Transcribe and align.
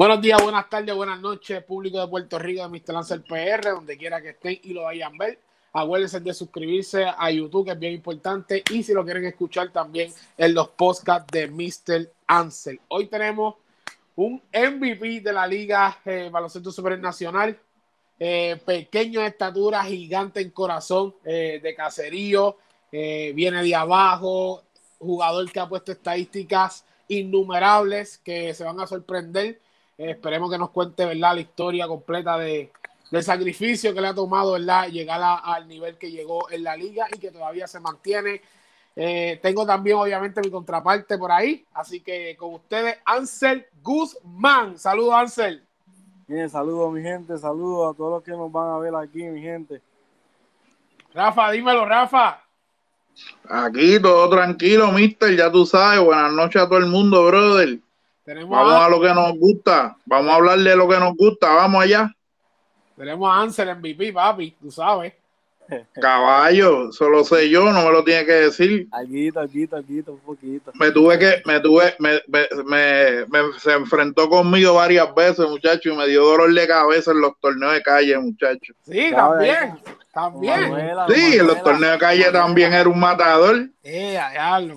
Buenos 0.00 0.22
días, 0.22 0.42
buenas 0.42 0.66
tardes, 0.70 0.94
buenas 0.94 1.20
noches, 1.20 1.62
público 1.62 2.00
de 2.00 2.08
Puerto 2.08 2.38
Rico 2.38 2.62
de 2.62 2.68
Mr. 2.70 2.94
Lancer 2.94 3.22
PR, 3.22 3.72
donde 3.72 3.98
quiera 3.98 4.22
que 4.22 4.30
estén 4.30 4.58
y 4.62 4.72
lo 4.72 4.84
vayan 4.84 5.12
a 5.14 5.18
ver. 5.26 5.38
Acuérdense 5.74 6.20
de 6.20 6.32
suscribirse 6.32 7.04
a 7.04 7.30
YouTube, 7.30 7.66
que 7.66 7.72
es 7.72 7.78
bien 7.78 7.92
importante. 7.92 8.64
Y 8.70 8.82
si 8.82 8.94
lo 8.94 9.04
quieren 9.04 9.26
escuchar 9.26 9.70
también 9.70 10.10
en 10.38 10.54
los 10.54 10.68
podcasts 10.68 11.30
de 11.30 11.48
Mr. 11.48 12.10
Ansel. 12.26 12.80
Hoy 12.88 13.08
tenemos 13.08 13.56
un 14.16 14.40
MVP 14.54 15.20
de 15.20 15.34
la 15.34 15.46
Liga 15.46 15.98
eh, 16.06 16.30
Baloncesto 16.32 16.72
Supernacional. 16.72 17.58
Eh, 18.18 18.58
pequeño 18.64 19.20
de 19.20 19.26
estatura, 19.26 19.84
gigante 19.84 20.40
en 20.40 20.48
corazón, 20.48 21.14
eh, 21.26 21.60
de 21.62 21.74
caserío. 21.74 22.56
Eh, 22.90 23.32
viene 23.34 23.62
de 23.62 23.74
abajo. 23.74 24.62
Jugador 24.98 25.52
que 25.52 25.60
ha 25.60 25.68
puesto 25.68 25.92
estadísticas 25.92 26.86
innumerables 27.06 28.16
que 28.16 28.54
se 28.54 28.64
van 28.64 28.80
a 28.80 28.86
sorprender 28.86 29.60
eh, 30.00 30.12
esperemos 30.12 30.50
que 30.50 30.56
nos 30.56 30.70
cuente 30.70 31.04
¿verdad? 31.04 31.34
la 31.34 31.40
historia 31.40 31.86
completa 31.86 32.38
de, 32.38 32.72
del 33.10 33.22
sacrificio 33.22 33.92
que 33.92 34.00
le 34.00 34.08
ha 34.08 34.14
tomado 34.14 34.52
¿verdad? 34.52 34.88
llegar 34.88 35.20
a, 35.22 35.34
al 35.36 35.68
nivel 35.68 35.98
que 35.98 36.10
llegó 36.10 36.50
en 36.50 36.64
la 36.64 36.74
liga 36.74 37.06
y 37.14 37.18
que 37.18 37.30
todavía 37.30 37.66
se 37.66 37.80
mantiene. 37.80 38.40
Eh, 38.96 39.38
tengo 39.42 39.66
también, 39.66 39.98
obviamente, 39.98 40.40
mi 40.40 40.50
contraparte 40.50 41.18
por 41.18 41.30
ahí. 41.30 41.66
Así 41.74 42.00
que 42.00 42.34
con 42.38 42.54
ustedes, 42.54 42.96
Ansel 43.04 43.66
Guzmán. 43.82 44.78
Saludos, 44.78 45.14
Ansel. 45.14 45.62
Bien, 46.26 46.48
saludos, 46.48 46.90
mi 46.92 47.02
gente. 47.02 47.36
Saludos 47.36 47.92
a 47.92 47.96
todos 47.96 48.10
los 48.12 48.22
que 48.22 48.30
nos 48.30 48.50
van 48.50 48.70
a 48.70 48.78
ver 48.78 48.94
aquí, 48.94 49.22
mi 49.24 49.42
gente. 49.42 49.82
Rafa, 51.12 51.50
dímelo, 51.50 51.84
Rafa. 51.84 52.42
Aquí 53.48 54.00
todo 54.00 54.30
tranquilo, 54.30 54.92
mister. 54.92 55.36
Ya 55.36 55.52
tú 55.52 55.66
sabes. 55.66 56.00
Buenas 56.00 56.32
noches 56.32 56.62
a 56.62 56.66
todo 56.66 56.78
el 56.78 56.86
mundo, 56.86 57.26
brother. 57.26 57.80
Tenemos 58.30 58.50
Vamos 58.56 58.74
a, 58.74 58.86
a 58.86 58.88
lo 58.88 59.00
que 59.00 59.08
nos 59.12 59.32
gusta. 59.36 59.96
Vamos 60.06 60.30
a 60.30 60.36
hablar 60.36 60.56
de 60.60 60.76
lo 60.76 60.88
que 60.88 60.98
nos 61.00 61.16
gusta. 61.16 61.52
Vamos 61.52 61.82
allá. 61.82 62.14
tenemos 62.96 63.28
a 63.28 63.40
Ansel 63.40 63.74
MVP, 63.74 64.12
papi, 64.12 64.52
tú 64.62 64.70
sabes. 64.70 65.14
Caballo, 65.94 66.92
solo 66.92 67.24
sé 67.24 67.50
yo, 67.50 67.72
no 67.72 67.82
me 67.82 67.90
lo 67.90 68.04
tiene 68.04 68.24
que 68.24 68.32
decir. 68.32 68.86
Alguito, 68.92 69.40
alguito, 69.40 69.74
alguito, 69.74 70.12
un 70.12 70.20
poquito. 70.20 70.70
Me 70.74 70.92
tuve 70.92 71.18
que, 71.18 71.42
me 71.44 71.58
tuve, 71.58 71.96
me, 71.98 72.20
me, 72.28 72.46
me- 72.64 73.26
me- 73.26 73.58
se 73.58 73.72
enfrentó 73.72 74.28
conmigo 74.28 74.74
varias 74.74 75.12
veces, 75.12 75.48
muchacho, 75.48 75.90
y 75.90 75.96
me 75.96 76.06
dio 76.06 76.24
dolor 76.24 76.54
de 76.54 76.68
cabeza 76.68 77.10
en 77.10 77.20
los 77.20 77.32
torneos 77.40 77.72
de 77.72 77.82
calle, 77.82 78.16
muchacho. 78.16 78.74
Sí, 78.84 79.10
también, 79.10 79.76
también. 80.12 80.60
Manuela, 80.70 81.06
Sí, 81.08 81.36
en 81.36 81.46
los 81.48 81.60
torneos 81.64 81.92
de 81.94 81.98
calle 81.98 82.30
también 82.30 82.72
era 82.72 82.88
un 82.88 83.00
matador. 83.00 83.68
Eh, 83.82 84.20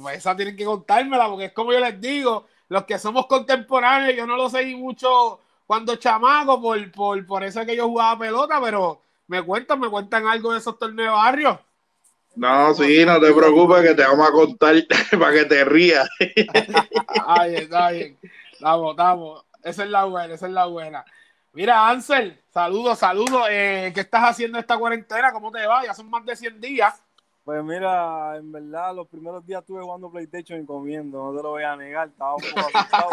pues 0.01 0.17
esa 0.17 0.35
tienen 0.35 0.55
que 0.55 0.65
contármela, 0.65 1.27
porque 1.27 1.45
es 1.45 1.53
como 1.53 1.71
yo 1.71 1.79
les 1.79 2.01
digo, 2.01 2.47
los 2.73 2.85
que 2.85 2.97
somos 2.97 3.27
contemporáneos, 3.27 4.15
yo 4.15 4.25
no 4.25 4.35
lo 4.35 4.49
seguí 4.49 4.75
mucho 4.75 5.39
cuando 5.67 5.95
chamaco, 5.95 6.59
por, 6.59 6.91
por, 6.91 7.23
por 7.27 7.43
eso 7.43 7.61
es 7.61 7.67
que 7.67 7.75
yo 7.75 7.87
jugaba 7.87 8.17
pelota, 8.17 8.59
pero 8.59 8.99
me 9.27 9.43
cuentan, 9.43 9.79
me 9.79 9.89
cuentan 9.89 10.25
algo 10.25 10.51
de 10.51 10.57
esos 10.57 10.79
torneos 10.79 11.09
de 11.09 11.15
barrio. 11.15 11.59
No, 12.35 12.73
sí, 12.73 13.05
no 13.05 13.19
te 13.19 13.31
preocupes 13.31 13.83
que 13.83 13.93
te 13.93 14.01
vamos 14.01 14.27
a 14.27 14.31
contar 14.31 14.75
para 15.19 15.33
que 15.33 15.45
te 15.45 15.63
rías. 15.63 16.09
Ay, 17.27 17.57
está 17.57 17.91
bien. 17.91 18.17
Estamos, 18.51 18.89
estamos. 18.89 19.45
Esa 19.61 19.83
es 19.83 19.89
la 19.91 20.05
buena, 20.05 20.33
esa 20.33 20.47
es 20.47 20.53
la 20.53 20.65
buena. 20.65 21.05
Mira, 21.53 21.87
Ansel, 21.87 22.41
saludos, 22.51 22.97
saludos. 22.97 23.45
Eh, 23.51 23.91
¿Qué 23.93 23.99
estás 23.99 24.23
haciendo 24.23 24.57
esta 24.57 24.79
cuarentena? 24.79 25.31
¿Cómo 25.31 25.51
te 25.51 25.63
va? 25.67 25.85
Ya 25.85 25.93
son 25.93 26.09
más 26.09 26.25
de 26.25 26.35
100 26.35 26.59
días. 26.59 27.03
Pues 27.45 27.61
mira, 27.63 28.37
en 28.37 28.51
verdad, 28.51 28.95
los 28.95 29.07
primeros 29.07 29.45
días 29.45 29.61
estuve 29.61 29.81
jugando 29.81 30.09
PlayStation 30.09 30.61
y 30.61 30.65
comiendo, 30.65 31.21
no 31.23 31.35
te 31.35 31.43
lo 31.43 31.49
voy 31.49 31.63
a 31.63 31.75
negar, 31.75 32.07
estaba 32.07 32.35
un 32.35 32.41
poco 32.41 32.59
asustado. 32.73 33.09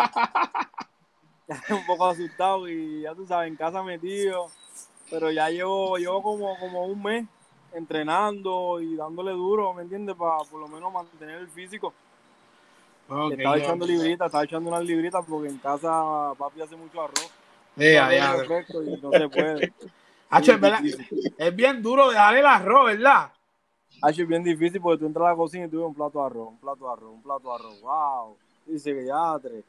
un 1.70 1.86
poco 1.86 2.06
asustado 2.06 2.68
y 2.68 3.02
ya 3.02 3.14
tú 3.14 3.26
sabes, 3.26 3.48
en 3.48 3.56
casa 3.56 3.82
metido, 3.82 4.46
pero 5.10 5.32
ya 5.32 5.50
llevo, 5.50 5.96
llevo 5.96 6.22
como, 6.22 6.56
como 6.60 6.86
un 6.86 7.02
mes 7.02 7.26
entrenando 7.72 8.80
y 8.80 8.94
dándole 8.94 9.32
duro, 9.32 9.74
¿me 9.74 9.82
entiendes? 9.82 10.14
Para 10.14 10.38
por 10.48 10.60
lo 10.60 10.68
menos 10.68 10.92
mantener 10.92 11.40
el 11.40 11.48
físico. 11.48 11.92
Estaba 13.32 13.58
echando 13.58 13.84
libritas, 13.84 14.26
estaba 14.26 14.44
echando 14.44 14.70
unas 14.70 14.84
libritas 14.84 15.24
porque 15.28 15.48
en 15.48 15.58
casa 15.58 16.32
papi 16.38 16.62
hace 16.62 16.76
mucho 16.76 17.02
arroz. 17.02 17.30
Arroz 17.76 18.10
diablo. 18.10 18.42
refresco 18.42 18.82
y 18.84 19.00
no 19.00 19.10
se 19.10 19.28
puede. 19.28 19.72
Hacho, 20.30 20.52
Es 20.52 20.60
verdad, 20.60 20.80
es 21.38 21.56
bien 21.56 21.82
duro 21.82 22.08
dejar 22.08 22.36
el 22.36 22.46
arroz, 22.46 22.86
¿verdad? 22.86 23.32
Hacho, 24.02 24.22
es 24.22 24.28
bien 24.28 24.42
difícil 24.42 24.80
porque 24.80 25.00
tú 25.00 25.06
entras 25.06 25.26
a 25.26 25.30
la 25.30 25.36
cocina 25.36 25.66
y 25.66 25.68
tú 25.68 25.78
ves 25.78 25.86
un 25.86 25.94
plato 25.94 26.20
de 26.20 26.26
arroz, 26.26 26.48
un 26.48 26.58
plato 26.58 26.86
de 26.86 26.92
arroz, 26.92 27.12
un 27.12 27.22
plato 27.22 27.48
de 27.48 27.54
arroz. 27.54 27.80
¡Wow! 27.82 28.36
Dice 28.66 28.94
que 28.94 29.04
ya 29.06 29.38
tres. 29.42 29.64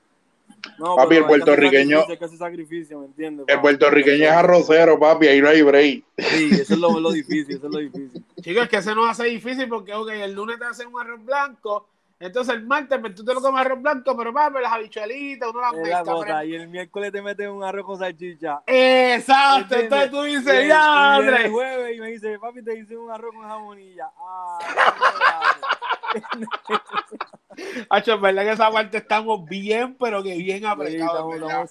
No, 0.77 0.95
Papi, 0.95 1.15
el 1.15 1.25
puertorriqueño- 1.25 2.05
que 2.17 2.25
hacer 2.25 2.37
sacrificio, 2.37 2.99
¿me 2.99 3.05
entiendes? 3.05 3.45
El 3.47 3.61
puertorriqueño 3.61 4.25
es 4.25 4.31
arrocero, 4.31 4.99
papi, 4.99 5.27
ahí 5.27 5.41
no 5.41 5.47
hay 5.49 5.61
break. 5.61 6.03
Sí, 6.17 6.49
eso 6.51 6.73
es 6.73 6.79
lo, 6.79 6.99
lo 6.99 7.11
difícil, 7.11 7.55
eso 7.55 7.67
es 7.67 7.73
lo 7.73 7.79
difícil. 7.79 8.23
Chicos, 8.41 8.63
es 8.63 8.69
que 8.69 8.81
se 8.81 8.93
nos 8.93 9.07
hace 9.09 9.25
difícil 9.25 9.67
porque, 9.69 9.93
ok, 9.93 10.09
el 10.09 10.33
lunes 10.33 10.59
te 10.59 10.65
hacen 10.65 10.87
un 10.93 10.99
arroz 10.99 11.23
blanco, 11.23 11.87
entonces 12.21 12.53
el 12.55 12.63
martes 12.65 12.99
pues, 12.99 13.15
tú 13.15 13.25
te 13.25 13.33
lo 13.33 13.41
comes 13.41 13.61
arroz 13.65 13.81
blanco, 13.81 14.15
pero 14.15 14.33
papi, 14.33 14.61
las 14.61 14.71
habichuelitas, 14.73 15.49
uno 15.49 15.61
las 15.61 15.73
mezcla. 15.73 16.03
pero- 16.03 16.43
Y 16.43 16.55
el 16.55 16.67
miércoles 16.67 17.11
te 17.11 17.21
meten 17.21 17.49
un 17.49 17.63
arroz 17.63 17.85
con 17.85 17.99
salchicha. 17.99 18.61
Exacto, 18.67 19.75
¿entiendes? 19.75 19.83
entonces 19.83 20.11
tú 20.11 20.25
Y 20.25 20.35
dices, 20.37 20.53
el- 20.53 20.67
ya, 20.67 21.17
el 21.17 21.49
jueves 21.51 21.97
y 21.97 21.99
me 21.99 22.07
dice, 22.11 22.39
papi, 22.39 22.63
te 22.63 22.77
hice 22.77 22.95
un 22.95 23.09
arroz 23.11 23.33
con 23.35 23.43
jamonilla. 23.47 24.09
Ah, 24.19 24.59
Hacho, 27.89 28.13
es 28.15 28.21
verdad 28.21 28.43
que 28.43 28.51
esa 28.51 28.71
parte 28.71 28.97
estamos 28.97 29.45
bien, 29.47 29.95
pero 29.99 30.23
que 30.23 30.35
bien 30.37 30.65
apretados. 30.65 31.69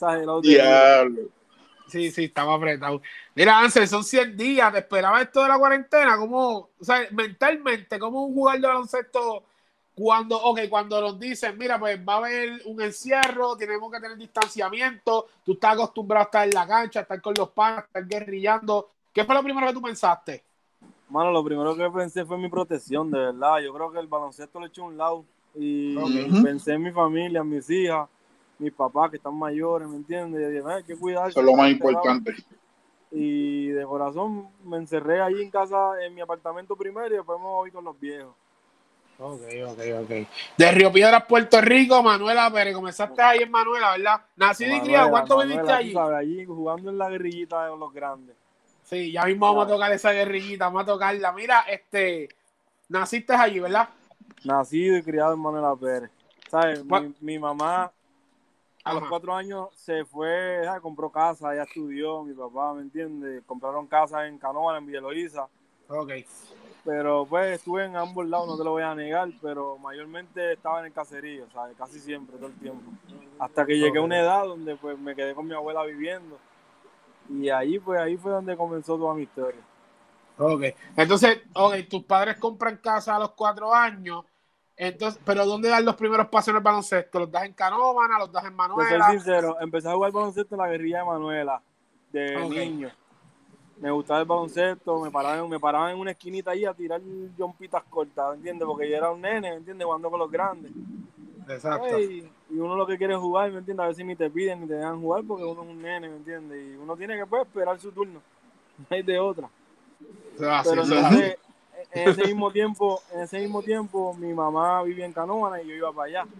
Sí, 1.88 2.10
sí, 2.12 2.24
estamos 2.24 2.56
apretados. 2.56 3.00
Mira, 3.34 3.58
Ansel, 3.58 3.88
son 3.88 4.04
100 4.04 4.36
días, 4.36 4.72
¿te 4.72 4.78
esperaba 4.78 5.20
esto 5.22 5.42
de 5.42 5.48
la 5.48 5.58
cuarentena? 5.58 6.16
¿Cómo, 6.16 6.70
o 6.78 6.84
sea, 6.84 7.00
mentalmente, 7.10 7.98
cómo 7.98 8.24
un 8.26 8.34
jugador 8.34 8.60
de 8.60 8.66
baloncesto 8.68 9.44
cuando, 10.02 10.42
ok, 10.42 10.60
cuando 10.70 10.98
nos 10.98 11.20
dicen, 11.20 11.58
mira, 11.58 11.78
pues 11.78 12.00
va 12.08 12.14
a 12.14 12.16
haber 12.16 12.62
un 12.64 12.80
encierro, 12.80 13.54
tenemos 13.54 13.92
que 13.92 14.00
tener 14.00 14.16
distanciamiento, 14.16 15.26
tú 15.44 15.52
estás 15.52 15.74
acostumbrado 15.74 16.22
a 16.22 16.24
estar 16.24 16.48
en 16.48 16.54
la 16.54 16.66
cancha, 16.66 17.00
a 17.00 17.02
estar 17.02 17.20
con 17.20 17.34
los 17.36 17.50
panas, 17.50 17.80
a 17.80 17.86
estar 17.86 18.06
guerrillando. 18.06 18.88
¿Qué 19.12 19.26
fue 19.26 19.34
lo 19.34 19.42
primero 19.42 19.66
que 19.66 19.74
tú 19.74 19.82
pensaste? 19.82 20.42
Mano, 21.10 21.30
lo 21.30 21.44
primero 21.44 21.76
que 21.76 21.90
pensé 21.90 22.24
fue 22.24 22.38
mi 22.38 22.48
protección, 22.48 23.10
de 23.10 23.18
verdad. 23.18 23.58
Yo 23.58 23.74
creo 23.74 23.92
que 23.92 23.98
el 23.98 24.06
baloncesto 24.06 24.58
lo 24.58 24.64
he 24.64 24.68
hecho 24.68 24.84
a 24.84 24.86
un 24.86 24.96
lado. 24.96 25.24
Y 25.54 25.96
pensé 26.42 26.72
en 26.72 26.82
mi 26.82 26.92
familia, 26.92 27.40
en 27.40 27.50
mis 27.50 27.68
hijas, 27.68 28.08
mis 28.58 28.72
papás 28.72 29.10
que 29.10 29.18
están 29.18 29.34
mayores, 29.34 29.86
¿me 29.86 29.96
entiendes? 29.96 30.40
Y 30.40 30.52
dije, 30.52 30.64
"Ay, 30.66 30.76
hay 30.76 30.84
que 30.84 30.96
cuidarse. 30.96 31.30
Eso 31.30 31.40
es 31.40 31.46
lo 31.46 31.56
más 31.56 31.70
encerrado". 31.70 32.14
importante. 32.14 32.44
Y 33.10 33.66
de 33.66 33.84
corazón 33.84 34.48
me 34.64 34.78
encerré 34.78 35.20
ahí 35.20 35.42
en 35.42 35.50
casa, 35.50 36.02
en 36.02 36.14
mi 36.14 36.22
apartamento 36.22 36.74
primero, 36.74 37.08
y 37.08 37.18
después 37.18 37.38
me 37.38 37.44
voy 37.44 37.70
con 37.70 37.84
los 37.84 38.00
viejos. 38.00 38.34
Ok, 39.22 39.42
ok, 39.66 39.78
ok. 40.02 40.10
De 40.56 40.72
Río 40.72 40.90
Piedras, 40.90 41.24
Puerto 41.26 41.60
Rico, 41.60 42.02
Manuela 42.02 42.50
Pérez. 42.50 42.74
Comenzaste 42.74 43.20
ahí 43.20 43.40
en 43.42 43.50
Manuela, 43.50 43.90
¿verdad? 43.92 44.22
Nacido 44.36 44.74
y 44.74 44.80
criado, 44.80 45.10
¿cuánto 45.10 45.36
Manuela, 45.36 45.60
viviste 45.60 45.72
allí? 45.72 45.92
sabes, 45.92 46.16
allí 46.18 46.44
jugando 46.46 46.90
en 46.90 46.96
la 46.98 47.10
guerrillita 47.10 47.64
de 47.66 47.76
los 47.76 47.92
grandes. 47.92 48.34
Sí, 48.84 49.12
ya 49.12 49.24
mismo 49.24 49.46
vamos 49.46 49.66
a 49.66 49.68
tocar 49.68 49.92
esa 49.92 50.12
guerrillita, 50.12 50.64
vamos 50.64 50.82
a 50.82 50.86
tocarla. 50.86 51.32
Mira, 51.32 51.60
este, 51.68 52.28
naciste 52.88 53.34
allí, 53.34 53.60
¿verdad? 53.60 53.90
Nacido 54.42 54.96
y 54.96 55.02
criado 55.02 55.34
en 55.34 55.40
Manuela 55.40 55.76
Pérez. 55.76 56.10
¿Sabes? 56.48 56.82
¿Cuál- 56.88 57.14
Mi, 57.20 57.34
mi 57.34 57.38
mamá 57.38 57.92
a 58.82 58.94
los 58.94 59.06
cuatro 59.06 59.34
años 59.34 59.68
se 59.74 60.06
fue, 60.06 60.62
¿sabes? 60.64 60.80
compró 60.80 61.10
casa, 61.10 61.52
ella 61.52 61.64
estudió, 61.64 62.22
mi 62.22 62.32
papá, 62.32 62.72
¿me 62.72 62.80
entiendes? 62.80 63.42
Compraron 63.44 63.86
casa 63.86 64.26
en 64.26 64.38
Canoa, 64.38 64.78
en 64.78 64.86
Villa 64.86 65.02
Loíza. 65.02 65.46
Ok. 65.88 66.12
Pero 66.84 67.26
pues 67.28 67.58
estuve 67.58 67.84
en 67.84 67.96
ambos 67.96 68.26
lados, 68.26 68.48
no 68.48 68.56
te 68.56 68.64
lo 68.64 68.70
voy 68.70 68.82
a 68.82 68.94
negar, 68.94 69.28
pero 69.42 69.76
mayormente 69.78 70.52
estaba 70.54 70.80
en 70.80 70.86
el 70.86 70.92
caserío, 70.92 71.46
¿sabes? 71.50 71.76
Casi 71.76 72.00
siempre, 72.00 72.36
todo 72.36 72.46
el 72.46 72.58
tiempo. 72.58 72.90
Hasta 73.38 73.66
que 73.66 73.78
llegué 73.78 73.98
a 73.98 74.02
una 74.02 74.18
edad 74.18 74.44
donde 74.44 74.76
pues 74.76 74.98
me 74.98 75.14
quedé 75.14 75.34
con 75.34 75.46
mi 75.46 75.54
abuela 75.54 75.84
viviendo. 75.84 76.38
Y 77.28 77.50
ahí 77.50 77.78
pues 77.78 78.00
ahí 78.00 78.16
fue 78.16 78.32
donde 78.32 78.56
comenzó 78.56 78.96
toda 78.96 79.14
mi 79.14 79.22
historia. 79.22 79.60
Ok. 80.38 80.62
Entonces, 80.96 81.42
ok, 81.54 81.74
tus 81.88 82.04
padres 82.04 82.36
compran 82.38 82.78
casa 82.78 83.16
a 83.16 83.18
los 83.18 83.32
cuatro 83.32 83.74
años. 83.74 84.24
Entonces, 84.74 85.20
pero 85.24 85.44
¿dónde 85.44 85.68
dan 85.68 85.84
los 85.84 85.96
primeros 85.96 86.28
pasos 86.28 86.48
en 86.48 86.56
el 86.56 86.62
baloncesto? 86.62 87.18
¿Los 87.18 87.30
das 87.30 87.44
en 87.44 87.52
Canóvana? 87.52 88.18
¿Los 88.18 88.32
das 88.32 88.44
en 88.44 88.50
Te 88.50 88.56
soy 88.56 88.68
Manuela? 88.68 89.10
sincero, 89.10 89.58
empecé 89.60 89.90
a 89.90 89.92
jugar 89.94 90.12
baloncesto 90.12 90.54
en 90.54 90.60
la 90.62 90.68
guerrilla 90.68 91.00
de 91.00 91.04
Manuela, 91.04 91.62
de 92.10 92.36
Ok. 92.42 92.52
niño. 92.52 92.90
Me 93.80 93.90
gustaba 93.90 94.20
el 94.20 94.26
baloncesto, 94.26 95.00
me 95.00 95.10
paraban, 95.10 95.48
me 95.48 95.58
paraban 95.58 95.92
en 95.92 95.98
una 95.98 96.10
esquinita 96.10 96.50
ahí 96.50 96.66
a 96.66 96.74
tirar 96.74 97.00
jumpitas 97.36 97.82
cortas, 97.88 98.34
¿entiendes? 98.34 98.66
Porque 98.66 98.88
yo 98.88 98.96
era 98.96 99.10
un 99.10 99.22
nene, 99.22 99.50
¿me 99.50 99.56
entiendes? 99.56 99.86
Jugando 99.86 100.10
con 100.10 100.18
los 100.18 100.30
grandes. 100.30 100.70
Exacto. 101.48 101.96
Ey, 101.96 102.30
y 102.50 102.58
uno 102.58 102.76
lo 102.76 102.86
que 102.86 102.98
quiere 102.98 103.14
es 103.14 103.18
jugar, 103.18 103.50
¿me 103.50 103.58
entiendes? 103.58 103.84
A 103.84 103.88
veces 103.88 104.04
ni 104.04 104.14
te 104.14 104.28
piden 104.28 104.60
ni 104.60 104.66
te 104.66 104.74
dejan 104.74 105.00
jugar 105.00 105.24
porque 105.26 105.44
uno 105.44 105.62
es 105.62 105.68
un 105.68 105.80
nene, 105.80 106.10
¿me 106.10 106.16
entiendes? 106.16 106.62
Y 106.62 106.76
uno 106.76 106.94
tiene 106.94 107.16
que 107.16 107.24
pues, 107.24 107.42
esperar 107.42 107.78
su 107.78 107.90
turno. 107.90 108.20
No 108.78 108.86
hay 108.96 109.02
de 109.02 109.18
otra. 109.18 109.50
Pero 110.38 110.82
entonces, 110.82 111.36
en 111.92 112.08
ese 112.08 112.24
mismo 112.24 112.50
tiempo, 112.50 113.02
en 113.12 113.20
ese 113.20 113.38
mismo 113.40 113.62
tiempo, 113.62 114.14
mi 114.14 114.32
mamá 114.32 114.82
vivía 114.82 115.04
en 115.04 115.12
Canóvana 115.12 115.60
y 115.60 115.68
yo 115.68 115.74
iba 115.74 115.92
para 115.92 116.08
allá. 116.08 116.30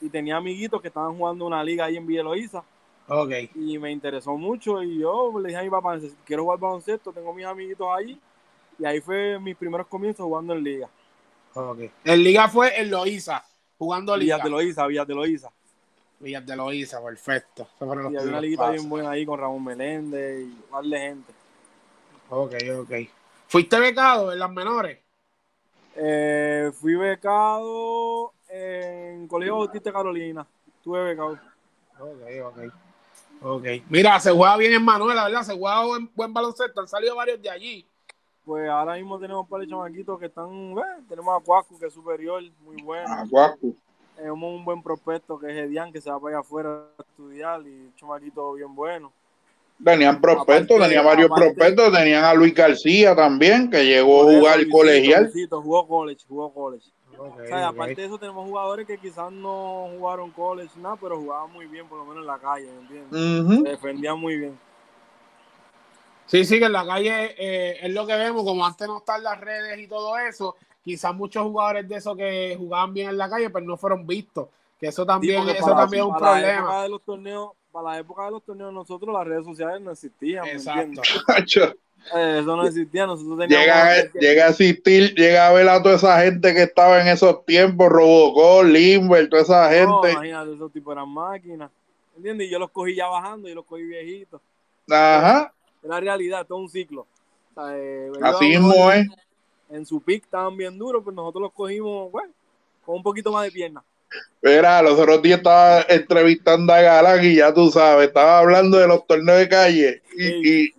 Y 0.00 0.08
tenía 0.08 0.36
amiguitos 0.36 0.80
que 0.82 0.88
estaban 0.88 1.16
jugando 1.16 1.46
una 1.46 1.62
liga 1.62 1.84
ahí 1.84 1.96
en 1.96 2.06
Villa. 2.06 2.24
Ok. 3.08 3.30
Y 3.54 3.78
me 3.78 3.90
interesó 3.90 4.36
mucho 4.36 4.82
y 4.82 4.98
yo 4.98 5.32
le 5.40 5.48
dije 5.48 5.60
a 5.60 5.62
mi 5.64 5.70
papá, 5.70 5.96
"Neces- 5.96 6.14
quiero 6.24 6.42
jugar 6.44 6.58
baloncesto, 6.58 7.12
tengo 7.12 7.32
mis 7.32 7.46
amiguitos 7.46 7.86
ahí. 7.90 8.20
Y 8.78 8.84
ahí 8.84 9.00
fue 9.00 9.38
mis 9.40 9.56
primeros 9.56 9.86
comienzos 9.86 10.24
jugando 10.24 10.52
en 10.54 10.62
liga. 10.62 10.88
ok. 11.54 11.78
En 12.04 12.22
Liga 12.22 12.48
fue 12.48 12.78
en 12.80 12.90
Loíza, 12.90 13.42
jugando 13.78 14.16
Liga. 14.16 14.36
Villas 14.36 14.44
de 14.44 14.50
Loíza, 14.50 14.86
Villas 14.86 15.06
de 15.08 15.14
Loíza. 15.14 15.50
Villas 16.20 16.46
de 16.46 16.56
Loíza, 16.56 17.02
perfecto. 17.02 17.66
Y 17.80 17.84
había 17.84 18.20
una 18.22 18.40
liguita 18.40 18.70
bien 18.70 18.88
buena 18.88 19.10
ahí 19.10 19.24
con 19.26 19.40
Ramón 19.40 19.64
Meléndez 19.64 20.42
y 20.46 20.70
más 20.70 20.88
de 20.88 20.98
gente. 20.98 21.32
Ok, 22.30 22.54
ok. 22.80 22.90
¿Fuiste 23.48 23.80
becado 23.80 24.32
en 24.32 24.38
las 24.38 24.50
menores? 24.50 24.98
Eh, 25.96 26.70
fui 26.74 26.94
becado 26.94 28.32
en 28.48 29.26
Colegio 29.26 29.56
Bautista 29.56 29.92
Carolina. 29.92 30.46
Tuve 30.84 31.02
becado. 31.02 31.38
Ok, 31.98 32.22
ok. 32.44 32.58
Ok. 33.42 33.64
Mira, 33.88 34.18
se 34.20 34.30
juega 34.32 34.56
bien 34.56 34.72
en 34.74 34.84
Manuela, 34.84 35.24
¿verdad? 35.24 35.42
Se 35.42 35.56
juega 35.56 35.84
buen, 35.84 36.10
buen 36.14 36.32
baloncesto. 36.34 36.80
Han 36.80 36.88
salido 36.88 37.14
varios 37.16 37.40
de 37.40 37.50
allí. 37.50 37.86
Pues 38.44 38.68
ahora 38.68 38.94
mismo 38.94 39.18
tenemos 39.18 39.42
un 39.44 39.48
par 39.48 39.60
de 39.60 39.68
chamaquitos 39.68 40.18
que 40.18 40.26
están, 40.26 40.48
eh, 40.72 41.02
tenemos 41.08 41.38
a 41.40 41.44
Cuascu 41.44 41.78
que 41.78 41.86
es 41.86 41.92
superior, 41.92 42.42
muy 42.64 42.80
bueno. 42.82 43.04
Ah, 43.08 43.24
guapo. 43.28 43.74
Tenemos 44.16 44.50
un 44.54 44.64
buen 44.64 44.82
prospecto 44.82 45.38
que 45.38 45.46
es 45.50 45.56
Edian 45.68 45.92
que 45.92 46.00
se 46.00 46.10
va 46.10 46.18
para 46.18 46.36
allá 46.36 46.40
afuera 46.40 46.70
a 46.98 47.02
estudiar 47.02 47.60
y 47.62 47.68
un 47.70 47.94
chamaquito 47.94 48.54
bien 48.54 48.74
bueno. 48.74 49.12
Tenían 49.84 50.20
prospectos, 50.20 50.76
Aparte- 50.76 50.88
tenían 50.88 51.04
varios 51.04 51.30
aparte- 51.30 51.54
prospectos, 51.54 51.92
tenían 51.92 52.24
a 52.24 52.34
Luis 52.34 52.52
García 52.54 53.14
también, 53.14 53.70
que 53.70 53.84
llegó 53.84 54.22
a 54.22 54.24
jugar 54.24 54.56
Luisito, 54.56 54.76
colegial. 54.76 55.22
Luisito, 55.24 55.62
jugó 55.62 55.86
college, 55.86 56.24
jugó 56.26 56.52
college. 56.52 56.86
O 57.18 57.36
sea, 57.46 57.68
aparte 57.68 57.96
de 58.00 58.06
eso 58.06 58.18
tenemos 58.18 58.46
jugadores 58.46 58.86
que 58.86 58.98
quizás 58.98 59.30
no 59.32 59.88
jugaron 59.98 60.30
college, 60.30 60.70
nada, 60.76 60.96
pero 60.96 61.16
jugaban 61.18 61.52
muy 61.52 61.66
bien, 61.66 61.86
por 61.88 61.98
lo 61.98 62.04
menos 62.04 62.22
en 62.22 62.26
la 62.26 62.38
calle, 62.38 62.66
¿me 62.66 62.80
entiendes? 62.80 63.62
Se 63.62 63.68
defendían 63.70 64.18
muy 64.18 64.36
bien. 64.38 64.58
Sí, 66.26 66.44
sí, 66.44 66.58
que 66.58 66.66
en 66.66 66.72
la 66.72 66.86
calle 66.86 67.34
eh, 67.38 67.78
es 67.82 67.92
lo 67.92 68.06
que 68.06 68.14
vemos, 68.14 68.44
como 68.44 68.64
antes 68.64 68.86
no 68.86 68.98
están 68.98 69.22
las 69.22 69.40
redes 69.40 69.78
y 69.78 69.88
todo 69.88 70.16
eso, 70.18 70.56
quizás 70.84 71.14
muchos 71.14 71.42
jugadores 71.42 71.88
de 71.88 71.96
esos 71.96 72.16
que 72.16 72.54
jugaban 72.58 72.92
bien 72.92 73.08
en 73.08 73.18
la 73.18 73.28
calle, 73.30 73.48
pero 73.50 73.64
no 73.64 73.76
fueron 73.76 74.06
vistos. 74.06 74.48
Que 74.78 74.88
eso 74.88 75.04
también, 75.06 75.48
eso 75.48 75.64
para- 75.64 75.76
también 75.78 76.02
es 76.04 76.08
un 76.08 76.12
para 76.14 76.26
la 76.26 76.32
problema. 76.38 76.58
época 76.60 76.82
de 76.82 76.88
los 76.90 77.02
torneos, 77.02 77.50
para 77.72 77.88
la 77.90 77.98
época 77.98 78.24
de 78.26 78.30
los 78.30 78.42
torneos 78.44 78.72
nosotros 78.72 79.12
las 79.12 79.26
redes 79.26 79.44
sociales 79.44 79.80
no 79.80 79.90
existían, 79.90 80.44
¿me 80.44 80.52
Exacto. 80.52 80.82
entiendes? 80.82 81.74
Eh, 82.14 82.38
eso 82.40 82.56
no 82.56 82.66
existía, 82.66 83.06
nosotros 83.06 83.38
teníamos 83.38 83.66
Llega, 83.66 84.10
que- 84.12 84.18
llega 84.18 84.46
a 84.46 84.48
asistir, 84.48 85.14
llega 85.14 85.48
a 85.48 85.52
ver 85.52 85.68
a 85.68 85.82
toda 85.82 85.96
esa 85.96 86.20
gente 86.22 86.54
que 86.54 86.62
estaba 86.62 87.00
en 87.00 87.08
esos 87.08 87.44
tiempos, 87.44 87.88
Robocop, 87.90 88.64
Limber, 88.64 89.28
toda 89.28 89.42
esa 89.42 89.84
No, 89.84 90.00
gente. 90.02 90.12
imagínate, 90.12 90.54
esos 90.54 90.72
tipos 90.72 90.92
eran 90.92 91.08
máquinas. 91.08 91.70
¿Entiendes? 92.16 92.48
Y 92.48 92.50
yo 92.50 92.58
los 92.58 92.70
cogí 92.70 92.94
ya 92.94 93.06
bajando, 93.06 93.48
yo 93.48 93.54
los 93.54 93.64
cogí 93.66 93.82
viejitos. 93.84 94.40
Ajá, 94.90 95.52
Es 95.82 95.88
la 95.88 96.00
realidad, 96.00 96.46
todo 96.46 96.58
un 96.58 96.68
ciclo. 96.68 97.06
O 97.54 97.62
sea, 97.62 97.76
eh, 97.76 98.10
así 98.22 98.48
mismo 98.48 98.90
es. 98.90 99.06
En 99.70 99.84
su 99.84 100.00
pick 100.00 100.24
estaban 100.24 100.56
bien 100.56 100.78
duros, 100.78 101.02
pero 101.04 101.14
nosotros 101.14 101.42
los 101.42 101.52
cogimos, 101.52 102.10
bueno, 102.10 102.32
con 102.86 102.96
un 102.96 103.02
poquito 103.02 103.30
más 103.30 103.44
de 103.44 103.50
pierna. 103.50 103.82
Mira, 104.40 104.80
los 104.80 104.98
otros 104.98 105.20
días 105.20 105.38
estaba 105.38 105.82
entrevistando 105.88 106.72
a 106.72 106.80
Galán 106.80 107.22
y 107.22 107.34
ya 107.36 107.52
tú 107.52 107.70
sabes, 107.70 108.08
estaba 108.08 108.38
hablando 108.38 108.78
de 108.78 108.86
los 108.88 109.06
torneos 109.06 109.38
de 109.38 109.48
calle. 109.48 110.02
Y, 110.16 110.64
y 110.64 110.74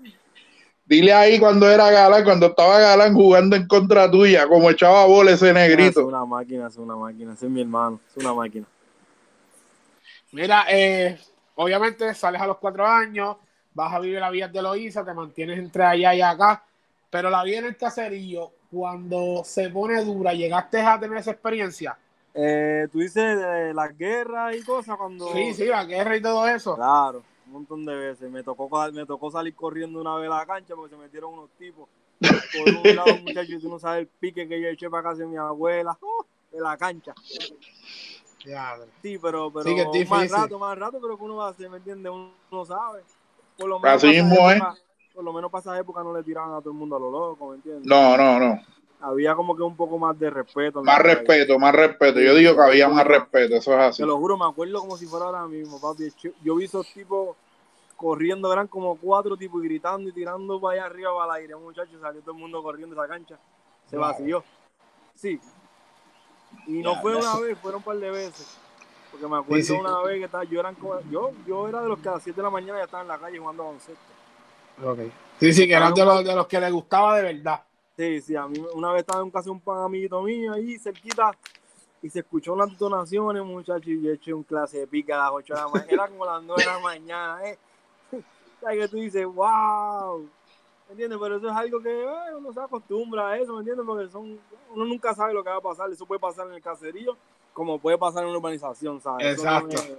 dile 0.90 1.14
ahí 1.14 1.40
cuando 1.40 1.70
era 1.70 1.90
Galán, 1.92 2.24
cuando 2.26 2.48
estaba 2.48 2.80
Galán 2.80 3.14
jugando 3.14 3.56
en 3.56 3.68
contra 3.68 4.10
tuya, 4.12 4.48
como 4.48 4.70
echaba 4.70 5.06
bola 5.06 5.32
ese 5.32 5.50
Es 5.50 5.54
negrito. 5.54 6.06
una 6.06 6.26
máquina, 6.26 6.68
es 6.68 6.76
una 6.78 6.96
máquina. 6.96 7.34
Ese 7.34 7.46
es 7.46 7.52
mi 7.52 7.62
hermano, 7.62 8.00
es 8.10 8.18
una 8.18 8.34
máquina. 8.34 8.66
Mira, 10.32 10.66
eh, 10.70 11.18
obviamente 11.56 12.14
sales 12.14 12.42
a 12.42 12.48
los 12.48 12.58
cuatro 12.58 12.86
años, 12.86 13.38
vas 13.74 13.94
a 13.94 14.00
vivir 14.00 14.20
la 14.20 14.30
vida 14.30 14.48
de 14.48 14.62
Loíza, 14.62 15.04
te 15.06 15.14
mantienes 15.14 15.58
entre 15.60 15.84
allá 15.84 16.14
y 16.14 16.22
acá, 16.22 16.64
pero 17.10 17.30
la 17.30 17.44
vida 17.44 17.60
en 17.60 17.66
el 17.66 17.78
caserío, 17.78 18.52
cuando 18.72 19.44
se 19.44 19.70
pone 19.70 20.04
dura, 20.04 20.34
¿llegaste 20.34 20.82
a 20.82 21.00
tener 21.00 21.18
esa 21.18 21.32
experiencia? 21.32 21.98
Eh, 22.34 22.88
Tú 22.92 23.00
dices 23.00 23.40
de 23.40 23.74
las 23.74 23.98
guerras 23.98 24.56
y 24.56 24.64
cosas 24.64 24.98
cuando... 24.98 25.34
Sí, 25.34 25.54
sí, 25.56 25.66
la 25.66 25.84
guerra 25.86 26.16
y 26.16 26.22
todo 26.22 26.48
eso. 26.48 26.76
Claro, 26.76 27.24
un 27.50 27.54
montón 27.54 27.86
de 27.86 27.96
veces. 27.96 28.30
Me 28.32 28.44
tocó, 28.44 28.70
me 28.94 29.06
tocó 29.06 29.32
salir 29.32 29.56
corriendo 29.56 30.00
una 30.00 30.16
vez 30.16 30.30
a 30.32 30.38
la 30.38 30.46
cancha 30.46 30.76
porque 30.76 30.96
se 30.96 31.02
metieron 31.02 31.34
unos 31.34 31.50
tipos. 31.58 31.90
Por 32.20 32.70
un 32.90 32.96
lado, 32.96 33.16
muchachos, 33.22 33.50
y 33.50 33.60
tú 33.60 33.70
no 33.70 33.80
sabes 33.80 34.02
el 34.02 34.08
pique 34.08 34.48
que 34.48 34.62
yo 34.62 34.68
eché 34.68 34.90
para 34.90 35.04
casa 35.04 35.20
de 35.20 35.28
mi 35.28 35.38
abuela, 35.38 35.98
¡oh! 36.02 36.26
de 36.52 36.60
la 36.62 36.78
cancha. 36.78 37.14
Sí, 39.02 39.18
pero, 39.22 39.52
pero 39.52 39.64
Sí, 39.64 39.76
que 39.76 40.00
es 40.02 40.10
más 40.10 40.30
rato, 40.32 40.60
más 40.60 40.78
rato, 40.78 41.00
pero 41.02 41.18
que 41.18 41.24
uno 41.24 41.36
va 41.38 41.48
a 41.48 41.52
hacer, 41.52 41.70
¿me 41.70 41.78
entiendes? 41.78 42.12
Uno 42.12 42.32
no 42.52 42.66
sabe. 42.66 43.04
Por 43.58 43.68
lo 43.70 43.80
menos 43.80 43.98
Así 44.04 44.08
mismo 44.08 44.50
época- 44.52 44.76
Por 45.14 45.24
lo 45.24 45.34
menos 45.34 45.52
para 45.52 45.60
esa 45.62 45.80
época 45.80 46.04
no 46.04 46.14
le 46.16 46.24
tiraban 46.24 46.54
a 46.54 46.60
todo 46.60 46.72
el 46.72 46.78
mundo 46.78 46.96
a 46.96 47.00
lo 47.00 47.12
loco, 47.12 47.50
¿me 47.50 47.56
entiendes? 47.56 47.86
No, 47.86 48.16
no, 48.18 48.40
no. 48.40 48.62
Había 49.02 49.34
como 49.34 49.56
que 49.56 49.64
un 49.64 49.78
poco 49.78 49.98
más 49.98 50.18
de 50.20 50.30
respeto. 50.30 50.84
Más 50.84 50.98
calle. 50.98 51.16
respeto, 51.16 51.58
más 51.58 51.74
respeto. 51.74 52.20
Yo 52.20 52.36
digo 52.36 52.54
que 52.56 52.62
había 52.62 52.90
más 52.90 53.06
respeto, 53.08 53.56
eso 53.56 53.74
es 53.74 53.80
así. 53.80 54.04
Te 54.04 54.08
lo 54.08 54.18
juro, 54.18 54.38
me 54.38 54.46
acuerdo 54.46 54.80
como 54.82 54.98
si 54.98 55.06
fuera 55.06 55.26
ahora 55.28 55.46
mismo, 55.48 55.80
papi. 55.80 56.12
Yo- 56.44 56.56
vi 56.56 56.66
esos 56.66 56.86
tipos 56.94 57.36
corriendo, 57.96 58.52
eran 58.52 58.68
como 58.68 58.98
cuatro 58.98 59.38
tipos 59.38 59.62
gritando 59.62 60.10
y 60.10 60.12
tirando 60.14 60.60
para 60.60 60.74
allá 60.74 60.86
arriba 60.88 61.12
para 61.18 61.36
el 61.38 61.42
aire. 61.44 61.56
Muchachos, 61.56 62.00
salió 62.02 62.22
todo 62.22 62.32
el 62.32 62.38
mundo 62.42 62.62
corriendo 62.62 62.94
esa 62.96 63.08
cancha. 63.12 63.38
Se 63.90 63.96
Claro. 63.96 64.12
vació. 64.14 64.44
Sí. 65.16 65.40
Y 66.68 66.82
no 66.82 66.96
Ya, 66.96 67.02
fue 67.02 67.14
ya 67.14 67.20
una 67.20 67.40
vez, 67.40 67.58
fueron 67.60 67.78
un 67.80 67.84
par 67.84 67.98
de 67.98 68.10
veces. 68.12 68.58
Porque 69.12 69.28
me 69.28 69.38
acuerdo 69.38 69.56
Sí, 69.64 69.64
sí. 69.64 69.74
una 69.74 70.02
vez 70.02 70.20
que 70.20 70.26
estaba, 70.26 70.44
yo, 70.44 70.60
eran 70.60 70.76
yo, 71.10 71.32
yo 71.48 71.68
era 71.68 71.82
de 71.82 71.88
los 71.90 72.00
que 72.00 72.10
a 72.10 72.14
las 72.14 72.24
7 72.24 72.38
de 72.38 72.44
la 72.44 72.50
mañana 72.50 72.80
ya 72.80 72.86
estaba 72.86 73.02
en 73.02 73.08
la 73.08 73.18
calle 73.18 73.40
jugando 73.40 73.64
baloncesto. 73.64 74.02
Ok. 74.84 75.00
Sí, 75.40 75.54
sí, 75.54 75.68
que 75.68 75.74
eran 75.74 75.94
de 75.94 76.06
los, 76.06 76.24
de 76.24 76.36
los 76.36 76.48
que 76.48 76.60
les 76.60 76.72
gustaba 76.72 77.16
de 77.18 77.34
verdad. 77.34 77.64
Sí, 78.00 78.22
sí, 78.22 78.34
a 78.34 78.48
mí 78.48 78.58
una 78.76 78.94
vez 78.94 79.02
estaba 79.02 79.22
en 79.22 79.30
casa 79.30 79.52
un 79.52 79.60
pan 79.60 79.80
amiguito 79.84 80.22
mío 80.22 80.54
ahí 80.54 80.80
cerquita 80.80 81.32
y 82.02 82.10
se 82.10 82.20
escuchó 82.20 82.54
unas 82.54 82.70
detonaciones, 82.72 83.44
muchachos, 83.44 83.88
y 83.88 84.02
yo 84.02 84.14
eché 84.14 84.34
un 84.34 84.44
clase 84.44 84.78
de 84.78 84.88
pica 84.88 85.16
a 85.16 85.26
las 85.26 85.32
8 85.34 85.54
de 85.54 85.60
la 85.60 85.68
mañana. 85.68 85.92
Era 85.92 86.08
como 86.08 86.26
las 86.26 86.42
9 86.42 86.62
de 86.62 86.66
la 86.66 86.80
mañana, 86.80 87.46
¿eh? 87.46 87.58
¿Sabes 88.62 88.80
que 88.80 88.88
tú 88.88 88.96
dices, 88.96 89.26
wow? 89.26 90.20
¿Me 90.88 90.92
entiendes? 90.94 91.20
Pero 91.22 91.36
eso 91.36 91.50
es 91.50 91.54
algo 91.54 91.82
que 91.82 92.04
eh, 92.04 92.36
uno 92.38 92.54
se 92.54 92.62
acostumbra 92.62 93.32
a 93.32 93.38
eso, 93.38 93.52
¿me 93.52 93.60
entiendes? 93.60 93.86
Porque 93.86 94.10
son, 94.10 94.40
uno 94.74 94.86
nunca 94.86 95.14
sabe 95.14 95.34
lo 95.34 95.44
que 95.44 95.50
va 95.50 95.58
a 95.58 95.62
pasar. 95.62 95.92
Eso 95.92 96.06
puede 96.06 96.22
pasar 96.22 96.48
en 96.48 96.54
el 96.54 96.62
caserío 96.62 97.18
como 97.52 97.80
puede 97.80 97.98
pasar 97.98 98.24
en 98.24 98.30
una 98.30 98.38
urbanización, 98.38 99.02
¿sabes? 99.02 99.26
Eso 99.34 99.44
no 99.44 99.58
Exacto. 99.58 99.76
es- 99.76 99.98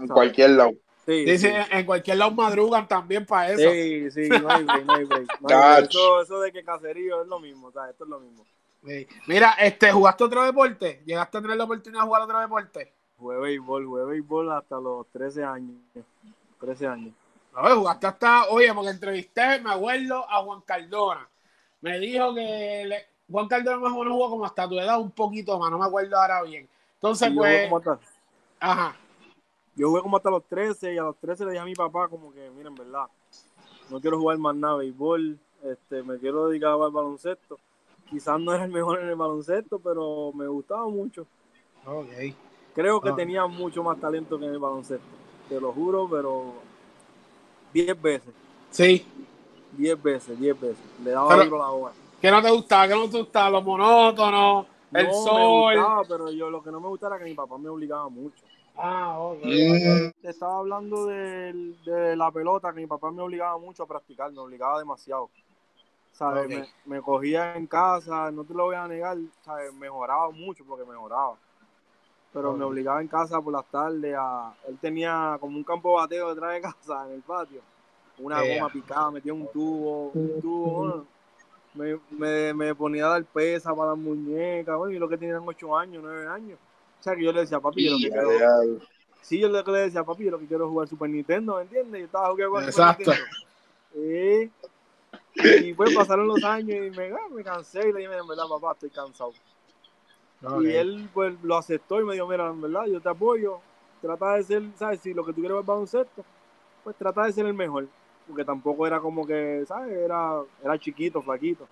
En 0.00 0.08
cualquier 0.08 0.50
lado. 0.50 0.72
Sí, 1.04 1.24
Sí, 1.26 1.38
sí. 1.38 1.48
sí, 1.48 1.52
en 1.70 1.84
cualquier 1.84 2.16
lado 2.16 2.30
madrugan 2.30 2.86
también 2.86 3.26
para 3.26 3.50
eso. 3.52 3.70
Sí, 3.70 4.10
sí, 4.12 4.28
no 4.28 4.48
hay 4.50 4.62
break, 4.64 4.84
no 4.84 4.94
hay 4.94 5.04
break. 5.04 5.40
no 5.40 5.48
hay 5.48 5.54
break. 5.56 5.82
Chacho. 5.82 5.98
Eso, 5.98 6.22
eso 6.22 6.40
de 6.40 6.52
que 6.52 6.62
caserío 6.64 7.22
es 7.22 7.28
lo 7.28 7.40
mismo, 7.40 7.72
¿sabes? 7.72 7.90
Esto 7.92 8.04
es 8.04 8.10
lo 8.10 8.20
mismo. 8.20 8.44
Sí. 8.86 9.06
Mira, 9.26 9.52
este, 9.60 9.90
¿jugaste 9.92 10.24
otro 10.24 10.44
deporte? 10.44 11.02
¿Llegaste 11.04 11.38
a 11.38 11.42
tener 11.42 11.56
la 11.56 11.64
oportunidad 11.64 12.02
de 12.02 12.06
jugar 12.06 12.22
otro 12.22 12.40
deporte? 12.40 12.92
Jugué 13.18 13.36
béisbol, 13.38 13.86
jugué 13.86 14.04
béisbol 14.04 14.52
hasta 14.52 14.80
los 14.80 15.06
13 15.08 15.44
años. 15.44 15.76
13 16.60 16.86
años. 16.86 17.12
No, 17.54 17.76
jugaste 17.76 18.06
hasta, 18.06 18.44
oye, 18.48 18.72
porque 18.72 18.90
entrevisté, 18.90 19.60
me 19.60 19.72
acuerdo, 19.72 20.24
a 20.30 20.42
Juan 20.42 20.60
Cardona. 20.62 21.28
Me 21.80 21.98
dijo 21.98 22.34
que 22.34 22.84
le- 22.86 23.06
Juan 23.30 23.48
Cardona 23.48 23.76
más 23.78 23.92
o 23.92 23.98
menos 23.98 24.12
jugó 24.14 24.30
como 24.30 24.44
hasta 24.44 24.68
tu 24.68 24.78
edad, 24.78 25.00
un 25.00 25.10
poquito 25.10 25.58
más, 25.58 25.70
no 25.70 25.78
me 25.78 25.86
acuerdo 25.86 26.16
ahora 26.16 26.42
bien. 26.42 26.68
Entonces, 26.94 27.30
pues, 27.34 27.68
ajá, 28.60 28.96
yo 29.74 29.88
jugué 29.88 30.02
como 30.02 30.16
hasta 30.16 30.30
los 30.30 30.44
13 30.44 30.94
y 30.94 30.98
a 30.98 31.02
los 31.04 31.16
13 31.16 31.44
le 31.44 31.52
dije 31.52 31.62
a 31.62 31.64
mi 31.64 31.74
papá 31.74 32.08
como 32.08 32.32
que, 32.32 32.50
miren, 32.50 32.74
verdad, 32.74 33.06
no 33.90 34.00
quiero 34.00 34.18
jugar 34.18 34.38
más 34.38 34.54
nada 34.54 34.76
béisbol, 34.76 35.38
este, 35.64 36.02
me 36.02 36.18
quiero 36.18 36.48
dedicar 36.48 36.70
a 36.72 36.74
jugar 36.74 36.90
baloncesto. 36.92 37.58
Quizás 38.10 38.38
no 38.40 38.52
era 38.52 38.64
el 38.64 38.70
mejor 38.72 39.00
en 39.00 39.08
el 39.08 39.16
baloncesto, 39.16 39.78
pero 39.78 40.32
me 40.34 40.46
gustaba 40.46 40.86
mucho. 40.88 41.26
ok. 41.86 42.06
Creo 42.74 43.00
que 43.02 43.10
Ah. 43.10 43.14
tenía 43.16 43.46
mucho 43.46 43.82
más 43.82 44.00
talento 44.00 44.38
que 44.38 44.46
en 44.46 44.52
el 44.52 44.58
baloncesto. 44.58 45.04
Te 45.48 45.60
lo 45.60 45.72
juro, 45.72 46.08
pero 46.10 46.54
10 47.72 48.00
veces, 48.00 48.32
Sí, 48.70 49.04
10 49.76 50.02
veces, 50.02 50.38
10 50.40 50.58
veces. 50.58 50.78
Le 51.04 51.10
daba 51.10 51.28
Pero- 51.28 51.44
duro 51.44 51.58
la 51.58 51.70
hora. 51.70 51.94
¿qué 52.20 52.30
no 52.30 52.40
te 52.40 52.50
gustaba? 52.50 52.88
¿Qué 52.88 52.94
no 52.94 53.10
te 53.10 53.18
gustaba? 53.18 53.50
Lo 53.50 53.62
monótono, 53.62 54.66
el 54.92 55.06
no 55.06 55.12
sol. 55.12 55.74
me 55.74 55.80
gustaba, 55.80 56.02
pero 56.08 56.30
yo 56.30 56.48
lo 56.50 56.62
que 56.62 56.70
no 56.70 56.80
me 56.80 56.88
gustaba 56.88 57.16
era 57.16 57.24
que 57.24 57.30
mi 57.30 57.36
papá 57.36 57.58
me 57.58 57.68
obligaba 57.68 58.08
mucho. 58.08 58.42
Ah, 58.84 59.16
ok. 59.16 59.44
Mm, 59.44 60.10
Te 60.20 60.30
estaba 60.30 60.58
hablando 60.58 61.06
de, 61.06 62.16
la 62.16 62.32
pelota, 62.32 62.72
que 62.72 62.80
mi 62.80 62.88
papá 62.88 63.12
me 63.12 63.22
obligaba 63.22 63.56
mucho 63.56 63.84
a 63.84 63.86
practicar, 63.86 64.32
me 64.32 64.40
obligaba 64.40 64.80
demasiado. 64.80 65.30
¿Sabes? 66.10 66.48
Me, 66.48 66.96
me 66.96 67.00
cogía 67.00 67.54
en 67.54 67.68
casa, 67.68 68.32
no 68.32 68.42
te 68.42 68.52
lo 68.54 68.64
voy 68.64 68.74
a 68.74 68.88
negar, 68.88 69.16
¿sabes? 69.42 69.72
Mejoraba 69.72 70.30
mucho 70.30 70.64
porque 70.64 70.84
mejoraba. 70.84 71.36
Pero 72.32 72.54
me 72.54 72.64
obligaba 72.64 73.00
en 73.00 73.06
casa 73.06 73.40
por 73.40 73.52
las 73.52 73.66
tardes 73.66 74.16
a... 74.18 74.52
Él 74.66 74.76
tenía 74.80 75.36
como 75.38 75.56
un 75.56 75.62
campo 75.62 75.92
bateo 75.92 76.30
detrás 76.30 76.54
de 76.54 76.60
casa, 76.60 77.06
en 77.06 77.14
el 77.14 77.22
patio. 77.22 77.60
Una 78.18 78.42
goma 78.42 78.68
picada, 78.68 79.12
metía 79.12 79.32
un 79.32 79.46
tubo, 79.46 80.08
un 80.08 80.40
tubo, 80.40 81.06
me, 81.74 82.00
me, 82.10 82.52
me 82.52 82.74
ponía 82.74 83.06
a 83.06 83.10
dar 83.10 83.24
pesa 83.26 83.74
para 83.74 83.90
las 83.90 83.98
muñecas, 83.98 84.76
bueno, 84.76 84.92
y 84.92 84.98
lo 84.98 85.08
que 85.08 85.18
tenían 85.18 85.42
8 85.46 85.76
años, 85.76 86.02
9 86.02 86.26
años. 86.26 86.58
O 87.02 87.04
sea 87.04 87.16
que 87.16 87.24
yo 87.24 87.32
le 87.32 87.40
decía, 87.40 87.58
papi, 87.58 87.84
yo 87.84 87.90
lo 87.90 87.98
que 87.98 88.10
quiero. 88.10 88.78
Sí, 89.22 89.40
yo 89.40 89.48
le 89.48 89.80
decía, 89.80 90.04
papi, 90.04 90.22
yo 90.22 90.30
lo 90.30 90.38
que 90.38 90.46
quiero 90.46 90.68
jugar 90.68 90.86
Super 90.86 91.10
Nintendo, 91.10 91.56
¿me 91.56 91.62
entiendes? 91.62 91.98
Yo 91.98 92.06
estaba 92.06 92.30
jugando 92.30 92.60
Exacto. 92.60 93.10
Super 93.10 93.18
Nintendo. 93.18 93.42
Eh, 93.96 94.50
y 95.64 95.74
pues 95.74 95.92
pasaron 95.96 96.28
los 96.28 96.44
años 96.44 96.86
y 96.86 96.96
me, 96.96 97.08
ah, 97.08 97.28
me 97.28 97.42
cansé 97.42 97.88
y 97.88 97.92
le 97.92 98.02
dije, 98.02 98.16
en 98.16 98.28
verdad, 98.28 98.44
papá, 98.48 98.70
estoy 98.74 98.90
cansado. 98.90 99.32
Y 100.60 100.70
él 100.70 101.08
pues 101.12 101.34
lo 101.42 101.56
aceptó 101.56 102.00
y 102.00 102.04
me 102.04 102.14
dijo, 102.14 102.28
mira, 102.28 102.48
en 102.48 102.60
verdad, 102.60 102.86
yo 102.86 103.00
te 103.00 103.08
apoyo, 103.08 103.58
trata 104.00 104.34
de 104.34 104.44
ser, 104.44 104.62
¿sabes? 104.78 105.00
Si 105.00 105.12
lo 105.12 105.24
que 105.24 105.32
tú 105.32 105.40
quieres 105.40 105.58
es 105.58 105.66
baloncesto, 105.66 106.24
pues 106.84 106.94
trata 106.94 107.24
de 107.24 107.32
ser 107.32 107.46
el 107.46 107.54
mejor. 107.54 107.88
Porque 108.28 108.44
tampoco 108.44 108.86
era 108.86 109.00
como 109.00 109.26
que, 109.26 109.64
¿sabes? 109.66 109.92
Era, 109.92 110.40
era 110.62 110.78
chiquito, 110.78 111.20
flaquito. 111.20 111.66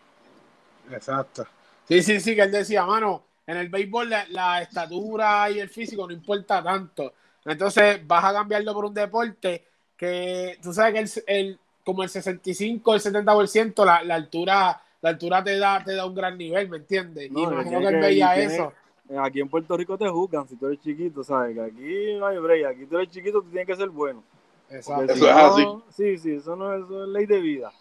Exacto. 0.90 1.46
Sí, 1.86 2.02
sí, 2.02 2.18
sí, 2.18 2.34
que 2.34 2.42
él 2.42 2.50
decía, 2.50 2.84
mano, 2.84 3.22
en 3.50 3.56
el 3.58 3.68
béisbol 3.68 4.08
la, 4.10 4.26
la 4.28 4.62
estatura 4.62 5.50
y 5.50 5.58
el 5.58 5.68
físico 5.68 6.06
no 6.06 6.12
importa 6.12 6.62
tanto. 6.62 7.12
Entonces 7.44 8.06
vas 8.06 8.24
a 8.24 8.32
cambiarlo 8.32 8.72
por 8.74 8.84
un 8.84 8.94
deporte 8.94 9.64
que 9.96 10.58
tú 10.62 10.72
sabes 10.72 10.92
que 11.24 11.30
el, 11.30 11.38
el- 11.46 11.58
como 11.84 12.02
el 12.02 12.08
65, 12.10 12.94
el 12.94 13.00
70%, 13.00 13.84
la, 13.84 14.04
la 14.04 14.14
altura, 14.14 14.80
la 15.00 15.08
altura 15.10 15.42
te 15.42 15.58
da, 15.58 15.82
te 15.82 15.94
da 15.94 16.04
un 16.06 16.14
gran 16.14 16.36
nivel, 16.38 16.68
¿me 16.68 16.76
entiendes? 16.76 17.30
No, 17.32 17.40
y 17.40 17.42
imagino 17.54 17.80
que 17.80 17.86
él 17.88 18.00
veía 18.00 18.34
tiene- 18.34 18.54
eso. 18.54 18.72
Aquí 19.18 19.40
en 19.40 19.48
Puerto 19.48 19.76
Rico 19.76 19.98
te 19.98 20.06
juzgan 20.08 20.46
si 20.46 20.54
tú 20.56 20.66
eres 20.66 20.80
chiquito, 20.80 21.24
¿sabes? 21.24 21.56
Que 21.56 21.62
aquí 21.62 22.14
no 22.18 22.26
hay 22.26 22.38
break, 22.38 22.66
aquí 22.66 22.86
tú 22.86 22.96
eres 22.98 23.10
chiquito, 23.10 23.42
tú 23.42 23.48
tienes 23.48 23.66
que 23.66 23.74
ser 23.74 23.88
bueno. 23.88 24.22
Porque 24.68 24.76
Exacto. 24.76 25.14
si 25.16 25.20
Eso 25.24 25.28
es 25.30 25.36
no- 25.36 25.46
así. 25.46 25.66
Sí, 25.96 26.18
sí, 26.18 26.32
eso 26.36 26.54
no 26.54 26.72
es, 26.74 26.84
eso 26.84 27.02
es 27.04 27.08
ley 27.08 27.26
de 27.26 27.40
vida. 27.40 27.72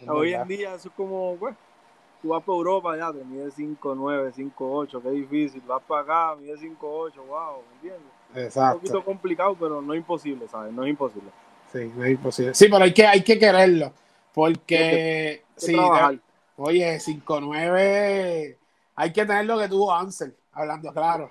Es 0.00 0.08
Hoy 0.08 0.30
verdad. 0.30 0.42
en 0.42 0.48
día 0.56 0.74
eso 0.74 0.88
es 0.90 0.94
como, 0.94 1.36
pues, 1.40 1.56
tú 2.22 2.28
vas 2.28 2.42
para 2.42 2.56
Europa 2.56 2.96
ya, 2.96 3.12
te 3.12 3.24
mides 3.24 3.54
5'9, 3.56 4.32
5'8, 4.32 5.00
qué 5.02 5.10
difícil. 5.10 5.62
Vas 5.66 5.82
para 5.82 6.02
acá, 6.02 6.36
mides 6.40 6.60
5'8, 6.60 7.22
wow, 7.26 7.62
¿me 7.68 7.74
entiendes? 7.74 8.12
Un 8.34 8.42
Exacto. 8.42 8.78
poquito 8.78 9.04
complicado, 9.04 9.56
pero 9.58 9.80
no 9.80 9.94
imposible, 9.94 10.46
¿sabes? 10.48 10.72
No 10.72 10.84
es 10.84 10.90
imposible. 10.90 11.30
Sí, 11.72 11.90
no 11.94 12.04
es 12.04 12.10
imposible. 12.12 12.54
Sí, 12.54 12.66
pero 12.70 12.84
hay 12.84 12.92
que, 12.94 13.06
hay 13.06 13.22
que 13.22 13.38
quererlo. 13.38 13.92
Porque, 14.34 15.44
sí, 15.56 15.72
de- 15.72 16.20
oye, 16.56 17.00
5-9, 17.00 18.56
hay 18.94 19.12
que 19.12 19.24
tener 19.24 19.46
lo 19.46 19.58
que 19.58 19.68
tuvo 19.68 19.92
Ansel, 19.92 20.34
hablando 20.52 20.92
claro. 20.92 21.30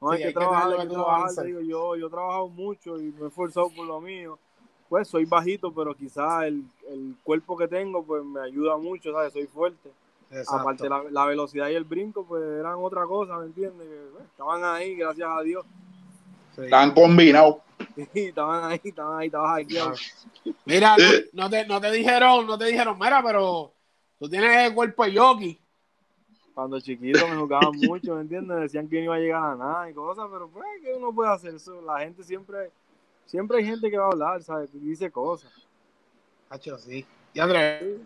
No, 0.00 0.08
Sí, 0.10 0.16
hay 0.16 0.22
que 0.22 0.32
trabajar, 0.32 0.72
hay 0.72 0.78
que 0.80 0.88
que 0.88 0.94
trabajar, 0.94 1.34
te 1.34 1.44
digo, 1.44 1.60
yo, 1.60 1.96
yo 1.96 2.06
he 2.08 2.10
trabajado 2.10 2.48
mucho 2.48 2.98
y 2.98 3.12
me 3.12 3.24
he 3.24 3.28
esforzado 3.28 3.70
por 3.70 3.86
lo 3.86 4.00
mío. 4.00 4.38
Pues 4.88 5.08
soy 5.08 5.24
bajito, 5.24 5.72
pero 5.72 5.94
quizás 5.94 6.44
el, 6.44 6.64
el 6.90 7.16
cuerpo 7.22 7.56
que 7.56 7.68
tengo 7.68 8.02
pues 8.02 8.22
me 8.24 8.40
ayuda 8.40 8.76
mucho, 8.76 9.12
¿sabes? 9.12 9.32
Soy 9.32 9.46
fuerte. 9.46 9.90
Aparte 10.48 10.88
la, 10.88 11.04
la 11.10 11.26
velocidad 11.26 11.68
y 11.68 11.74
el 11.74 11.84
brinco 11.84 12.24
pues 12.26 12.42
eran 12.42 12.76
otra 12.78 13.04
cosa, 13.04 13.38
¿me 13.38 13.46
entiendes? 13.46 13.86
Pues, 14.12 14.24
estaban 14.24 14.64
ahí, 14.64 14.96
gracias 14.96 15.28
a 15.30 15.42
Dios. 15.42 15.64
Sí. 16.54 16.62
Están 16.62 16.92
combinados. 16.92 17.56
Sí, 18.14 18.20
estaban 18.28 18.70
ahí, 18.70 18.80
estaban 18.82 19.18
ahí, 19.18 19.26
estaban 19.26 19.60
aquí. 19.60 19.76
Mira, 20.64 20.96
no, 20.96 21.42
no 21.42 21.50
te, 21.50 21.66
no 21.66 21.80
te 21.80 21.90
dijeron, 21.90 22.46
no 22.46 22.56
te 22.56 22.66
dijeron, 22.66 22.96
mira, 22.98 23.22
pero 23.22 23.74
tú 24.18 24.30
tienes 24.30 24.68
el 24.68 24.74
cuerpo 24.74 25.04
de 25.04 25.12
yogi. 25.12 25.60
Cuando 26.54 26.80
chiquito 26.80 27.26
me 27.28 27.36
jugaban 27.36 27.72
mucho, 27.76 28.14
¿me 28.14 28.22
entiendes? 28.22 28.60
Decían 28.60 28.88
que 28.88 28.98
no 28.98 29.04
iba 29.04 29.16
a 29.16 29.18
llegar 29.18 29.42
a 29.42 29.56
nada 29.56 29.90
y 29.90 29.94
cosas, 29.94 30.26
pero 30.30 30.48
pues, 30.48 30.64
¿qué 30.82 30.94
uno 30.94 31.12
puede 31.12 31.30
hacer? 31.32 31.54
Eso, 31.54 31.82
la 31.82 32.00
gente 32.00 32.22
siempre, 32.22 32.70
siempre 33.26 33.58
hay 33.58 33.64
gente 33.64 33.90
que 33.90 33.98
va 33.98 34.04
a 34.04 34.10
hablar, 34.12 34.42
¿sabes? 34.42 34.70
Dice 34.72 35.10
cosas. 35.10 35.52
Hacho, 36.48 36.78
sí. 36.78 37.04
Y 37.34 37.40
Andrés, 37.40 38.00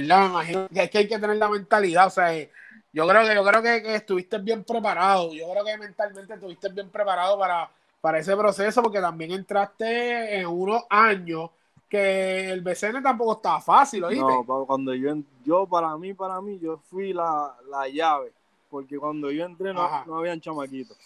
¿verdad? 0.00 0.20
Me 0.20 0.26
imagino 0.26 0.68
que 0.68 0.82
es 0.82 0.90
que 0.90 0.98
hay 0.98 1.08
que 1.08 1.18
tener 1.18 1.36
la 1.36 1.48
mentalidad, 1.48 2.06
o 2.06 2.10
sea, 2.10 2.34
eh, 2.36 2.50
yo 2.92 3.06
creo 3.06 3.26
que 3.26 3.34
yo 3.34 3.44
creo 3.44 3.62
que, 3.62 3.82
que 3.82 3.94
estuviste 3.94 4.38
bien 4.38 4.64
preparado, 4.64 5.32
yo 5.32 5.50
creo 5.50 5.64
que 5.64 5.78
mentalmente 5.78 6.34
estuviste 6.34 6.68
bien 6.70 6.90
preparado 6.90 7.38
para, 7.38 7.70
para 8.00 8.18
ese 8.18 8.36
proceso, 8.36 8.82
porque 8.82 9.00
también 9.00 9.32
entraste 9.32 10.38
en 10.38 10.46
unos 10.46 10.84
años 10.88 11.50
que 11.88 12.50
el 12.50 12.60
BCN 12.60 13.02
tampoco 13.02 13.32
estaba 13.32 13.60
fácil, 13.60 14.04
¿oíste? 14.04 14.22
No, 14.22 14.44
cuando 14.66 14.94
yo, 14.94 15.16
yo 15.44 15.66
para 15.66 15.96
mí, 15.96 16.12
para 16.14 16.40
mí, 16.40 16.58
yo 16.58 16.78
fui 16.90 17.12
la, 17.12 17.54
la 17.70 17.88
llave, 17.88 18.32
porque 18.70 18.98
cuando 18.98 19.30
yo 19.30 19.44
entré 19.44 19.72
no, 19.72 19.82
Ajá. 19.82 20.04
no 20.06 20.18
habían 20.18 20.40
chamaquitos. 20.40 20.96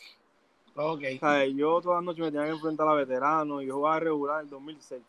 Ok, 0.75 1.03
O 1.17 1.19
sea, 1.19 1.45
yo 1.47 1.81
todas 1.81 1.99
las 1.99 2.05
noches 2.05 2.25
me 2.25 2.33
tenía 2.33 2.47
que 2.47 2.55
enfrentar 2.55 2.89
a 2.89 2.95
veteranos 2.95 3.63
y 3.63 3.67
yo 3.67 3.75
jugaba 3.75 4.01
regular 4.01 4.41
en 4.41 4.47
el 4.47 4.51
2006. 4.51 5.03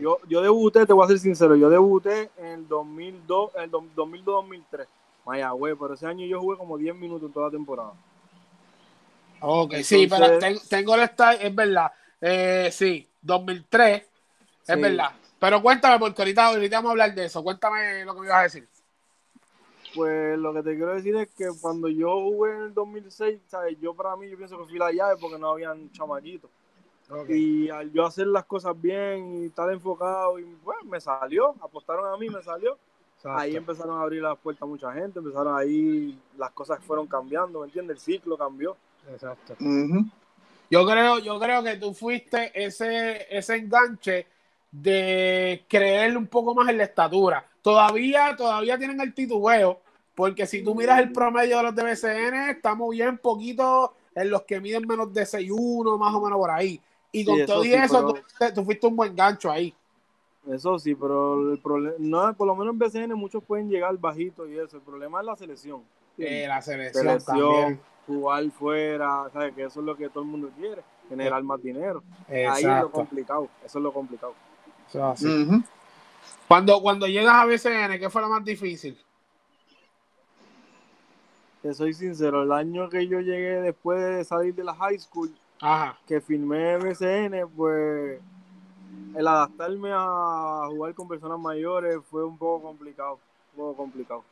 Yo, 0.00 0.18
yo 0.26 0.40
debuté, 0.40 0.86
te 0.86 0.92
voy 0.92 1.04
a 1.04 1.08
ser 1.08 1.18
sincero, 1.18 1.54
yo 1.54 1.68
debuté 1.68 2.30
en 2.38 2.46
el 2.46 2.68
2002, 2.68 3.50
en 3.56 3.62
el 3.64 3.70
do- 3.70 3.84
2002-2003, 3.94 4.86
Mayagüez, 5.26 5.76
pero 5.78 5.94
ese 5.94 6.06
año 6.06 6.24
yo 6.26 6.40
jugué 6.40 6.56
como 6.56 6.78
10 6.78 6.94
minutos 6.94 7.28
en 7.28 7.32
toda 7.34 7.46
la 7.46 7.52
temporada. 7.52 7.92
Ok, 9.40 9.74
sí, 9.84 10.06
pero 10.08 10.38
ten- 10.38 10.58
tengo 10.68 10.94
el 10.94 11.06
style, 11.08 11.38
es 11.42 11.54
verdad. 11.54 11.92
Eh, 12.20 12.70
sí, 12.72 13.06
2003, 13.20 14.02
es 14.02 14.74
Sí. 14.74 14.80
verdad. 14.80 15.10
Pero 15.38 15.60
cuéntame, 15.60 15.98
porque 15.98 16.22
ahorita, 16.22 16.46
ahorita 16.46 16.76
vamos 16.78 16.88
a 16.88 16.92
hablar 16.92 17.14
de 17.14 17.26
eso. 17.26 17.42
Cuéntame 17.42 18.04
lo 18.06 18.14
que 18.14 18.20
me 18.20 18.26
ibas 18.26 18.38
a 18.38 18.42
decir. 18.44 18.66
Pues 19.94 20.38
lo 20.38 20.52
que 20.54 20.62
te 20.62 20.74
quiero 20.76 20.94
decir 20.94 21.14
es 21.16 21.28
que 21.36 21.48
cuando 21.60 21.88
yo 21.88 22.18
jugué 22.20 22.52
en 22.54 22.62
el 22.62 22.74
2006, 22.74 23.40
¿sabes? 23.46 23.76
yo 23.80 23.94
para 23.94 24.16
mí 24.16 24.28
yo 24.30 24.36
pienso 24.36 24.58
que 24.58 24.64
fui 24.64 24.78
la 24.78 24.90
llave 24.92 25.16
porque 25.20 25.38
no 25.38 25.50
habían 25.50 25.90
chamaquitos. 25.92 26.50
Y 27.28 27.68
al 27.68 27.92
yo 27.92 28.04
hacer 28.04 28.26
las 28.26 28.44
cosas 28.44 28.80
bien 28.80 29.42
y 29.42 29.46
estar 29.46 29.70
enfocado, 29.70 30.38
y 30.38 30.44
bueno, 30.64 30.82
me 30.84 31.00
salió, 31.00 31.54
apostaron 31.60 32.12
a 32.12 32.16
mí, 32.16 32.28
me 32.28 32.42
salió. 32.42 32.78
Exacto. 33.16 33.38
Ahí 33.38 33.56
empezaron 33.56 33.98
a 33.98 34.02
abrir 34.02 34.22
las 34.22 34.36
puertas 34.38 34.62
a 34.62 34.66
mucha 34.66 34.92
gente, 34.92 35.20
empezaron 35.20 35.56
ahí, 35.56 36.18
las 36.36 36.50
cosas 36.50 36.82
fueron 36.84 37.06
cambiando, 37.06 37.60
¿me 37.60 37.66
entiendes? 37.66 37.96
El 37.96 38.00
ciclo 38.00 38.36
cambió. 38.36 38.76
Exacto. 39.10 39.56
Yo 40.68 40.84
creo, 40.84 41.18
yo 41.20 41.38
creo 41.38 41.62
que 41.62 41.76
tú 41.76 41.94
fuiste 41.94 42.50
ese, 42.54 43.26
ese 43.30 43.56
enganche 43.56 44.26
de 44.70 45.64
creerle 45.68 46.18
un 46.18 46.26
poco 46.26 46.54
más 46.54 46.68
en 46.68 46.78
la 46.78 46.84
estatura. 46.84 47.46
Todavía, 47.62 48.34
todavía 48.36 48.76
tienen 48.76 49.00
el 49.00 49.14
titubeo, 49.14 49.80
porque 50.14 50.46
si 50.46 50.62
tú 50.62 50.74
miras 50.74 50.98
el 50.98 51.12
promedio 51.12 51.58
de 51.58 51.62
los 51.62 51.74
de 51.74 51.84
BCN, 51.84 52.50
estamos 52.50 52.90
bien 52.90 53.18
poquito 53.18 53.94
en 54.14 54.30
los 54.30 54.42
que 54.42 54.60
miden 54.60 54.86
menos 54.86 55.12
de 55.12 55.22
6'1, 55.22 55.98
más 55.98 56.14
o 56.14 56.20
menos 56.20 56.38
por 56.38 56.50
ahí. 56.50 56.80
Y 57.16 57.24
con 57.24 57.36
Sí, 57.36 57.40
eso 57.40 57.52
todo 57.54 57.64
y 57.64 57.68
sí, 57.68 57.74
eso, 57.74 58.06
pero- 58.38 58.50
tú, 58.50 58.54
tú 58.60 58.64
fuiste 58.64 58.86
un 58.86 58.96
buen 58.96 59.16
gancho 59.16 59.50
ahí. 59.50 59.74
Eso 60.50 60.78
sí, 60.78 60.94
pero 60.94 61.52
el 61.52 61.58
problema, 61.58 61.96
no, 61.98 62.34
por 62.34 62.46
lo 62.46 62.54
menos 62.54 62.72
en 62.74 62.78
BCN 62.78 63.14
muchos 63.14 63.42
pueden 63.42 63.68
llegar 63.70 63.96
bajitos 63.98 64.48
y 64.48 64.58
eso. 64.58 64.76
El 64.76 64.82
problema 64.82 65.20
es 65.20 65.26
la 65.26 65.34
selección. 65.36 65.82
Eh, 66.18 66.44
la 66.46 66.60
selección, 66.62 67.04
selección, 67.04 67.38
también. 67.38 67.80
jugar 68.06 68.50
fuera, 68.50 69.28
¿sabes? 69.32 69.54
Que 69.54 69.64
eso 69.64 69.80
es 69.80 69.86
lo 69.86 69.96
que 69.96 70.08
todo 70.08 70.22
el 70.24 70.28
mundo 70.30 70.50
quiere, 70.58 70.82
generar 71.08 71.42
más 71.42 71.62
dinero. 71.62 72.02
Ahí 72.28 72.64
es 72.64 72.80
lo 72.82 72.90
complicado, 72.90 73.48
eso 73.64 73.78
es 73.78 73.82
lo 73.82 73.92
complicado. 73.92 74.34
Eso 74.88 74.98
es 74.98 75.04
así. 75.04 75.26
Ujú. 75.26 75.62
Cuando, 76.46 76.80
cuando 76.80 77.06
llegas 77.06 77.34
a 77.34 77.44
BCN, 77.46 77.98
¿qué 77.98 78.08
fue 78.10 78.20
lo 78.22 78.28
más 78.28 78.44
difícil? 78.44 78.96
Te 81.62 81.74
soy 81.74 81.92
sincero, 81.92 82.42
el 82.44 82.52
año 82.52 82.88
que 82.88 83.08
yo 83.08 83.20
llegué 83.20 83.60
después 83.62 83.98
de 84.00 84.24
salir 84.24 84.54
de 84.54 84.62
la 84.62 84.74
high 84.74 84.98
school, 84.98 85.34
Ajá. 85.60 85.98
que 86.06 86.20
firmé 86.20 86.76
BCN, 86.78 87.46
pues 87.48 88.20
el 89.14 89.26
adaptarme 89.26 89.90
a 89.92 90.66
jugar 90.68 90.94
con 90.94 91.08
personas 91.08 91.38
mayores 91.38 91.98
fue 92.10 92.24
un 92.24 92.36
poco 92.36 92.66
complicado, 92.68 93.18
un 93.54 93.56
poco 93.58 93.76
complicado. 93.76 94.24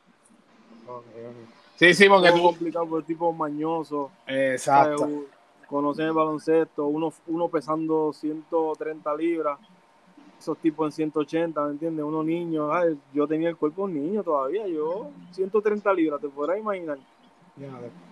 Sí, 1.77 1.93
sí, 1.93 2.05
Un 2.05 2.11
porque 2.13 2.29
poco 2.29 2.41
tú. 2.41 2.47
complicado 2.49 2.87
por 2.87 3.03
tipo 3.03 3.33
mañoso, 3.33 4.11
¿sabes? 4.25 4.51
Exacto. 4.51 5.03
U- 5.05 5.25
conocer 5.67 6.05
el 6.05 6.13
baloncesto, 6.13 6.85
uno, 6.85 7.11
uno 7.27 7.47
pesando 7.49 8.13
130 8.13 9.15
libras, 9.15 9.59
esos 10.39 10.57
tipos 10.59 10.85
en 10.87 10.91
180, 10.91 11.63
¿me 11.65 11.71
entiendes? 11.71 12.05
Uno 12.05 12.23
niño, 12.23 12.71
ay, 12.71 12.99
yo 13.13 13.27
tenía 13.27 13.49
el 13.49 13.57
cuerpo 13.57 13.87
de 13.87 13.93
un 13.93 14.03
niño 14.03 14.23
todavía, 14.23 14.67
yo 14.67 15.09
130 15.31 15.91
libras, 15.91 16.21
te 16.21 16.29
podrás 16.29 16.59
imaginar. 16.59 16.99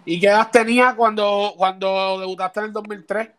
¿Y 0.06 0.20
qué 0.20 0.28
edad 0.28 0.50
tenía 0.52 0.96
cuando, 0.96 1.54
cuando 1.58 2.20
debutaste 2.20 2.60
en 2.62 2.66
el 2.68 2.74
2003? 2.74 3.30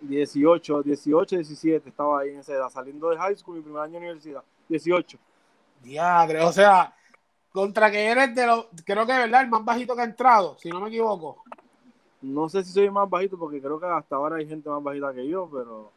18, 0.00 0.82
18, 0.82 1.36
17, 1.36 1.88
estaba 1.88 2.20
ahí 2.20 2.30
en 2.30 2.40
esa 2.40 2.52
edad, 2.52 2.68
saliendo 2.68 3.08
de 3.10 3.16
high 3.16 3.36
school, 3.36 3.56
mi 3.56 3.62
primer 3.62 3.82
año 3.82 3.92
de 3.92 3.98
universidad, 3.98 4.42
18. 4.68 5.18
Diadre, 5.82 6.40
o 6.40 6.52
sea, 6.52 6.94
contra 7.50 7.90
que 7.90 8.06
eres 8.06 8.34
de 8.34 8.46
los, 8.46 8.66
creo 8.84 9.06
que 9.06 9.12
verdad, 9.12 9.42
el 9.42 9.48
más 9.48 9.64
bajito 9.64 9.94
que 9.94 10.02
ha 10.02 10.04
entrado, 10.04 10.56
si 10.58 10.68
no 10.70 10.80
me 10.80 10.88
equivoco. 10.88 11.42
No 12.20 12.48
sé 12.48 12.64
si 12.64 12.72
soy 12.72 12.90
más 12.90 13.08
bajito, 13.08 13.38
porque 13.38 13.60
creo 13.60 13.78
que 13.78 13.86
hasta 13.86 14.16
ahora 14.16 14.36
hay 14.36 14.46
gente 14.46 14.68
más 14.68 14.82
bajita 14.82 15.12
que 15.14 15.26
yo, 15.26 15.48
pero 15.52 15.92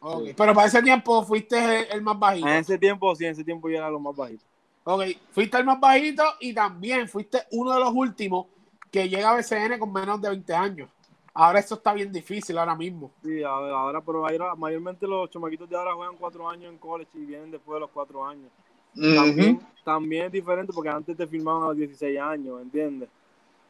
Ok, 0.00 0.26
Sí. 0.26 0.34
Pero 0.36 0.54
para 0.54 0.66
ese 0.66 0.82
tiempo 0.82 1.22
fuiste 1.24 1.56
el, 1.58 1.92
el 1.92 2.02
más 2.02 2.18
bajito. 2.18 2.48
en 2.48 2.54
ese 2.54 2.78
tiempo, 2.78 3.14
sí, 3.14 3.26
en 3.26 3.32
ese 3.32 3.44
tiempo 3.44 3.68
yo 3.68 3.76
era 3.76 3.90
lo 3.90 4.00
más 4.00 4.16
bajito. 4.16 4.44
Ok, 4.84 5.02
fuiste 5.30 5.58
el 5.58 5.64
más 5.64 5.78
bajito 5.78 6.22
y 6.40 6.54
también 6.54 7.08
fuiste 7.08 7.42
uno 7.52 7.72
de 7.72 7.80
los 7.80 7.92
últimos 7.92 8.46
que 8.90 9.08
llega 9.08 9.30
a 9.30 9.36
BCN 9.36 9.78
con 9.78 9.92
menos 9.92 10.20
de 10.20 10.28
20 10.30 10.54
años. 10.54 10.90
Ahora 11.32 11.60
esto 11.60 11.76
está 11.76 11.92
bien 11.92 12.10
difícil 12.10 12.58
ahora 12.58 12.74
mismo. 12.74 13.12
Sí, 13.22 13.42
ahora, 13.42 13.78
ahora, 13.78 14.00
pero 14.00 14.26
ahora, 14.26 14.54
mayormente 14.56 15.06
los 15.06 15.30
chamaquitos 15.30 15.68
de 15.68 15.76
ahora 15.76 15.94
juegan 15.94 16.16
cuatro 16.16 16.48
años 16.48 16.72
en 16.72 16.78
college 16.78 17.10
y 17.14 17.24
vienen 17.24 17.50
después 17.50 17.76
de 17.76 17.80
los 17.80 17.90
cuatro 17.90 18.26
años. 18.26 18.50
También, 18.94 19.60
también 19.84 20.26
es 20.26 20.32
diferente 20.32 20.72
porque 20.72 20.88
antes 20.88 21.16
te 21.16 21.26
firmaban 21.26 21.62
a 21.62 21.66
los 21.68 21.76
16 21.76 22.18
años, 22.18 22.60
¿entiendes? 22.60 23.08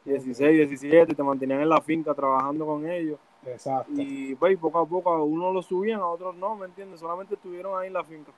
16, 0.05 0.69
17, 0.69 1.13
te 1.13 1.23
mantenían 1.23 1.61
en 1.61 1.69
la 1.69 1.79
finca 1.79 2.13
trabajando 2.13 2.65
con 2.65 2.89
ellos. 2.89 3.19
Exacto. 3.45 3.91
Y 3.95 4.35
pues 4.35 4.57
poco 4.57 4.79
a 4.79 4.85
poco 4.85 5.11
a 5.11 5.23
unos 5.23 5.53
lo 5.53 5.61
subían, 5.61 5.99
a 5.99 6.07
otros 6.07 6.35
no, 6.35 6.55
¿me 6.55 6.65
entiendes? 6.65 6.99
Solamente 6.99 7.35
estuvieron 7.35 7.79
ahí 7.79 7.87
en 7.87 7.93
la 7.93 8.03
finca. 8.03 8.31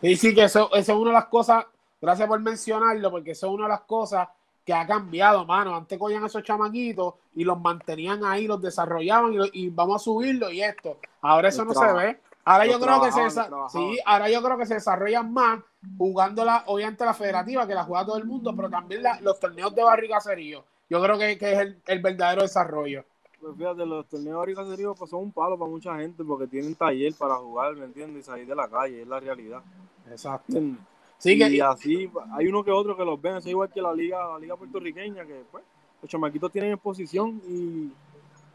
Sí, 0.00 0.16
sí, 0.16 0.34
que 0.34 0.44
eso, 0.44 0.68
eso 0.74 0.92
es 0.92 0.98
una 0.98 1.10
de 1.10 1.14
las 1.14 1.26
cosas, 1.26 1.64
gracias 2.00 2.28
por 2.28 2.40
mencionarlo, 2.40 3.10
porque 3.10 3.32
eso 3.32 3.46
es 3.48 3.52
una 3.52 3.64
de 3.64 3.70
las 3.70 3.80
cosas 3.82 4.28
que 4.64 4.74
ha 4.74 4.86
cambiado, 4.86 5.44
mano. 5.46 5.76
Antes 5.76 5.98
cogían 5.98 6.24
a 6.24 6.26
esos 6.26 6.42
chamaquitos 6.42 7.14
y 7.36 7.44
los 7.44 7.60
mantenían 7.60 8.24
ahí, 8.24 8.46
los 8.46 8.60
desarrollaban 8.60 9.32
y, 9.32 9.36
lo- 9.36 9.46
y 9.52 9.68
vamos 9.70 10.02
a 10.02 10.04
subirlo 10.04 10.50
y 10.50 10.60
esto. 10.62 10.98
Ahora 11.20 11.48
eso 11.48 11.64
no 11.64 11.72
se 11.72 11.92
ve. 11.92 12.20
Ahora 12.44 12.66
yo 12.66 12.78
creo 12.78 13.00
que 13.02 13.10
se 13.12 13.30
sí, 13.70 13.98
ahora 14.04 14.30
yo 14.30 14.42
creo 14.42 14.56
que 14.58 14.66
se 14.66 14.74
desarrollan 14.74 15.32
más 15.32 15.60
jugando 15.98 16.44
la, 16.44 16.62
obviamente 16.66 17.04
la 17.04 17.14
federativa, 17.14 17.66
que 17.66 17.74
la 17.74 17.84
juega 17.84 18.06
todo 18.06 18.16
el 18.18 18.24
mundo, 18.24 18.52
pero 18.54 18.70
también 18.70 19.02
la- 19.02 19.20
los 19.20 19.38
torneos 19.40 19.74
de 19.74 19.82
caserío. 20.08 20.64
Yo 20.88 21.02
creo 21.02 21.18
que, 21.18 21.36
que 21.38 21.52
es 21.52 21.58
el, 21.58 21.82
el 21.86 22.00
verdadero 22.00 22.42
desarrollo. 22.42 23.04
Pues 23.40 23.56
fíjate, 23.56 23.84
los 23.84 24.08
torneos 24.08 24.46
de 24.46 24.54
caserío 24.54 24.94
pues, 24.94 25.10
son 25.10 25.22
un 25.24 25.32
palo 25.32 25.58
para 25.58 25.70
mucha 25.70 25.96
gente 25.96 26.24
porque 26.24 26.46
tienen 26.46 26.74
taller 26.74 27.14
para 27.14 27.36
jugar, 27.36 27.74
¿me 27.74 27.84
entiendes? 27.84 28.22
Y 28.22 28.26
salir 28.26 28.46
de 28.46 28.54
la 28.54 28.68
calle, 28.68 29.02
es 29.02 29.08
la 29.08 29.20
realidad. 29.20 29.62
Exacto. 30.10 30.56
¿entiendes? 30.56 30.84
Sí, 31.18 31.38
que, 31.38 31.48
y 31.48 31.60
así, 31.60 32.10
hay 32.32 32.46
uno 32.46 32.62
que 32.62 32.70
otro 32.70 32.96
que 32.96 33.04
los 33.04 33.20
ven, 33.20 33.36
eso 33.36 33.48
es 33.48 33.52
igual 33.52 33.70
que 33.72 33.80
la 33.80 33.92
liga, 33.92 34.18
la 34.32 34.38
liga 34.38 34.56
puertorriqueña, 34.56 35.24
que 35.24 35.42
pues, 35.50 35.64
los 36.02 36.10
chamaquitos 36.10 36.52
tienen 36.52 36.72
exposición 36.72 37.40
y, 37.48 37.90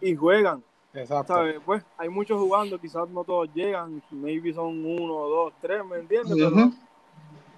y 0.01 0.15
juegan, 0.15 0.63
exacto. 0.93 1.33
¿sabes? 1.33 1.59
Pues 1.65 1.83
hay 1.97 2.09
muchos 2.09 2.39
jugando, 2.39 2.79
quizás 2.79 3.09
no 3.09 3.23
todos 3.23 3.49
llegan, 3.53 4.01
maybe 4.11 4.53
son 4.53 4.85
uno, 4.85 5.27
dos, 5.27 5.53
tres, 5.61 5.83
¿me 5.83 5.97
entiendes? 5.97 6.35
Pero, 6.37 6.71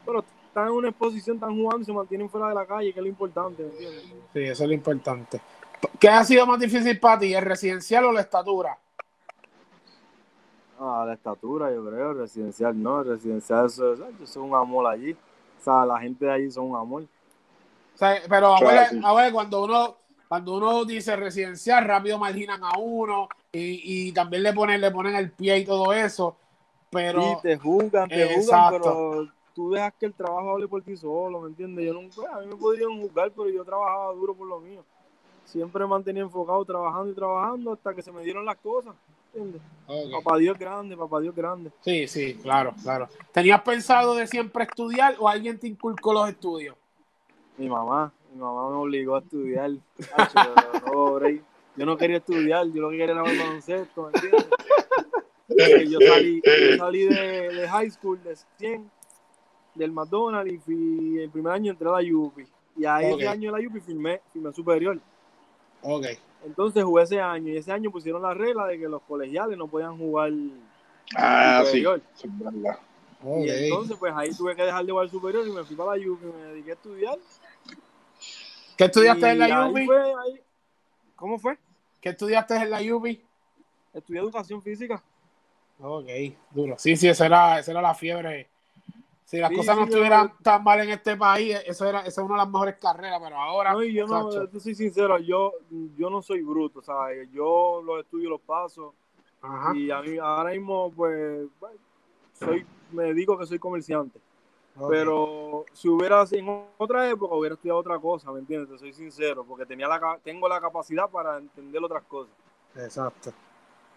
pero 0.06 0.26
están 0.48 0.68
en 0.68 0.74
una 0.74 0.90
exposición, 0.90 1.36
están 1.36 1.56
jugando 1.56 1.82
y 1.82 1.86
se 1.86 1.94
mantienen 1.94 2.30
fuera 2.30 2.48
de 2.50 2.56
la 2.56 2.66
calle, 2.66 2.94
que 2.94 3.00
es 3.00 3.04
lo 3.04 3.10
importante, 3.10 3.64
¿me 3.64 3.70
entiendes? 3.70 4.04
Sí, 4.34 4.40
eso 4.40 4.64
es 4.64 4.70
lo 4.70 4.74
importante. 4.74 5.42
¿Qué 6.00 6.08
ha 6.08 6.24
sido 6.24 6.46
más 6.46 6.60
difícil 6.60 6.98
para 7.00 7.20
ti, 7.20 7.34
el 7.34 7.44
residencial 7.44 8.06
o 8.06 8.12
la 8.14 8.22
estatura? 8.22 8.78
Ah, 10.86 11.06
la 11.06 11.14
estatura, 11.14 11.74
yo 11.74 11.86
creo, 11.86 12.14
residencial, 12.14 12.82
no, 12.82 13.04
residencial, 13.04 13.68
eso, 13.68 13.94
eso 13.94 14.06
es 14.22 14.36
un 14.36 14.54
amor 14.54 14.86
allí, 14.88 15.14
o 15.14 15.64
sea, 15.64 15.86
la 15.86 15.98
gente 15.98 16.26
de 16.26 16.32
allí 16.32 16.52
son 16.52 16.72
un 16.72 16.76
amor. 16.76 17.04
O 17.04 17.98
sea, 17.98 18.22
pero 18.28 18.56
abuela, 18.56 18.90
abuela, 19.02 19.32
cuando 19.32 19.64
uno 19.64 19.96
cuando 20.28 20.58
uno 20.58 20.84
dice 20.84 21.16
residencial, 21.16 21.86
rápido 21.86 22.18
marginan 22.18 22.64
a 22.64 22.78
uno 22.80 23.30
y, 23.52 24.08
y 24.08 24.12
también 24.12 24.42
le 24.42 24.52
ponen, 24.52 24.82
le 24.82 24.90
ponen 24.90 25.16
el 25.16 25.32
pie 25.32 25.60
y 25.60 25.64
todo 25.64 25.94
eso. 25.94 26.36
Pero 26.90 27.22
Sí, 27.22 27.38
te 27.44 27.58
juzgan, 27.58 28.10
te 28.10 28.36
juzgan, 28.36 28.72
pero 28.72 29.28
tú 29.54 29.72
dejas 29.72 29.94
que 30.00 30.08
el 30.08 30.14
trabajo 30.16 30.54
hable 30.54 30.68
por 30.68 30.82
ti 30.82 30.98
solo, 30.98 31.40
¿me 31.42 31.50
entiendes? 31.50 31.86
Yo 31.86 31.94
nunca, 31.94 32.36
a 32.36 32.40
mí 32.40 32.48
me 32.48 32.56
podrían 32.56 33.00
juzgar, 33.00 33.32
pero 33.32 33.48
yo 33.48 33.64
trabajaba 33.64 34.12
duro 34.14 34.34
por 34.34 34.48
lo 34.48 34.60
mío. 34.60 34.84
Siempre 35.46 35.84
me 35.84 35.92
mantenía 35.92 36.24
enfocado 36.24 36.66
trabajando 36.66 37.12
y 37.12 37.16
trabajando 37.16 37.74
hasta 37.74 37.94
que 37.94 38.02
se 38.02 38.12
me 38.12 38.24
dieron 38.24 38.44
las 38.44 38.58
cosas, 38.58 38.96
Papá 40.12 40.38
Dios 40.38 40.58
grande, 40.58 40.96
papá 40.96 41.20
Dios 41.20 41.36
grande. 41.36 41.72
sí, 41.82 42.08
sí, 42.08 42.36
claro, 42.36 42.74
claro. 42.82 43.08
¿Tenías 43.32 43.62
pensado 43.62 44.16
de 44.16 44.28
siempre 44.28 44.64
estudiar 44.64 45.16
o 45.20 45.28
alguien 45.28 45.60
te 45.60 45.68
inculcó 45.68 46.14
los 46.14 46.30
estudios? 46.30 46.76
Mi 47.58 47.68
mamá, 47.68 48.12
mi 48.34 48.40
mamá 48.40 48.70
me 48.70 48.76
obligó 48.78 49.16
a 49.16 49.20
estudiar. 49.20 49.72
Yo 51.76 51.86
no 51.88 51.98
quería 51.98 52.18
estudiar, 52.18 52.68
yo 52.68 52.82
lo 52.84 52.90
que 52.92 52.98
quería 52.98 53.14
era 53.14 53.24
ver 53.24 53.38
baloncesto, 53.38 54.04
¿me 54.04 54.08
entiendes? 54.10 54.46
Eh, 55.58 55.88
Yo 55.90 56.00
salí, 56.00 56.42
yo 56.44 56.78
salí 56.78 57.06
de, 57.06 57.50
de 57.54 57.68
high 57.70 57.90
school, 57.92 58.22
de 58.24 58.36
100, 58.58 58.90
del 59.76 59.92
McDonald's, 59.92 60.54
y 60.54 60.58
fui, 60.60 61.20
el 61.20 61.30
primer 61.32 61.54
año 61.54 61.72
entré 61.72 61.88
a 61.90 62.02
la 62.02 62.16
UPI. 62.18 62.46
Y 62.78 62.86
ahí 62.86 63.12
Ok. 63.12 63.20
ese 63.20 63.28
año 63.28 63.50
en 63.56 63.62
la 63.62 63.68
UPI 63.70 63.80
firmé, 63.82 64.22
firmé 64.32 64.54
superior. 64.54 65.00
Ok. 65.82 66.06
Entonces 66.46 66.84
jugué 66.84 67.04
ese 67.04 67.22
año, 67.22 67.54
y 67.54 67.58
ese 67.58 67.72
año 67.72 67.90
pusieron 67.92 68.22
la 68.22 68.34
regla 68.34 68.68
de 68.68 68.78
que 68.78 68.88
los 68.90 69.02
colegiales 69.04 69.58
no 69.58 69.68
podían 69.68 69.98
jugar 69.98 70.32
Ah, 71.16 71.64
sí. 71.66 71.84
superior. 71.84 72.02
ok. 73.24 73.46
Y 73.46 73.50
entonces, 73.50 73.98
pues 73.98 74.14
ahí 74.16 74.34
tuve 74.34 74.56
que 74.56 74.64
dejar 74.64 74.86
de 74.86 74.92
jugar 74.92 75.10
superior 75.10 75.48
y 75.48 75.52
me 75.52 75.64
fui 75.64 75.76
para 75.76 75.96
la 75.96 76.12
UPI, 76.12 76.26
me 76.26 76.44
dediqué 76.46 76.72
a 76.72 76.74
estudiar. 76.74 77.18
¿Qué 78.78 78.86
estudiaste 78.86 79.26
Y 79.28 79.30
en 79.30 79.40
la 79.40 79.68
UBI? 79.68 79.86
fue, 79.86 80.02
ahí- 80.02 80.42
¿Cómo 81.16 81.40
fue? 81.40 81.58
¿Qué 82.02 82.10
estudiaste 82.10 82.56
en 82.56 82.70
la 82.72 82.82
UBI? 82.82 83.24
Estudié 83.94 84.20
educación 84.20 84.62
física. 84.62 85.02
Ok, 85.80 86.08
duro. 86.52 86.76
Sí, 86.78 86.96
sí, 86.98 87.08
esa 87.08 87.26
era, 87.26 87.60
esa 87.60 87.72
era 87.72 87.82
la 87.82 87.94
fiebre. 87.96 88.50
Si 89.26 89.38
las 89.38 89.50
Sí, 89.50 89.56
cosas 89.56 89.78
no 89.78 89.84
sí, 89.86 89.90
yo- 89.90 89.96
estuvieran 89.96 90.34
tan 90.44 90.64
mal 90.64 90.80
en 90.82 90.90
este 90.90 91.16
país, 91.18 91.58
eso 91.66 91.86
era, 91.88 92.02
esa 92.02 92.22
es 92.22 92.26
una 92.26 92.36
de 92.36 92.40
las 92.44 92.50
mejores 92.50 92.76
carreras, 92.76 93.20
pero 93.24 93.38
ahora. 93.40 93.72
No, 93.74 93.84
y 93.84 93.94
yo 93.94 94.06
no, 94.06 94.30
te 94.48 94.60
soy 94.60 94.76
sincero, 94.76 95.18
yo, 95.20 95.54
yo 95.98 96.10
no 96.10 96.22
soy 96.22 96.42
bruto, 96.42 96.82
¿sabes? 96.82 97.30
Yo 97.32 97.82
los 97.84 98.02
estudio, 98.02 98.30
los 98.30 98.42
paso, 98.42 98.94
Ajá. 99.42 99.76
y 99.76 99.90
a 99.92 100.02
mí 100.02 100.18
ahora 100.18 100.52
mismo, 100.52 100.92
pues, 100.96 101.48
bueno, 101.60 101.78
soy, 102.34 102.66
me 102.92 103.14
digo 103.14 103.38
que 103.38 103.46
soy 103.46 103.60
comerciante. 103.60 104.20
Pero 104.90 105.66
si 105.72 105.88
hubiera, 105.88 106.24
en 106.32 106.66
otra 106.78 107.08
época, 107.10 107.36
hubiera 107.36 107.54
estudiado 107.56 107.80
otra 107.80 108.00
cosa, 108.00 108.32
¿me 108.32 108.40
entiendes? 108.40 108.70
Te 108.72 108.78
soy 108.80 108.92
sincero, 108.92 109.46
porque 109.48 109.66
tenía 109.66 109.88
la, 109.88 110.20
tengo 110.24 110.50
la 110.50 110.60
capacidad 110.60 111.08
para 111.10 111.38
entender 111.38 111.82
otras 111.84 112.04
cosas. 112.04 112.34
Exacto. 112.76 113.32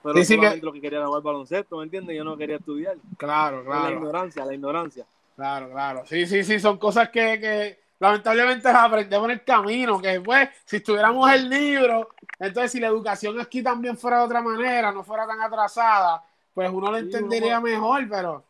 Pero 0.06 0.18
Sí, 0.20 0.24
sí 0.24 0.34
solamente 0.36 0.60
que- 0.60 0.66
lo 0.66 0.72
que 0.72 0.80
quería 0.80 0.98
era 0.98 1.06
jugar 1.08 1.22
baloncesto, 1.22 1.76
¿me 1.78 1.84
entiendes? 1.84 2.16
Yo 2.16 2.22
no 2.24 2.36
quería 2.36 2.56
estudiar. 2.56 2.96
Claro, 3.16 3.60
Es 3.60 3.66
La 3.66 3.72
claro. 3.72 3.96
ignorancia, 3.96 4.44
la 4.44 4.54
ignorancia. 4.54 5.04
Claro, 5.34 5.70
claro. 5.70 6.06
Sí, 6.06 6.26
sí, 6.26 6.44
sí, 6.44 6.60
son 6.60 6.78
cosas 6.78 7.08
que, 7.10 7.38
que 7.40 7.80
lamentablemente 7.98 8.72
las 8.72 8.84
aprendemos 8.84 9.26
en 9.26 9.30
el 9.32 9.44
camino, 9.44 10.00
que 10.00 10.20
pues, 10.20 10.48
si 10.64 10.76
estuviéramos 10.76 11.30
el 11.32 11.48
libro, 11.50 12.08
entonces 12.38 12.72
si 12.72 12.80
la 12.80 12.86
educación 12.86 13.38
aquí 13.40 13.62
también 13.62 13.96
fuera 13.98 14.18
de 14.20 14.24
otra 14.26 14.40
manera, 14.40 14.92
no 14.92 15.02
fuera 15.02 15.26
tan 15.26 15.40
atrasada, 15.42 16.22
pues 16.54 16.70
uno 16.70 16.90
lo 16.90 16.98
Sí, 16.98 17.04
entendería 17.04 17.58
uno- 17.58 17.68
mejor, 17.68 18.08
pero 18.08 18.44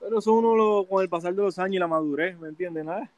Pero 0.00 0.18
eso 0.18 0.32
uno 0.32 0.56
lo, 0.56 0.88
con 0.88 1.02
el 1.02 1.08
pasar 1.08 1.32
de 1.34 1.42
los 1.42 1.56
años 1.60 1.76
y 1.76 1.78
la 1.78 1.86
madurez, 1.86 2.36
¿me 2.38 2.48
entiendes? 2.48 2.84
Nada. 2.84 3.08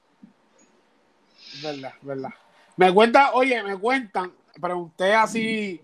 verdad, 1.63 1.95
verdad. 2.03 2.31
Me 2.77 2.93
cuenta, 2.93 3.31
oye, 3.33 3.63
me 3.63 3.79
cuentan, 3.79 4.33
pregunté 4.61 5.15
así, 5.15 5.81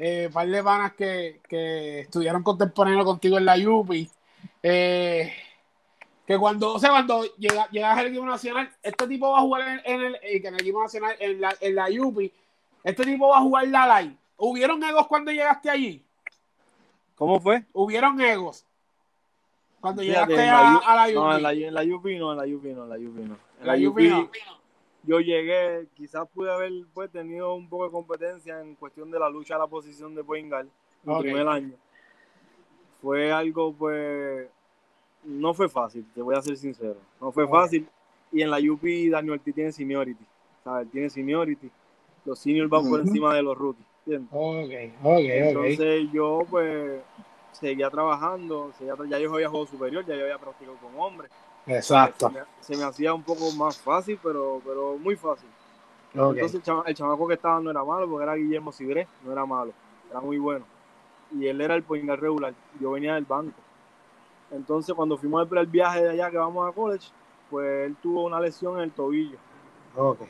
eh, 0.00 0.30
par 0.32 0.48
de 0.48 0.62
panas 0.64 0.94
que, 0.94 1.40
que 1.48 2.00
estudiaron 2.00 2.42
contemporáneo 2.42 3.04
contigo 3.04 3.36
en 3.38 3.44
la 3.44 3.56
UPI, 3.56 4.10
eh, 4.62 5.32
que 6.26 6.38
cuando, 6.38 6.74
o 6.74 6.78
sea, 6.78 6.90
cuando 6.90 7.24
llega, 7.36 7.68
llegas 7.70 7.98
al 7.98 8.06
equipo 8.06 8.24
nacional, 8.24 8.70
este 8.82 9.06
tipo 9.06 9.30
va 9.30 9.38
a 9.38 9.42
jugar 9.42 9.68
en, 9.68 9.80
en 9.84 10.00
el, 10.06 10.20
que 10.20 10.48
en 10.48 10.54
el 10.54 10.60
equipo 10.60 10.82
nacional, 10.82 11.14
en 11.20 11.40
la, 11.40 11.54
en 11.60 11.74
la 11.74 11.86
UPI, 11.90 12.32
este 12.84 13.04
tipo 13.04 13.28
va 13.28 13.38
a 13.38 13.42
jugar 13.42 13.68
la 13.68 13.86
LAI. 13.86 14.16
¿Hubieron 14.38 14.82
egos 14.82 15.06
cuando 15.06 15.30
llegaste 15.32 15.68
allí? 15.68 16.02
¿Cómo 17.14 17.38
fue? 17.40 17.64
¿Hubieron 17.74 18.18
egos? 18.20 18.64
Cuando 19.80 20.02
Fíjate, 20.02 20.32
llegaste 20.32 20.48
a, 20.50 20.62
la 20.62 20.76
U- 20.76 20.82
a 20.84 20.94
la 20.94 21.02
UPI. 21.04 21.14
No, 21.14 21.36
en 21.36 21.42
la, 21.42 21.52
en 21.52 21.74
la 21.74 21.82
UPI 21.96 22.18
no, 22.18 22.32
en 22.32 22.38
la 22.38 22.56
UPI 22.56 22.68
no, 22.72 22.84
en 22.84 22.88
la 22.88 22.96
UPI 22.96 23.22
no. 23.28 23.36
En 23.60 23.66
La 23.66 23.76
la 23.76 23.88
UPI 23.88 24.08
no. 24.08 24.30
Yo 25.02 25.18
llegué, 25.20 25.86
quizás 25.94 26.28
pude 26.28 26.52
haber 26.52 26.72
pues, 26.92 27.10
tenido 27.10 27.54
un 27.54 27.68
poco 27.68 27.84
de 27.86 27.90
competencia 27.90 28.60
en 28.60 28.74
cuestión 28.74 29.10
de 29.10 29.18
la 29.18 29.30
lucha 29.30 29.56
a 29.56 29.58
la 29.58 29.66
posición 29.66 30.14
de 30.14 30.22
point 30.22 30.48
guard 30.48 30.66
mi 31.04 31.14
Ok. 31.14 31.20
primer 31.22 31.48
año. 31.48 31.74
Fue 33.00 33.32
algo, 33.32 33.72
pues, 33.72 34.48
no 35.24 35.54
fue 35.54 35.68
fácil, 35.68 36.04
te 36.14 36.20
voy 36.20 36.34
a 36.34 36.42
ser 36.42 36.56
sincero. 36.56 36.96
No 37.20 37.32
fue 37.32 37.48
fácil. 37.48 37.88
Y 38.32 38.42
en 38.42 38.50
la 38.50 38.58
UPI 38.58 39.08
Daniel 39.08 39.34
Ortiz 39.34 39.54
tiene 39.54 39.72
seniority, 39.72 40.24
¿sabes? 40.62 40.90
Tiene 40.90 41.08
seniority. 41.10 41.70
Los 42.24 42.38
seniors 42.38 42.68
van 42.70 42.88
por 42.88 43.00
encima 43.00 43.34
de 43.34 43.42
los 43.42 43.56
rookies, 43.56 43.86
¿entiendes? 44.06 44.28
Ok, 44.32 44.94
ok, 45.02 45.06
ok. 45.06 45.30
Entonces 45.30 46.12
yo 46.12 46.40
pues 46.50 47.00
seguía 47.52 47.90
trabajando, 47.90 48.70
seguía 48.78 48.94
tra- 48.94 49.08
ya 49.08 49.18
yo 49.18 49.32
había 49.34 49.48
jugado 49.48 49.66
superior, 49.66 50.04
ya 50.06 50.14
yo 50.14 50.22
había 50.24 50.38
practicado 50.38 50.76
con 50.76 50.92
hombres. 51.00 51.30
Exacto. 51.66 52.28
Se 52.28 52.34
me, 52.34 52.44
se 52.60 52.76
me 52.76 52.84
hacía 52.84 53.14
un 53.14 53.22
poco 53.22 53.50
más 53.52 53.78
fácil, 53.80 54.18
pero, 54.22 54.60
pero 54.64 54.96
muy 54.98 55.16
fácil. 55.16 55.48
Entonces 56.12 56.54
el, 56.54 56.62
chama- 56.62 56.84
el 56.86 56.94
chamaco 56.94 57.28
que 57.28 57.34
estaba 57.34 57.60
no 57.60 57.70
era 57.70 57.84
malo, 57.84 58.08
porque 58.08 58.24
era 58.24 58.34
Guillermo 58.34 58.72
Cibré, 58.72 59.06
no 59.24 59.32
era 59.32 59.46
malo, 59.46 59.72
era 60.10 60.20
muy 60.20 60.38
bueno. 60.38 60.64
Y 61.32 61.46
él 61.46 61.60
era 61.60 61.76
el 61.76 61.82
point 61.84 62.04
guard 62.04 62.20
regular, 62.20 62.54
yo 62.80 62.90
venía 62.90 63.14
del 63.14 63.24
banco. 63.24 63.54
Entonces 64.50 64.94
cuando 64.94 65.16
fuimos 65.16 65.46
al 65.48 65.58
el 65.58 65.66
viaje 65.66 66.02
de 66.02 66.10
allá 66.10 66.30
que 66.30 66.38
vamos 66.38 66.68
a 66.68 66.72
college, 66.72 67.08
pues 67.48 67.86
él 67.86 67.96
tuvo 68.02 68.24
una 68.24 68.40
lesión 68.40 68.76
en 68.78 68.82
el 68.84 68.90
tobillo. 68.90 69.38
Ok. 69.96 70.20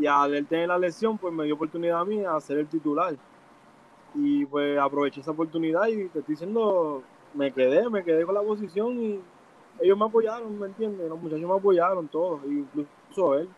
Y 0.00 0.06
al 0.06 0.34
él 0.34 0.46
tener 0.46 0.68
la 0.68 0.78
lesión, 0.78 1.18
pues 1.18 1.32
me 1.32 1.44
dio 1.44 1.54
oportunidad 1.54 2.00
a 2.00 2.04
mí 2.04 2.24
a 2.24 2.40
ser 2.40 2.58
el 2.58 2.66
titular. 2.66 3.14
Y 4.14 4.44
pues 4.46 4.78
aproveché 4.78 5.20
esa 5.20 5.30
oportunidad 5.30 5.86
y 5.86 6.08
te 6.08 6.18
estoy 6.18 6.34
diciendo, 6.34 7.02
me 7.34 7.52
quedé, 7.52 7.88
me 7.88 8.02
quedé 8.02 8.24
con 8.24 8.34
la 8.34 8.42
posición 8.42 9.00
y 9.00 9.20
ellos 9.82 9.98
me 9.98 10.06
apoyaron, 10.06 10.58
¿me 10.58 10.66
entiendes? 10.68 11.08
Los 11.08 11.20
muchachos 11.20 11.48
me 11.48 11.54
apoyaron 11.56 12.08
todos, 12.08 12.40
incluso 12.46 13.38
él. 13.38 13.48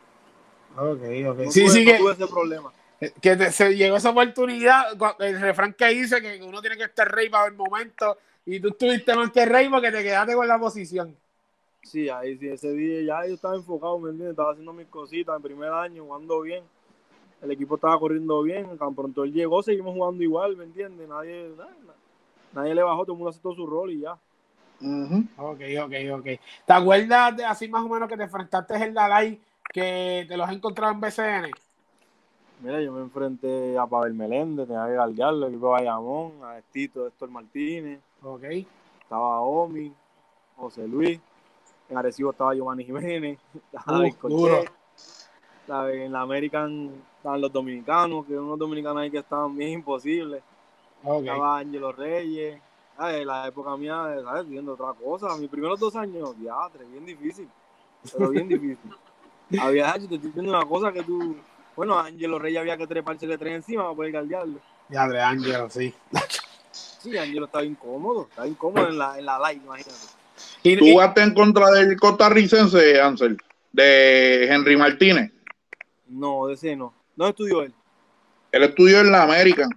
Ok, 0.77 1.03
ok. 1.29 1.39
No 1.39 1.51
sí, 1.51 1.61
tuve, 1.61 1.71
sí, 1.71 1.85
no 1.85 1.85
que, 1.85 1.97
tuve 1.97 2.13
ese 2.13 2.27
problema. 2.27 2.73
que 3.21 3.37
te- 3.37 3.53
se 3.53 3.75
llegó 3.77 3.97
esa 3.97 4.11
oportunidad. 4.11 4.85
El 5.21 5.41
refrán 5.41 5.75
que 5.75 5.87
dice 5.89 6.21
que 6.21 6.43
uno 6.43 6.61
tiene 6.61 6.77
que 6.77 6.85
estar 6.85 7.11
rey 7.11 7.29
para 7.29 7.47
el 7.47 7.55
momento. 7.55 8.19
Y 8.47 8.61
tú 8.61 8.69
estuviste 8.69 9.15
más 9.15 9.31
que 9.31 9.47
rey 9.47 9.69
porque 9.69 9.91
te 9.91 10.03
quedaste 10.03 10.35
con 10.35 10.49
la 10.49 10.59
posición. 10.59 11.17
Sí, 11.83 12.09
ahí 12.09 12.37
sí, 12.39 12.49
ese 12.49 12.73
día 12.73 13.03
ya 13.03 13.29
yo 13.29 13.35
estaba 13.35 13.55
enfocado, 13.57 13.99
¿me 13.99 14.11
entiendes? 14.11 14.33
Estaba 14.33 14.53
haciendo 14.53 14.73
mis 14.73 14.89
cositas 14.89 15.37
en 15.37 15.43
primer 15.43 15.71
año, 15.71 16.05
jugando 16.05 16.41
bien. 16.41 16.65
el 17.43 17.51
equipo 17.53 17.77
estaba 17.77 17.99
corriendo 18.01 18.43
bien, 18.43 18.79
tan 18.79 18.95
pronto 18.95 19.25
él 19.25 19.33
llegó, 19.33 19.63
seguimos 19.63 19.95
jugando 19.95 20.23
igual, 20.23 20.57
¿me 20.57 20.65
entiendes? 20.65 21.09
Nadie, 21.09 21.53
nadie 22.53 22.75
le 22.75 22.83
bajó, 22.83 23.03
todo 23.05 23.13
el 23.15 23.19
mundo 23.19 23.31
aceptó 23.31 23.55
su 23.55 23.67
rol 23.67 23.93
y 23.93 24.01
ya. 24.01 24.19
Ok, 25.37 25.61
ok, 25.83 25.95
ok. 26.13 26.25
¿Te 26.67 26.73
acuerdas 26.73 27.37
de 27.37 27.45
así 27.45 27.69
más 27.69 27.85
o 27.85 27.89
menos 27.89 28.09
que 28.09 28.17
te 28.17 28.25
enfrentaste 28.25 28.75
en 28.75 28.95
Dalai 28.95 29.41
que 29.73 30.25
te 30.29 30.37
los 30.37 30.49
has 30.49 30.55
encontrado 30.55 30.93
en 30.93 31.01
BCN? 31.01 31.51
Mira, 32.61 32.81
yo 32.81 32.93
me 32.93 33.03
enfrenté 33.03 33.77
a 33.77 33.87
Pavel 33.87 34.15
Meléndez, 34.15 34.67
tenía 34.67 34.87
que 34.87 34.95
galdearlo, 34.95 35.47
el 35.47 35.53
equipo 35.53 35.71
Bayamón, 35.71 36.33
a 36.45 36.59
Estito, 36.59 37.07
Héctor 37.07 37.31
Martínez. 37.31 38.01
Ok. 38.23 38.45
Estaba 39.03 39.41
Omi, 39.41 39.93
José 40.57 40.87
Luis. 40.89 41.21
En 41.89 41.99
Arecibo 41.99 42.31
estaba 42.31 42.55
Giovanni 42.55 42.85
Jiménez. 42.85 43.39
Estaba 43.73 43.99
uh, 45.87 45.89
En 45.89 46.13
la 46.13 46.21
American 46.21 46.91
estaban 47.17 47.41
los 47.41 47.53
dominicanos, 47.53 48.27
que 48.27 48.37
unos 48.39 48.59
dominicanos 48.59 49.03
ahí 49.03 49.11
que 49.11 49.19
estaban 49.19 49.57
bien 49.57 49.71
imposibles. 49.71 50.43
Estaba 51.03 51.59
Angelo 51.59 51.93
Reyes. 51.93 52.61
En 52.99 53.27
la 53.27 53.49
época 53.49 53.77
mía, 53.77 54.17
¿sabes? 54.25 54.49
Viendo 54.49 54.75
otra 54.75 54.93
cosa. 54.93 55.37
Mis 55.37 55.51
primeros 55.51 55.81
dos 55.81 55.97
años, 55.97 56.35
teatro, 56.41 56.87
bien 56.87 57.05
difícil. 57.05 57.49
Pero 58.13 58.31
bien 58.31 58.49
difícil. 58.49 58.91
Había, 59.61 59.93
te 59.95 60.01
estoy 60.01 60.19
diciendo 60.19 60.51
una 60.51 60.65
cosa 60.65 60.93
que 60.93 61.03
tú 61.03 61.37
bueno, 61.77 61.99
Ángelo 61.99 62.39
Reyes 62.39 62.61
había 62.61 62.77
que 62.77 62.87
treparse 62.87 63.27
de 63.27 63.37
tres 63.37 63.55
encima 63.55 63.83
para 63.83 63.95
poder 63.95 64.13
galdearlo. 64.13 64.61
Ya, 64.89 65.09
de 65.09 65.21
Ángelo, 65.21 65.69
sí. 65.71 65.93
Sí, 66.71 67.17
Ángelo 67.17 67.47
estaba 67.47 67.65
incómodo, 67.65 68.29
estaba 68.29 68.47
incómodo 68.47 68.89
en 68.89 68.99
la, 68.99 69.19
en 69.19 69.27
la 69.27 69.39
live, 69.39 69.63
imagínate. 69.65 70.07
¿Y, 70.63 70.77
¿Tú 70.77 70.97
vas 70.97 71.17
en 71.17 71.35
contra 71.35 71.71
del 71.71 71.99
costarricense, 71.99 73.01
Ansel? 73.01 73.37
¿De 73.73 74.47
Henry 74.47 74.77
Martínez? 74.77 75.33
No, 76.09 76.47
de 76.47 76.55
ese 76.55 76.77
no. 76.77 76.95
¿Dónde 77.17 77.31
estudió 77.31 77.63
él? 77.63 77.75
Él 78.53 78.63
estudió 78.63 79.01
en 79.01 79.11
la 79.11 79.23
América. 79.23 79.69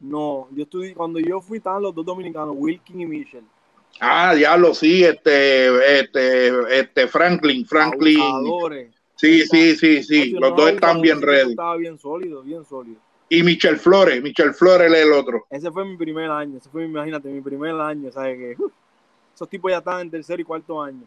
No, 0.00 0.48
yo 0.52 0.62
estudié, 0.62 0.94
cuando 0.94 1.18
yo 1.18 1.40
fui 1.40 1.58
estaban 1.58 1.82
los 1.82 1.94
dos 1.94 2.06
dominicanos, 2.06 2.54
Wilkin 2.56 3.00
y 3.00 3.06
Michel. 3.06 3.44
Ah, 4.00 4.34
diablo, 4.34 4.74
sí, 4.74 5.02
este, 5.02 6.00
este, 6.00 6.78
este, 6.78 7.08
Franklin, 7.08 7.66
Franklin. 7.66 8.20
Sí, 9.16 9.42
sí, 9.46 9.74
sí, 9.74 10.02
sí. 10.04 10.30
Los 10.30 10.54
dos 10.54 10.70
están 10.70 11.00
bien 11.00 11.20
ready. 11.20 11.50
Estaba 11.50 11.76
bien 11.76 11.98
sólido, 11.98 12.42
bien 12.42 12.64
sólido. 12.64 13.00
Y 13.28 13.42
Michel 13.42 13.76
Flores, 13.76 14.22
Michel 14.22 14.54
Flores 14.54 14.90
es 14.92 15.04
el 15.04 15.12
otro. 15.12 15.46
Ese 15.50 15.70
fue 15.70 15.84
mi 15.84 15.96
primer 15.96 16.30
año, 16.30 16.58
ese 16.58 16.70
fue, 16.70 16.84
imagínate, 16.84 17.28
mi 17.28 17.40
primer 17.40 17.74
año, 17.74 18.10
¿sabes 18.10 18.38
qué? 18.38 18.56
esos 19.34 19.48
tipos 19.48 19.70
ya 19.70 19.78
estaban 19.78 20.02
en 20.02 20.10
tercer 20.10 20.40
y 20.40 20.44
cuarto 20.44 20.80
año. 20.82 21.04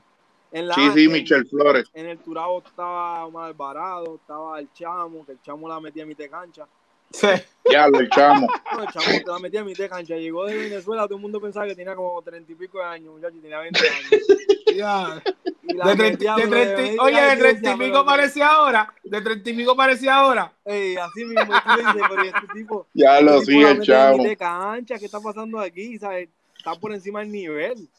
En 0.52 0.68
la, 0.68 0.76
sí, 0.76 0.90
sí, 0.94 1.08
Michel 1.08 1.48
Flores. 1.48 1.90
En 1.94 2.08
el 2.08 2.18
Turabo 2.20 2.62
estaba 2.66 3.26
Omar 3.26 3.46
Alvarado, 3.46 4.16
estaba 4.16 4.60
el 4.60 4.72
Chamo, 4.74 5.26
que 5.26 5.32
el 5.34 5.42
Chamo 5.42 5.68
la 5.68 5.80
metía 5.80 6.04
a 6.04 6.06
mi 6.06 6.16
cancha. 6.16 6.68
Sí. 7.12 7.28
Ya, 7.70 7.86
el 7.86 8.10
Chamo. 8.10 8.48
No, 8.76 8.84
el 8.84 8.90
Chamo 8.90 9.06
te 9.06 9.32
la 9.32 9.40
metía 9.40 9.62
a 9.62 9.64
mi 9.64 9.74
cancha. 9.74 10.16
Llegó 10.16 10.46
de 10.46 10.56
Venezuela, 10.56 11.04
todo 11.04 11.16
el 11.16 11.22
mundo 11.22 11.40
pensaba 11.40 11.68
que 11.68 11.76
tenía 11.76 11.96
como 11.96 12.22
treinta 12.22 12.52
y 12.52 12.56
pico 12.56 12.80
de 12.80 12.86
años, 12.86 13.14
muchacho, 13.14 13.36
tenía 13.42 13.60
20 13.60 13.80
años. 13.80 14.28
Ya. 14.74 15.22
De 15.64 15.96
30, 15.98 16.36
de 16.38 16.48
30, 16.48 17.04
oye, 17.04 17.22
de 17.22 17.36
30 17.36 17.74
y 17.74 17.78
pico 17.78 18.06
parecía 18.06 18.48
ahora. 18.48 18.94
De 19.04 19.22
30 19.22 19.50
y 19.50 19.54
pico 19.54 19.76
parecía 19.76 20.16
ahora. 20.16 20.54
Ey, 20.64 20.96
así 20.96 21.26
mismo, 21.26 21.44
tú 21.44 21.78
dices, 21.78 22.04
pero 22.10 22.24
este 22.24 22.48
tipo. 22.54 22.88
Ya 22.94 23.20
este 23.20 23.26
lo 23.26 23.42
sigue, 23.42 23.82
chavo. 23.82 24.24
De 24.24 24.38
cancha, 24.38 24.98
¿qué 24.98 25.06
está 25.06 25.20
pasando 25.20 25.60
aquí? 25.60 26.00
¿Sabes? 26.00 26.30
Está 26.56 26.74
por 26.76 26.94
encima 26.94 27.20
del 27.20 27.34
nivel. 27.34 27.90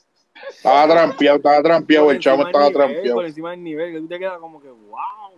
Estaba 0.49 0.89
trampeado, 0.89 1.37
estaba 1.37 1.63
trampeado, 1.63 2.11
el 2.11 2.19
chavo 2.19 2.47
estaba 2.47 2.71
trampeado. 2.71 3.15
Por 3.17 3.27
encima 3.27 3.51
del 3.51 3.63
nivel, 3.63 3.93
que 3.93 4.01
tú 4.01 4.09
te 4.09 4.19
quedas 4.19 4.39
como 4.39 4.63
que, 4.63 4.69
wow. 4.69 5.32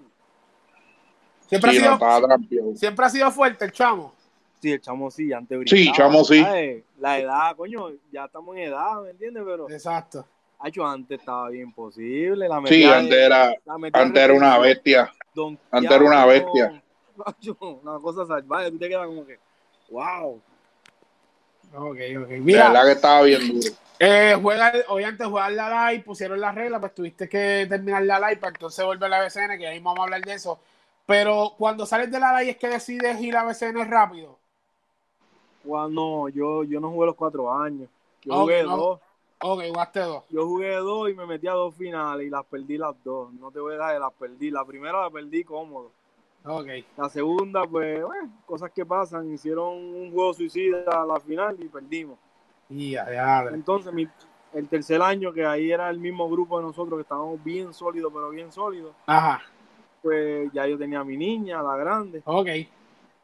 Siempre, 1.61 1.71
sí, 1.73 1.79
ha 1.79 2.38
sido, 2.38 2.77
siempre 2.77 3.07
ha 3.07 3.09
sido 3.09 3.31
fuerte 3.31 3.64
el 3.64 3.73
chamo. 3.73 4.12
Sí, 4.61 4.73
el 4.73 4.81
chamo 4.81 5.11
sí, 5.11 5.33
antes 5.33 5.59
brincaba. 5.59 5.81
Sí, 5.81 5.93
chamo 5.95 6.25
sí. 6.25 6.45
La 6.99 7.19
edad, 7.19 7.57
coño, 7.57 7.90
ya 8.11 8.25
estamos 8.25 8.57
en 8.57 8.62
edad, 8.62 9.03
¿me 9.03 9.11
entiendes? 9.11 9.43
Pero. 9.47 9.71
Exacto 9.71 10.27
antes 10.85 11.21
estaba 11.21 11.49
bien 11.51 11.73
posible. 11.73 12.49
La 12.49 12.62
sí, 12.67 12.85
antes 12.85 13.19
era, 13.19 13.55
antes 13.93 14.23
era 14.23 14.33
una 14.33 14.59
bestia. 14.59 15.12
antes 15.71 15.90
era 15.90 16.05
una 16.05 16.27
bestia. 16.27 16.83
una 17.61 17.99
cosa 18.01 18.27
salvaje, 18.27 18.71
tú 18.71 18.79
te 18.79 18.88
quedas 18.88 19.07
como 19.07 19.27
que, 19.27 19.38
wow. 19.90 20.40
Ok, 21.77 21.99
ok. 22.23 22.29
Mira, 22.40 22.64
la 22.64 22.71
verdad 22.71 22.85
que 22.87 22.93
estaba 22.93 23.23
bien 23.23 23.49
duro. 23.49 23.77
Eh, 24.01 24.37
juega, 24.40 24.73
obviamente 24.88 25.25
jugar 25.25 25.53
la 25.53 25.90
live, 25.90 26.03
pusieron 26.03 26.40
la 26.40 26.53
regla, 26.53 26.81
pues 26.81 26.95
tuviste 26.95 27.29
que 27.29 27.67
terminar 27.69 28.03
la 28.03 28.19
live 28.19 28.37
para 28.38 28.53
entonces 28.53 28.85
volver 28.85 29.12
a 29.12 29.19
la 29.19 29.25
BCN, 29.25 29.59
que 29.59 29.67
ahí 29.69 29.79
vamos 29.79 30.01
a 30.01 30.03
hablar 30.03 30.23
de 30.23 30.35
eso. 30.35 30.59
Pero 31.07 31.55
cuando 31.59 31.85
sales 31.85 32.11
de 32.11 32.19
la 32.19 32.38
live 32.38 32.53
es 32.53 32.57
que 32.57 32.69
decides 32.69 33.21
ir 33.21 33.37
a 33.37 33.45
BCN 33.45 33.88
rápido. 33.90 34.38
Bueno, 35.64 36.29
yo, 36.29 36.64
yo 36.64 36.81
no 36.81 36.90
jugué 36.90 37.07
los 37.07 37.17
cuatro 37.17 37.53
años. 37.53 37.88
Yo 38.23 38.35
jugué 38.35 38.62
dos. 38.62 39.01
Ok, 39.40 39.62
jugaste 39.69 40.01
dos. 40.01 40.25
Yo 40.31 40.47
jugué 40.47 40.75
dos 40.77 41.11
y 41.11 41.14
me 41.14 41.27
metí 41.27 41.47
a 41.47 41.53
dos 41.53 41.75
finales 41.75 42.27
y 42.27 42.31
las 42.31 42.45
perdí 42.47 42.79
las 42.79 42.95
dos. 43.05 43.33
No 43.35 43.51
te 43.51 43.61
voy 43.61 43.75
a 43.75 43.79
dar, 43.79 44.01
las 44.01 44.12
perdí. 44.12 44.51
La 44.51 44.64
primera 44.64 45.03
la 45.03 45.11
perdí 45.11 45.45
cómodo. 45.45 45.90
Ok. 46.45 46.69
La 46.97 47.09
segunda, 47.09 47.67
pues, 47.67 48.03
bueno, 48.03 48.31
cosas 48.47 48.71
que 48.71 48.87
pasan. 48.87 49.33
Hicieron 49.33 49.75
un 49.75 50.12
juego 50.12 50.33
suicida 50.33 51.03
a 51.03 51.05
la 51.05 51.21
final 51.21 51.57
y 51.61 51.69
perdimos. 51.69 52.19
Y 52.71 52.93
ya, 52.93 53.11
ya. 53.11 53.51
Entonces, 53.53 53.93
mi, 53.93 54.09
el 54.55 54.69
tercer 54.69 55.03
año, 55.03 55.33
que 55.33 55.45
ahí 55.45 55.71
era 55.71 55.90
el 55.90 55.99
mismo 55.99 56.29
grupo 56.29 56.59
de 56.59 56.64
nosotros, 56.64 56.97
que 56.97 57.03
estábamos 57.03 57.43
bien 57.43 57.75
sólidos, 57.75 58.12
pero 58.14 58.31
bien 58.31 58.51
sólidos. 58.51 58.95
Ajá. 59.07 59.43
Pues 60.05 60.53
ya 60.53 60.67
yo 60.67 60.77
tenía 60.77 61.01
a 61.01 61.05
mi 61.05 61.17
niña, 61.17 61.62
la 61.62 61.77
grande. 61.77 62.23
Ok. 62.27 62.49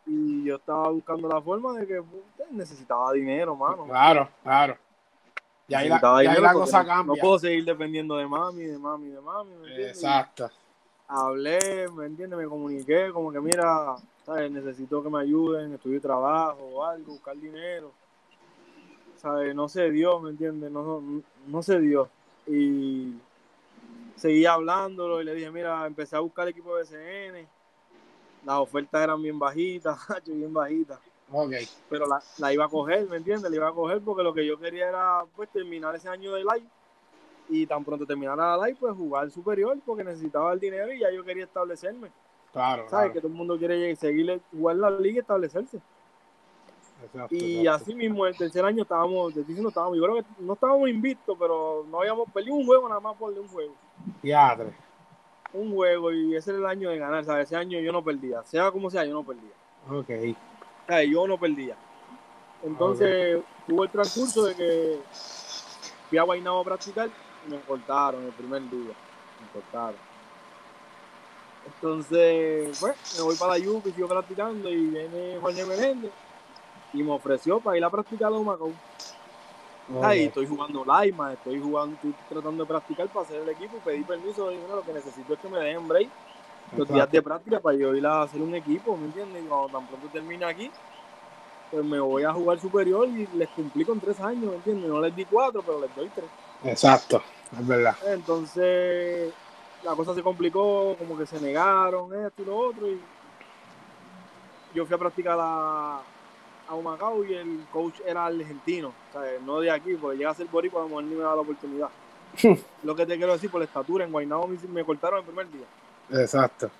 Y 0.06 0.44
yo 0.44 0.56
estaba 0.56 0.88
buscando 0.88 1.28
la 1.28 1.40
forma 1.40 1.74
de 1.74 1.86
que 1.86 2.02
pues, 2.02 2.50
necesitaba 2.50 3.12
dinero, 3.12 3.54
mano. 3.54 3.84
Claro, 3.84 4.28
claro. 4.42 4.76
Y 5.68 5.74
ahí, 5.74 5.88
la, 5.88 6.00
cosa 6.52 6.84
cambia. 6.84 7.14
No 7.14 7.20
puedo 7.20 7.38
seguir 7.38 7.64
dependiendo 7.64 8.16
de 8.16 8.26
mami, 8.26 8.64
de 8.64 8.78
mami, 8.78 9.10
de 9.10 9.20
mami. 9.20 9.52
Exacto. 9.76 10.50
Hablé, 11.06 11.86
¿me 11.94 12.06
entiendes? 12.06 12.38
Me 12.38 12.46
comuniqué, 12.46 13.12
como 13.12 13.30
que 13.30 13.40
mira, 13.40 13.94
¿sabes? 14.24 14.50
Necesito 14.50 15.02
que 15.02 15.10
me 15.10 15.20
ayuden, 15.20 15.74
estudiar 15.74 16.00
trabajo 16.00 16.58
o 16.60 16.84
algo, 16.84 17.12
buscar 17.12 17.36
dinero. 17.36 17.92
¿Sabes? 19.16 19.54
No 19.54 19.68
se 19.68 19.90
dio, 19.90 20.18
¿me 20.18 20.30
entiendes? 20.30 20.72
No, 20.72 21.02
no, 21.46 21.62
se 21.62 21.78
dio. 21.78 22.08
Y 22.46 23.14
seguí 24.16 24.46
hablándolo 24.46 25.20
y 25.20 25.24
le 25.24 25.34
dije, 25.34 25.50
mira, 25.50 25.86
empecé 25.86 26.16
a 26.16 26.20
buscar 26.20 26.46
el 26.46 26.52
equipo 26.52 26.76
de 26.76 26.82
BCN. 26.82 27.48
Las 28.44 28.58
ofertas 28.58 29.02
eran 29.02 29.22
bien 29.22 29.38
bajitas, 29.38 29.98
bien 30.26 30.52
bajitas. 30.52 30.98
Okay. 31.32 31.68
Pero 31.88 32.06
la, 32.06 32.20
la, 32.38 32.52
iba 32.52 32.64
a 32.64 32.68
coger, 32.68 33.08
¿me 33.08 33.16
entiendes? 33.16 33.48
La 33.48 33.56
iba 33.56 33.68
a 33.68 33.72
coger 33.72 34.00
porque 34.00 34.22
lo 34.22 34.34
que 34.34 34.44
yo 34.44 34.58
quería 34.58 34.88
era 34.88 35.24
pues 35.36 35.48
terminar 35.50 35.94
ese 35.94 36.08
año 36.08 36.32
de 36.32 36.40
live 36.40 36.66
y 37.48 37.66
tan 37.66 37.84
pronto 37.84 38.06
terminara 38.06 38.56
la 38.56 38.66
live 38.66 38.78
pues 38.80 38.96
jugar 38.96 39.30
superior 39.30 39.78
porque 39.84 40.04
necesitaba 40.04 40.52
el 40.52 40.60
dinero 40.60 40.92
y 40.92 41.00
ya 41.00 41.10
yo 41.10 41.24
quería 41.24 41.44
establecerme. 41.44 42.10
Claro. 42.52 42.88
¿Sabes? 42.88 43.12
Que 43.12 43.20
todo 43.20 43.28
el 43.28 43.34
mundo 43.34 43.56
quiere 43.58 43.94
seguir 43.94 44.40
jugar 44.50 44.76
la 44.76 44.90
liga 44.90 45.16
y 45.16 45.18
establecerse. 45.20 45.80
Exacto, 47.04 47.34
y 47.34 47.66
así 47.66 47.94
mismo 47.94 48.26
el 48.26 48.36
tercer 48.36 48.64
año 48.64 48.82
estábamos, 48.82 49.32
te 49.32 49.40
diciendo, 49.40 49.68
estábamos, 49.68 49.96
yo 49.96 50.02
creo 50.02 50.16
que 50.16 50.24
no 50.38 50.52
estábamos 50.52 50.88
invictos, 50.88 51.34
pero 51.38 51.86
no 51.88 52.00
habíamos 52.00 52.30
perdido 52.30 52.56
un 52.56 52.66
juego 52.66 52.88
nada 52.88 53.00
más 53.00 53.16
por 53.16 53.32
un 53.32 53.48
juego. 53.48 53.74
Ya, 54.22 54.56
Un 55.52 55.74
juego 55.74 56.12
y 56.12 56.36
ese 56.36 56.50
era 56.50 56.60
el 56.60 56.66
año 56.66 56.90
de 56.90 56.98
ganar, 56.98 57.24
¿sabes? 57.24 57.46
Ese 57.46 57.56
año 57.56 57.80
yo 57.80 57.92
no 57.92 58.04
perdía, 58.04 58.42
sea 58.44 58.70
como 58.70 58.90
sea, 58.90 59.04
yo 59.04 59.14
no 59.14 59.24
perdía. 59.24 59.52
Ok 59.90 60.36
yo 61.10 61.26
no 61.26 61.38
perdía. 61.38 61.76
Entonces 62.62 63.42
tuvo 63.66 63.84
el 63.84 63.90
transcurso 63.90 64.44
de 64.44 64.54
que 64.54 64.98
fui 66.08 66.18
a 66.18 66.22
Guaynabo 66.22 66.60
a 66.60 66.64
practicar 66.64 67.08
y 67.46 67.50
me 67.50 67.60
cortaron 67.60 68.24
el 68.24 68.32
primer 68.32 68.62
día. 68.68 68.94
Me 69.40 69.48
cortaron. 69.52 70.10
Entonces, 71.66 72.78
pues, 72.80 73.16
me 73.16 73.22
voy 73.22 73.36
para 73.36 73.52
la 73.52 73.58
y 73.58 73.92
sigo 73.92 74.08
practicando 74.08 74.68
y 74.68 74.86
viene 74.86 75.38
Jorge 75.40 75.64
Meléndez 75.64 76.10
y 76.92 77.02
me 77.02 77.12
ofreció 77.12 77.60
para 77.60 77.76
ir 77.76 77.84
a 77.84 77.90
practicar 77.90 78.32
a 78.32 78.36
Humacao. 78.36 78.72
Ahí 80.02 80.24
estoy 80.24 80.46
jugando 80.46 80.84
Laima, 80.84 81.32
estoy 81.32 81.60
jugando, 81.60 81.96
estoy 81.96 82.14
tratando 82.28 82.64
de 82.64 82.68
practicar 82.68 83.08
para 83.08 83.24
hacer 83.24 83.42
el 83.42 83.48
equipo, 83.48 83.78
pedí 83.78 84.04
permiso 84.04 84.52
y 84.52 84.58
lo 84.58 84.82
que 84.82 84.92
necesito 84.92 85.34
es 85.34 85.40
que 85.40 85.48
me 85.48 85.58
dejen 85.58 85.88
break 85.88 86.08
los 86.76 86.88
días 86.88 87.10
de 87.10 87.22
práctica 87.22 87.58
para 87.58 87.76
yo 87.76 87.94
ir 87.94 88.06
a 88.06 88.22
hacer 88.22 88.40
un 88.40 88.54
equipo, 88.54 88.96
¿me 88.96 89.06
entiendes? 89.06 89.42
Y 89.42 89.46
cuando 89.46 89.78
tan 89.78 89.86
pronto 89.88 90.06
termine 90.12 90.44
aquí, 90.44 90.70
pues 91.70 91.84
me 91.84 91.98
voy 91.98 92.22
a 92.22 92.32
jugar 92.32 92.60
superior 92.60 93.08
y 93.08 93.26
les 93.34 93.48
cumplí 93.48 93.84
con 93.84 93.98
tres 93.98 94.20
años, 94.20 94.50
¿me 94.50 94.56
entiendes? 94.56 94.88
No 94.88 95.00
les 95.00 95.14
di 95.14 95.24
cuatro, 95.24 95.62
pero 95.62 95.80
les 95.80 95.94
doy 95.96 96.08
tres. 96.14 96.28
Exacto, 96.64 97.22
es 97.58 97.66
verdad. 97.66 97.96
Entonces, 98.06 99.32
la 99.82 99.96
cosa 99.96 100.14
se 100.14 100.22
complicó, 100.22 100.94
como 100.96 101.18
que 101.18 101.26
se 101.26 101.40
negaron 101.40 102.14
esto 102.24 102.42
y 102.42 102.44
lo 102.44 102.56
otro, 102.56 102.88
y 102.88 103.00
yo 104.72 104.86
fui 104.86 104.94
a 104.94 104.98
practicar 104.98 105.38
a 105.40 106.00
Humacao 106.74 107.24
y 107.24 107.34
el 107.34 107.66
coach 107.72 108.00
era 108.06 108.26
argentino, 108.26 108.88
o 108.88 109.12
sea, 109.12 109.22
no 109.44 109.60
de 109.60 109.70
aquí, 109.70 109.94
porque 109.94 110.18
llega 110.18 110.30
a 110.30 110.34
ser 110.34 110.46
boricua, 110.46 110.80
a 110.80 110.82
lo 110.84 110.88
mejor 110.88 111.04
ni 111.04 111.14
me 111.14 111.22
da 111.22 111.34
la 111.34 111.40
oportunidad. 111.40 111.88
lo 112.84 112.94
que 112.94 113.06
te 113.06 113.16
quiero 113.16 113.32
decir, 113.32 113.50
por 113.50 113.60
la 113.60 113.64
estatura, 113.66 114.04
en 114.04 114.12
Guaynabo 114.12 114.46
me, 114.46 114.56
me 114.72 114.84
cortaron 114.84 115.20
el 115.20 115.24
primer 115.24 115.50
día. 115.50 115.66
Exacto. 116.10 116.70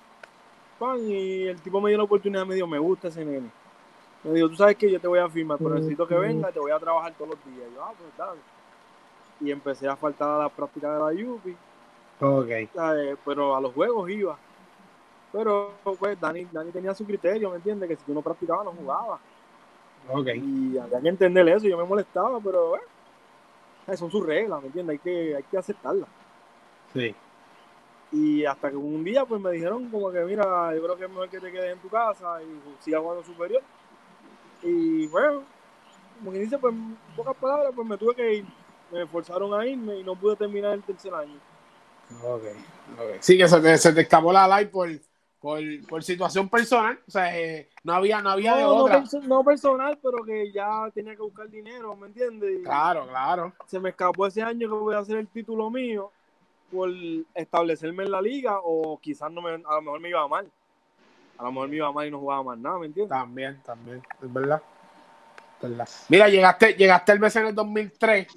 pan, 0.79 0.99
y 0.99 1.47
el 1.47 1.61
tipo 1.61 1.79
me 1.81 1.89
dio 1.89 1.97
la 1.97 2.03
oportunidad, 2.03 2.45
me 2.45 2.55
dijo, 2.55 2.67
me 2.67 2.79
gusta 2.79 3.07
ese 3.07 3.23
nene. 3.23 3.49
Me 4.23 4.33
dijo, 4.33 4.49
tú 4.49 4.55
sabes 4.55 4.75
que 4.75 4.91
yo 4.91 4.99
te 4.99 5.07
voy 5.07 5.19
a 5.19 5.29
firmar, 5.29 5.57
pero 5.57 5.75
necesito 5.75 6.07
que 6.07 6.15
venga 6.15 6.49
y 6.49 6.53
te 6.53 6.59
voy 6.59 6.71
a 6.71 6.79
trabajar 6.79 7.13
todos 7.13 7.31
los 7.31 7.45
días. 7.45 7.67
Y 7.71 7.75
yo, 7.75 7.83
ah, 7.83 7.93
pues 7.97 8.09
dale. 8.17 8.39
Y 9.39 9.51
empecé 9.51 9.87
a 9.87 9.95
faltar 9.95 10.29
a 10.29 10.37
la 10.43 10.49
práctica 10.49 10.93
de 10.93 10.99
la 10.99 11.13
Yupi. 11.13 11.55
Ok. 12.19 12.49
¿sabes? 12.73 13.17
Pero 13.25 13.55
a 13.55 13.61
los 13.61 13.73
juegos 13.73 14.09
iba. 14.11 14.37
Pero 15.31 15.73
pues 15.97 16.19
Dani, 16.19 16.45
Dani 16.51 16.71
tenía 16.71 16.93
su 16.93 17.05
criterio, 17.05 17.49
¿me 17.49 17.55
entiendes? 17.55 17.89
Que 17.89 17.95
si 17.95 18.03
tú 18.03 18.13
no 18.13 18.21
practicabas, 18.21 18.65
no 18.65 18.73
jugaba. 18.73 19.19
Y 20.35 20.77
había 20.77 21.01
que 21.01 21.09
entender 21.09 21.47
eso, 21.49 21.67
yo 21.67 21.77
me 21.77 21.83
molestaba, 21.83 22.39
pero 22.39 22.69
bueno, 22.69 22.83
esas 23.85 23.99
son 23.99 24.11
sus 24.11 24.25
reglas, 24.25 24.61
¿me 24.61 24.67
entiendes? 24.67 24.93
Hay 24.93 24.99
que, 24.99 25.35
hay 25.35 25.43
que 25.43 25.57
aceptarlas. 25.57 26.09
Sí. 26.93 27.15
Y 28.11 28.45
hasta 28.45 28.69
que 28.69 28.75
un 28.75 29.03
día 29.03 29.25
pues 29.25 29.39
me 29.39 29.51
dijeron 29.51 29.89
como 29.89 30.11
que 30.11 30.19
mira, 30.25 30.75
yo 30.75 30.83
creo 30.83 30.97
que 30.97 31.05
es 31.05 31.09
mejor 31.09 31.29
que 31.29 31.39
te 31.39 31.51
quedes 31.51 31.73
en 31.73 31.79
tu 31.79 31.89
casa 31.89 32.41
y 32.43 32.83
sigas 32.83 33.01
jugando 33.01 33.23
superior. 33.23 33.61
Y 34.61 35.07
bueno, 35.07 35.43
como 36.19 36.31
que 36.31 36.39
dice, 36.39 36.57
pues 36.57 36.73
en 36.73 36.97
pocas 37.15 37.35
palabras, 37.37 37.71
pues 37.73 37.87
me 37.87 37.97
tuve 37.97 38.15
que 38.15 38.33
ir. 38.35 38.45
Me 38.91 39.07
forzaron 39.07 39.53
a 39.53 39.65
irme 39.65 39.99
y 39.99 40.03
no 40.03 40.15
pude 40.15 40.35
terminar 40.35 40.73
el 40.73 40.83
tercer 40.83 41.13
año. 41.13 41.39
Ok. 42.21 42.43
ok. 42.99 43.15
Sí, 43.21 43.37
que 43.37 43.47
se 43.47 43.61
te, 43.61 43.77
se 43.77 43.93
te 43.93 44.01
escapó 44.01 44.33
la 44.33 44.47
live 44.59 44.69
por, 44.69 44.89
por, 45.41 45.59
por 45.89 46.03
situación 46.03 46.47
personal. 46.47 46.99
O 47.07 47.11
sea, 47.11 47.37
eh, 47.37 47.67
no 47.83 47.93
había, 47.93 48.21
no 48.21 48.29
había 48.29 48.55
de 48.55 48.61
No, 48.61 48.69
no, 48.69 48.83
otra. 48.83 49.01
perso- 49.01 49.23
no 49.23 49.43
personal, 49.43 49.97
pero 50.01 50.23
que 50.23 50.51
ya 50.51 50.89
tenía 50.93 51.15
que 51.15 51.21
buscar 51.23 51.49
dinero, 51.49 51.95
¿me 51.95 52.07
entiendes? 52.07 52.59
Claro, 52.63 53.07
claro. 53.07 53.53
Se 53.67 53.79
me 53.79 53.89
escapó 53.89 54.27
ese 54.27 54.41
año 54.43 54.69
que 54.69 54.75
voy 54.75 54.95
a 54.95 54.99
hacer 54.99 55.17
el 55.17 55.27
título 55.27 55.69
mío 55.71 56.11
por 56.71 56.89
establecerme 57.33 58.03
en 58.03 58.11
la 58.11 58.21
liga 58.21 58.59
o 58.63 58.97
quizás 58.99 59.31
no 59.31 59.41
me, 59.41 59.49
a 59.51 59.57
lo 59.57 59.81
mejor 59.81 59.99
me 59.99 60.09
iba 60.09 60.27
mal. 60.27 60.49
A 61.37 61.43
lo 61.45 61.51
mejor 61.51 61.69
me 61.69 61.75
iba 61.77 61.91
mal 61.91 62.07
y 62.07 62.11
no 62.11 62.19
jugaba 62.19 62.43
más 62.43 62.57
nada, 62.59 62.77
¿me 62.77 62.85
entiendes? 62.85 63.09
También, 63.09 63.59
también. 63.65 64.01
Es 64.21 64.31
verdad. 64.31 64.61
Es 65.61 65.69
verdad. 65.69 65.89
Mira, 66.09 66.29
llegaste, 66.29 66.73
llegaste 66.75 67.11
al 67.11 67.19
BC 67.19 67.35
en 67.39 67.45
el 67.47 67.55
2003. 67.55 68.27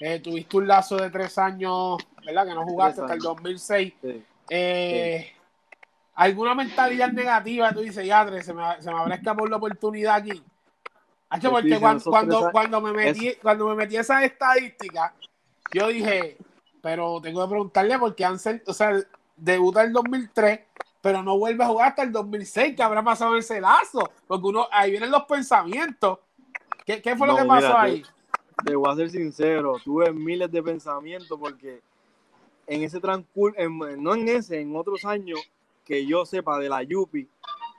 eh, 0.00 0.20
tuviste 0.20 0.56
un 0.56 0.68
lazo 0.68 0.96
de 0.96 1.10
tres 1.10 1.36
años, 1.38 1.96
¿verdad? 2.24 2.46
Que 2.46 2.54
no 2.54 2.64
jugaste 2.64 3.00
hasta 3.00 3.14
el 3.14 3.20
años. 3.20 3.24
2006. 3.36 3.94
Sí. 4.00 4.24
Eh, 4.50 5.32
¿Alguna 6.14 6.54
mentalidad 6.54 7.10
negativa? 7.10 7.72
Tú 7.72 7.80
dices, 7.80 8.06
ya, 8.06 8.24
se 8.42 8.54
me, 8.54 8.80
se 8.80 8.92
me 8.92 8.98
habrá 8.98 9.16
escapado 9.16 9.46
la 9.48 9.56
oportunidad 9.56 10.16
aquí. 10.16 10.42
Hacho, 11.28 11.50
porque 11.50 11.80
cuando, 11.80 12.04
cuando, 12.04 12.50
cuando, 12.52 12.80
me 12.80 12.92
metí, 12.92 13.34
cuando 13.42 13.68
me 13.68 13.74
metí 13.74 13.96
esa 13.96 14.24
estadística, 14.24 15.12
yo 15.72 15.88
dije, 15.88 16.36
pero 16.80 17.20
tengo 17.20 17.42
que 17.42 17.50
preguntarle 17.50 17.98
por 17.98 18.14
qué 18.14 18.24
Ansel, 18.24 18.62
o 18.66 18.72
sea, 18.72 18.92
debuta 19.36 19.82
el 19.82 19.92
2003, 19.92 20.60
pero 21.00 21.22
no 21.24 21.36
vuelve 21.36 21.64
a 21.64 21.68
jugar 21.68 21.88
hasta 21.88 22.04
el 22.04 22.12
2006, 22.12 22.76
que 22.76 22.82
habrá 22.82 23.02
pasado 23.02 23.32
en 23.32 23.40
ese 23.40 23.60
lazo, 23.60 24.08
porque 24.28 24.46
uno, 24.46 24.68
ahí 24.70 24.92
vienen 24.92 25.10
los 25.10 25.24
pensamientos. 25.24 26.20
¿Qué, 26.86 27.02
qué 27.02 27.16
fue 27.16 27.26
lo 27.26 27.34
que 27.34 27.44
pasó 27.44 27.68
mira, 27.68 27.82
ahí? 27.82 28.02
Te 28.64 28.76
voy 28.76 28.92
a 28.92 28.94
ser 28.94 29.10
sincero, 29.10 29.78
tuve 29.82 30.12
miles 30.12 30.52
de 30.52 30.62
pensamientos 30.62 31.36
porque 31.40 31.82
en 32.68 32.82
ese 32.84 33.00
transcurso, 33.00 33.58
no 33.68 34.14
en 34.14 34.28
ese, 34.28 34.60
en 34.60 34.76
otros 34.76 35.04
años 35.04 35.40
que 35.84 36.06
yo 36.06 36.24
sepa 36.24 36.58
de 36.58 36.68
la 36.68 36.82
Yupi, 36.82 37.28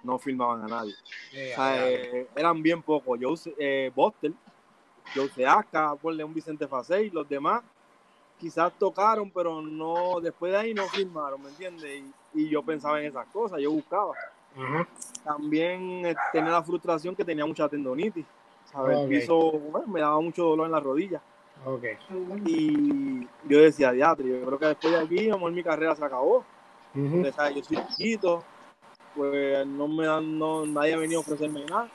no 0.04 0.20
firmaban 0.20 0.64
a 0.64 0.68
nadie. 0.68 0.94
O 0.94 1.56
sea, 1.56 1.90
eh, 1.90 2.28
eran 2.36 2.62
bien 2.62 2.82
pocos. 2.82 3.20
Yo 3.20 3.32
usé 3.32 3.56
eh, 3.58 3.92
Bostel, 3.96 4.36
yo 5.16 5.24
usé 5.24 5.46
Aska, 5.46 5.96
ponle 5.96 6.24
un 6.24 6.34
Vicente 6.34 6.68
Facey, 6.68 7.10
los 7.10 7.28
demás 7.28 7.64
quizás 8.38 8.72
tocaron, 8.78 9.32
pero 9.32 9.62
no, 9.62 10.20
después 10.22 10.52
de 10.52 10.58
ahí 10.58 10.74
no 10.74 10.84
firmaron, 10.88 11.42
¿me 11.42 11.50
entiendes? 11.50 12.04
Y, 12.34 12.42
y 12.42 12.50
yo 12.50 12.62
pensaba 12.62 13.00
en 13.00 13.08
esas 13.08 13.26
cosas, 13.28 13.60
yo 13.62 13.72
buscaba. 13.72 14.14
También 15.24 16.06
eh, 16.06 16.16
tenía 16.32 16.52
la 16.52 16.64
frustración 16.64 17.16
que 17.16 17.26
tenía 17.26 17.46
mucha 17.46 17.68
tendonitis. 17.68 18.26
¿sabes? 18.72 18.98
El 19.00 19.10
piso 19.10 19.52
bueno, 19.52 19.88
me 19.88 20.02
daba 20.02 20.20
mucho 20.22 20.44
dolor 20.44 20.66
en 20.66 20.72
la 20.72 20.80
rodilla. 20.80 21.22
Ok. 21.66 21.84
Y 22.46 23.28
yo 23.48 23.60
decía, 23.60 23.92
diatre, 23.92 24.28
yo 24.28 24.46
creo 24.46 24.60
que 24.60 24.66
después 24.68 24.94
de 24.94 25.00
aquí, 25.00 25.30
amor, 25.30 25.52
mi 25.52 25.64
carrera 25.64 25.96
se 25.96 26.04
acabó. 26.04 26.46
Ujú. 26.96 27.16
Porque, 27.18 27.32
¿sabes? 27.34 27.56
Yo 27.56 27.64
soy 27.64 27.88
chiquito, 27.90 28.44
pues 29.16 29.66
no 29.68 29.88
me 29.88 30.06
dan, 30.06 30.38
no, 30.40 30.66
nadie 30.66 30.94
ha 30.94 30.98
venido 30.98 31.20
a 31.20 31.22
ofrecerme 31.22 31.66
nada. 31.66 31.90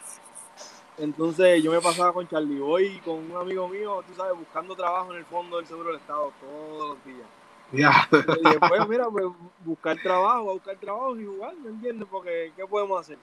Entonces 0.98 1.62
yo 1.62 1.72
me 1.72 1.80
pasaba 1.80 2.12
con 2.12 2.28
Charlie 2.28 2.58
Boy 2.60 2.86
y 2.86 2.98
con 2.98 3.14
un 3.30 3.36
amigo 3.36 3.66
mío, 3.68 4.02
tú 4.06 4.14
sabes, 4.14 4.36
buscando 4.36 4.76
trabajo 4.76 5.12
en 5.12 5.18
el 5.18 5.24
fondo 5.24 5.56
del 5.56 5.66
Seguro 5.66 5.88
del 5.88 5.98
Estado 6.00 6.32
todos 6.40 6.90
los 6.90 7.04
días. 7.04 7.26
Ya. 7.72 8.08
Y 8.38 8.48
después, 8.48 8.88
mira, 8.88 9.08
pues 9.08 9.24
buscar 9.64 9.96
trabajo, 10.02 10.50
a 10.50 10.52
buscar 10.52 10.76
trabajo 10.76 11.18
y 11.18 11.24
jugar, 11.24 11.54
¿me 11.56 11.70
entiendes? 11.70 12.06
Porque, 12.10 12.52
¿qué 12.56 12.66
podemos 12.66 13.00
hacer? 13.00 13.16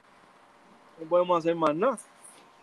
No 0.99 1.07
podemos 1.07 1.37
hacer 1.37 1.55
más 1.55 1.75
nada. 1.75 1.99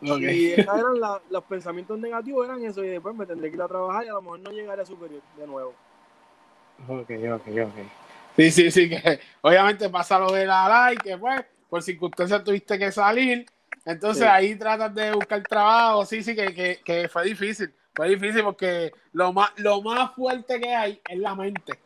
Y 0.00 0.46
esos 0.50 0.74
eran 0.76 0.98
la- 0.98 1.20
los 1.30 1.44
pensamientos 1.44 1.98
negativos, 1.98 2.46
eran 2.46 2.64
eso, 2.64 2.82
y 2.82 2.88
después 2.88 3.14
me 3.14 3.26
tendré 3.26 3.50
que 3.50 3.56
ir 3.56 3.62
a 3.62 3.68
trabajar 3.68 4.04
y 4.04 4.08
a 4.08 4.14
lo 4.14 4.22
mejor 4.22 4.40
no 4.40 4.50
llegaré 4.50 4.82
a 4.82 4.86
superior 4.86 5.22
de 5.36 5.46
nuevo. 5.46 5.74
Ok, 6.88 7.10
ok, 7.32 7.46
ok. 7.68 8.03
Sí, 8.36 8.50
sí, 8.50 8.70
sí, 8.70 8.88
que 8.88 9.20
obviamente 9.42 9.88
pasa 9.88 10.18
lo 10.18 10.32
de 10.32 10.44
la 10.46 10.68
like, 10.68 11.02
que 11.10 11.16
pues, 11.18 11.44
por 11.68 11.82
circunstancias 11.82 12.42
tuviste 12.44 12.78
que 12.78 12.90
salir. 12.90 13.46
Entonces 13.84 14.22
Sí. 14.24 14.28
ahí 14.28 14.56
tratas 14.56 14.94
de 14.94 15.12
buscar 15.12 15.42
trabajo. 15.42 16.04
Sí, 16.06 16.22
sí, 16.22 16.34
que, 16.34 16.54
que, 16.54 16.80
que 16.84 17.08
fue 17.08 17.24
difícil. 17.24 17.72
Fue 17.94 18.08
difícil 18.08 18.42
porque 18.42 18.92
lo 19.12 19.32
más, 19.32 19.50
lo 19.58 19.80
más 19.82 20.12
fuerte 20.14 20.60
que 20.60 20.74
hay 20.74 21.00
es 21.08 21.18
la 21.18 21.34
mente. 21.34 21.78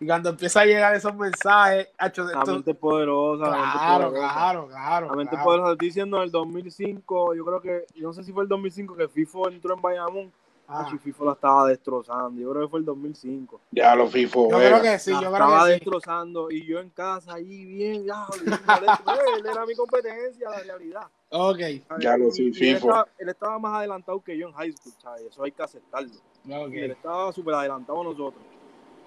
Y 0.00 0.06
cuando 0.06 0.28
empieza 0.30 0.60
a 0.60 0.64
llegar 0.66 0.94
esos 0.94 1.14
mensajes, 1.14 1.88
hacho, 1.96 2.24
La 2.24 2.40
esto- 2.40 2.52
mente 2.52 2.72
es 2.72 2.76
poderosa, 2.76 3.44
la 3.48 3.56
mente 3.56 3.78
claro, 3.78 4.08
poderosa. 4.10 4.32
claro, 4.34 4.66
claro. 4.68 5.06
La 5.06 5.16
mente 5.16 5.30
claro. 5.30 5.44
poderosa, 5.44 5.72
estoy 5.72 5.88
diciendo 5.88 6.16
en 6.18 6.22
el 6.24 6.30
2005, 6.32 7.34
yo 7.34 7.44
creo 7.44 7.60
que, 7.62 7.86
yo 7.94 8.08
no 8.08 8.12
sé 8.12 8.24
si 8.24 8.32
fue 8.32 8.42
el 8.42 8.48
2005 8.48 8.96
que 8.96 9.08
FIFO 9.08 9.48
entró 9.48 9.74
en 9.74 9.80
Bayamón, 9.80 10.32
Ah, 10.66 10.90
y 10.94 10.98
FIFO 10.98 11.26
la 11.26 11.32
estaba 11.32 11.68
destrozando, 11.68 12.40
yo 12.40 12.50
creo 12.50 12.62
que 12.62 12.68
fue 12.68 12.78
el 12.80 12.86
2005. 12.86 13.60
Ya 13.70 13.94
lo 13.94 14.08
FIFO. 14.08 14.50
yo 14.50 14.56
creo 14.56 14.80
que 14.82 14.98
sí, 14.98 15.10
la 15.12 15.16
yo 15.20 15.26
creo 15.26 15.32
estaba 15.32 15.58
que 15.58 15.64
sí. 15.66 15.70
destrozando 15.72 16.50
y 16.50 16.66
yo 16.66 16.78
en 16.80 16.88
casa 16.90 17.34
ahí 17.34 17.64
bien, 17.66 18.04
ya, 18.06 18.26
él 18.34 19.46
era 19.46 19.66
mi 19.66 19.74
competencia, 19.74 20.48
la 20.50 20.60
realidad. 20.60 21.06
Ok, 21.30 21.58
Ya 22.00 22.16
lo 22.16 22.26
él 22.26 22.32
FIFO. 22.54 22.86
estaba, 22.88 23.08
él 23.18 23.28
estaba 23.28 23.58
más 23.58 23.74
adelantado 23.74 24.20
que 24.22 24.38
yo 24.38 24.48
en 24.48 24.54
high 24.54 24.72
school, 24.72 24.92
¿sabes? 25.02 25.22
Eso 25.22 25.42
hay 25.42 25.52
que 25.52 25.62
aceptarlo. 25.62 26.14
ok. 26.48 26.72
Y 26.72 26.78
él 26.78 26.90
estaba 26.92 27.32
súper 27.32 27.54
adelantado 27.54 28.00
a 28.00 28.04
nosotros. 28.04 28.42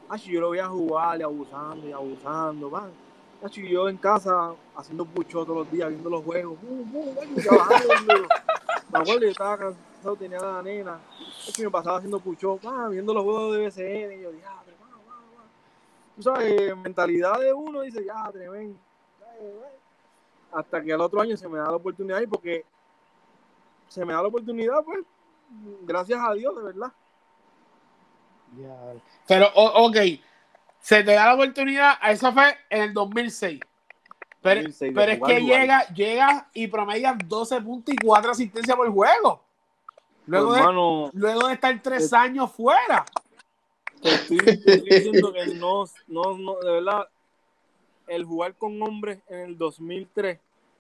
Ah, 0.10 0.16
yo 0.18 0.40
lo 0.40 0.52
veía 0.52 0.68
jugar 0.68 1.20
y 1.20 1.24
abusando 1.24 1.88
y 1.88 1.92
abusando, 1.92 2.70
man. 2.70 2.92
Ah, 3.44 3.48
y 3.54 3.70
yo 3.70 3.90
en 3.90 3.98
casa 3.98 4.54
haciendo 4.76 5.06
pucho 5.06 5.44
todos 5.44 5.60
los 5.60 5.72
días, 5.72 5.90
viendo 5.90 6.10
los 6.10 6.24
juegos. 6.24 6.58
Bum, 6.62 6.92
bum, 6.92 7.16
man, 7.16 7.28
y 7.36 7.42
trabajando. 7.42 8.14
Me 8.92 9.00
acuerdo, 9.00 9.22
yo 9.24 9.30
estaba 9.30 9.58
cansado, 9.58 10.16
tenía 10.18 10.40
la 10.40 10.62
nena. 10.64 11.00
Ah, 11.48 11.52
y 11.58 11.62
me 11.62 11.70
pasaba 11.70 11.98
haciendo 11.98 12.20
pucho, 12.20 12.60
man, 12.64 12.92
viendo 12.92 13.14
los 13.14 13.24
juegos 13.24 13.56
de 13.56 13.66
BCN. 13.66 14.20
Y 14.20 14.22
yo, 14.22 14.32
diablo, 14.32 14.74
man, 14.80 14.90
man, 14.90 15.38
man. 15.38 15.48
Tú 16.16 16.24
sabes, 16.24 16.76
mentalidad 16.78 17.40
de 17.40 17.54
uno 17.54 17.82
dice, 17.82 18.04
ya, 18.04 18.30
tremendo. 18.32 18.78
Hasta 20.52 20.82
que 20.82 20.94
al 20.94 21.02
otro 21.02 21.22
año 21.22 21.38
se 21.38 21.48
me 21.48 21.60
da 21.60 21.66
la 21.66 21.76
oportunidad 21.76 22.22
y 22.22 22.28
porque 22.28 22.66
se 23.88 24.04
me 24.06 24.14
da 24.14 24.22
la 24.22 24.28
oportunidad, 24.28 24.84
pues, 24.84 25.00
gracias 25.84 26.20
a 26.22 26.34
Dios, 26.34 26.56
de 26.56 26.64
verdad. 26.64 26.92
Ya. 28.58 28.94
Pero, 29.28 29.48
ok, 29.54 29.98
se 30.80 31.04
te 31.04 31.14
da 31.14 31.26
la 31.26 31.36
oportunidad, 31.36 31.94
eso 32.10 32.32
fue 32.32 32.58
en 32.70 32.82
el 32.84 32.94
2006. 32.94 33.60
Pero, 34.42 34.62
2006, 34.62 34.94
de 34.94 35.00
pero 35.00 35.12
es 35.12 35.20
que 35.22 35.42
llega, 35.42 35.88
llega 35.88 36.50
y 36.54 36.68
promedia 36.68 37.18
12 37.26 37.62
puntos 37.62 37.94
y 37.94 37.98
4 37.98 38.32
asistencias 38.32 38.76
por 38.76 38.90
juego. 38.90 39.47
Luego, 40.28 40.54
de, 40.54 41.10
luego 41.14 41.48
de 41.48 41.54
estar 41.54 41.82
3 41.82 42.14
años 42.14 42.52
fuera. 42.52 43.06
te 44.02 44.14
estoy, 44.14 44.38
te 44.38 44.76
estoy 44.76 44.94
diciendo 44.94 45.34
que 45.34 45.48
no, 45.48 45.86
no, 46.08 46.38
no, 46.38 46.60
de 46.60 46.72
verdad, 46.72 47.08
el 48.08 48.26
jugar 48.26 48.56
con 48.56 48.82
hombres 48.82 49.20
en 49.30 49.40
el 49.40 49.58
2003 49.58 50.40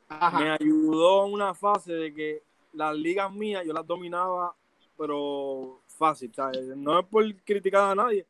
me 0.09 0.15
Ajá. 0.15 0.57
ayudó 0.59 1.25
en 1.25 1.33
una 1.33 1.53
fase 1.53 1.93
de 1.93 2.13
que 2.13 2.43
las 2.73 2.95
ligas 2.95 3.31
mías 3.31 3.63
yo 3.65 3.73
las 3.73 3.87
dominaba, 3.87 4.53
pero 4.97 5.81
fácil, 5.87 6.33
¿sabes? 6.33 6.65
No 6.75 6.99
es 6.99 7.05
por 7.05 7.23
criticar 7.43 7.91
a 7.91 7.95
nadie, 7.95 8.25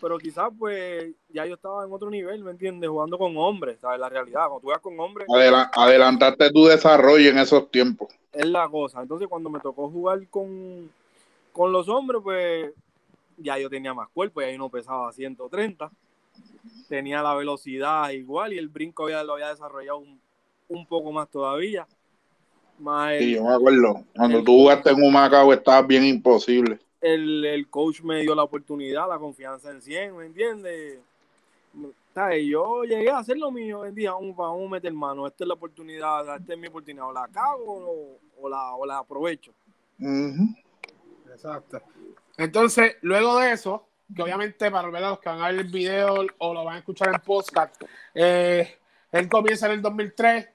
pero 0.00 0.18
quizás 0.18 0.50
pues 0.58 1.14
ya 1.28 1.46
yo 1.46 1.54
estaba 1.54 1.84
en 1.84 1.92
otro 1.92 2.10
nivel, 2.10 2.42
¿me 2.44 2.50
entiendes? 2.52 2.90
Jugando 2.90 3.18
con 3.18 3.36
hombres, 3.36 3.78
¿sabes? 3.80 4.00
La 4.00 4.08
realidad, 4.08 4.46
cuando 4.48 4.60
tú 4.60 4.66
juegas 4.66 4.82
con 4.82 4.98
hombres, 5.00 5.28
Adela- 5.28 5.70
adelantaste 5.74 6.50
tu 6.50 6.66
desarrollo 6.66 7.30
en 7.30 7.38
esos 7.38 7.70
tiempos. 7.70 8.08
es 8.32 8.46
la 8.46 8.68
cosa. 8.68 9.02
Entonces, 9.02 9.28
cuando 9.28 9.50
me 9.50 9.60
tocó 9.60 9.88
jugar 9.90 10.26
con, 10.28 10.90
con 11.52 11.72
los 11.72 11.88
hombres, 11.88 12.20
pues 12.22 12.72
ya 13.38 13.58
yo 13.58 13.70
tenía 13.70 13.94
más 13.94 14.08
cuerpo, 14.10 14.40
ya 14.40 14.50
yo 14.50 14.58
no 14.58 14.68
pesaba 14.70 15.12
130. 15.12 15.90
Tenía 16.88 17.22
la 17.22 17.34
velocidad 17.34 18.10
igual 18.10 18.52
y 18.52 18.58
el 18.58 18.68
brinco 18.68 19.04
había, 19.04 19.22
lo 19.24 19.34
había 19.34 19.48
desarrollado 19.48 19.98
un, 19.98 20.20
un 20.68 20.86
poco 20.86 21.12
más 21.12 21.28
todavía. 21.30 21.86
Más 22.78 23.12
Sí, 23.18 23.24
el, 23.24 23.34
yo 23.36 23.44
me 23.44 23.54
acuerdo. 23.54 24.04
Cuando 24.14 24.38
el- 24.38 24.44
tú 24.44 24.52
jugaste 24.52 24.90
en 24.90 25.02
Humacao 25.02 25.52
estabas 25.52 25.86
bien 25.86 26.04
imposible. 26.04 26.78
El, 27.02 27.44
el 27.44 27.68
coach 27.68 28.00
me 28.02 28.20
dio 28.20 28.34
la 28.34 28.44
oportunidad, 28.44 29.08
la 29.08 29.18
confianza 29.18 29.70
en 29.70 29.82
100, 29.82 30.16
¿me 30.16 30.26
entiendes? 30.26 31.00
¿sabes? 32.14 32.44
Yo 32.46 32.84
llegué 32.84 33.10
a 33.10 33.18
hacer 33.18 33.38
lo 33.38 33.50
mío, 33.50 33.82
día, 33.92 34.12
vamos, 34.12 34.36
vamos 34.36 34.66
a 34.66 34.70
meter 34.70 34.92
mano, 34.92 35.26
esta 35.26 35.44
es 35.44 35.48
la 35.48 35.54
oportunidad, 35.54 36.36
esta 36.36 36.52
es 36.52 36.58
mi 36.58 36.66
oportunidad, 36.66 37.08
o 37.08 37.12
la 37.12 37.28
cago 37.28 38.18
o, 38.40 38.48
la, 38.48 38.74
o 38.74 38.86
la 38.86 38.98
aprovecho. 38.98 39.52
Exacto. 41.30 41.80
Entonces, 42.36 42.96
luego 43.02 43.38
de 43.38 43.52
eso, 43.52 43.86
que 44.14 44.22
obviamente 44.22 44.70
para 44.70 44.90
ver 44.90 45.04
a 45.04 45.10
los 45.10 45.20
que 45.20 45.28
van 45.28 45.40
a 45.40 45.48
ver 45.48 45.60
el 45.60 45.70
video 45.70 46.26
o 46.38 46.54
lo 46.54 46.64
van 46.64 46.76
a 46.76 46.78
escuchar 46.78 47.08
en 47.08 47.20
podcast, 47.20 47.82
eh, 48.14 48.78
él 49.10 49.28
comienza 49.28 49.66
en 49.66 49.72
el 49.72 49.82
2003, 49.82 50.48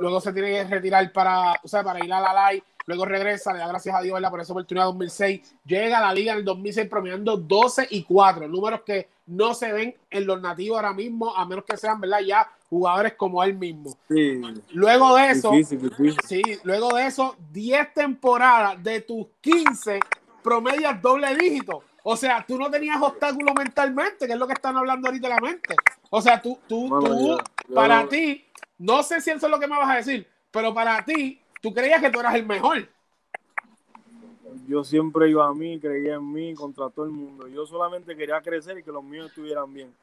luego 0.00 0.20
se 0.20 0.32
tiene 0.32 0.50
que 0.50 0.64
retirar 0.64 1.12
para, 1.12 1.52
o 1.62 1.68
sea, 1.68 1.84
para 1.84 2.04
ir 2.04 2.12
a 2.12 2.20
la 2.20 2.50
live, 2.50 2.64
luego 2.86 3.04
regresa, 3.04 3.52
le 3.52 3.58
da 3.58 3.68
gracias 3.68 3.94
a 3.94 4.00
Dios 4.00 4.14
¿verdad? 4.14 4.30
por 4.30 4.40
esa 4.40 4.52
oportunidad 4.52 4.86
2006, 4.86 5.56
llega 5.64 5.98
a 5.98 6.00
la 6.00 6.14
liga 6.14 6.32
en 6.32 6.38
el 6.38 6.44
2006 6.44 6.88
promediando 6.88 7.36
12 7.36 7.88
y 7.90 8.02
4, 8.04 8.48
números 8.48 8.80
que 8.86 9.08
no 9.26 9.54
se 9.54 9.72
ven 9.72 9.94
en 10.08 10.26
los 10.26 10.40
nativos 10.40 10.76
ahora 10.76 10.92
mismo, 10.92 11.34
a 11.36 11.44
menos 11.44 11.64
que 11.64 11.76
sean, 11.76 12.00
¿verdad? 12.00 12.20
Ya 12.20 12.48
jugadores 12.70 13.14
como 13.14 13.42
él 13.42 13.54
mismo. 13.54 13.96
Luego 14.70 15.16
de 15.16 15.30
eso, 15.30 15.52
sí, 16.26 16.42
luego 16.62 16.94
de 16.94 17.06
eso, 17.06 17.36
10 17.52 17.94
temporadas 17.94 18.82
de 18.82 19.00
tus 19.00 19.26
15 19.40 20.00
promedias 20.42 21.00
doble 21.02 21.34
dígito. 21.36 21.82
O 22.04 22.16
sea, 22.16 22.44
tú 22.46 22.56
no 22.56 22.70
tenías 22.70 23.02
obstáculo 23.02 23.52
mentalmente, 23.52 24.28
que 24.28 24.32
es 24.32 24.38
lo 24.38 24.46
que 24.46 24.52
están 24.52 24.76
hablando 24.76 25.08
ahorita 25.08 25.28
la 25.28 25.40
mente. 25.40 25.74
O 26.08 26.22
sea, 26.22 26.40
tú, 26.40 26.56
tú, 26.68 26.88
tú, 26.88 27.36
para 27.74 28.08
ti, 28.08 28.44
no 28.78 29.02
sé 29.02 29.20
si 29.20 29.30
eso 29.30 29.46
es 29.46 29.50
lo 29.50 29.58
que 29.58 29.66
me 29.66 29.76
vas 29.76 29.90
a 29.90 29.96
decir, 29.96 30.28
pero 30.52 30.72
para 30.72 31.04
ti, 31.04 31.40
tú 31.60 31.72
creías 31.72 32.00
que 32.00 32.10
tú 32.10 32.20
eras 32.20 32.34
el 32.34 32.46
mejor. 32.46 32.88
Yo 34.66 34.82
siempre 34.82 35.30
iba 35.30 35.46
a 35.46 35.54
mí, 35.54 35.78
creía 35.78 36.14
en 36.14 36.32
mí 36.32 36.54
contra 36.54 36.90
todo 36.90 37.04
el 37.04 37.12
mundo. 37.12 37.46
Yo 37.46 37.66
solamente 37.66 38.16
quería 38.16 38.40
crecer 38.40 38.78
y 38.78 38.82
que 38.82 38.90
los 38.90 39.04
míos 39.04 39.28
estuvieran 39.28 39.72
bien. 39.72 39.94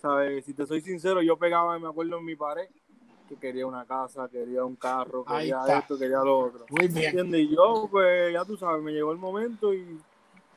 ¿Sabes? 0.00 0.44
Si 0.44 0.54
te 0.54 0.66
soy 0.66 0.80
sincero, 0.80 1.22
yo 1.22 1.36
pegaba, 1.36 1.78
me 1.78 1.88
acuerdo 1.88 2.18
en 2.18 2.24
mi 2.24 2.34
pared, 2.34 2.68
que 3.28 3.36
quería 3.36 3.66
una 3.66 3.84
casa, 3.84 4.28
quería 4.28 4.64
un 4.64 4.76
carro, 4.76 5.24
quería 5.24 5.60
esto, 5.78 5.98
quería 5.98 6.18
lo 6.18 6.38
otro. 6.38 6.66
Muy 6.70 6.88
bien. 6.88 7.34
Y 7.34 7.54
yo, 7.54 7.88
pues, 7.90 8.32
ya 8.32 8.44
tú 8.44 8.56
sabes, 8.56 8.82
me 8.82 8.92
llegó 8.92 9.12
el 9.12 9.18
momento 9.18 9.72
y 9.72 10.00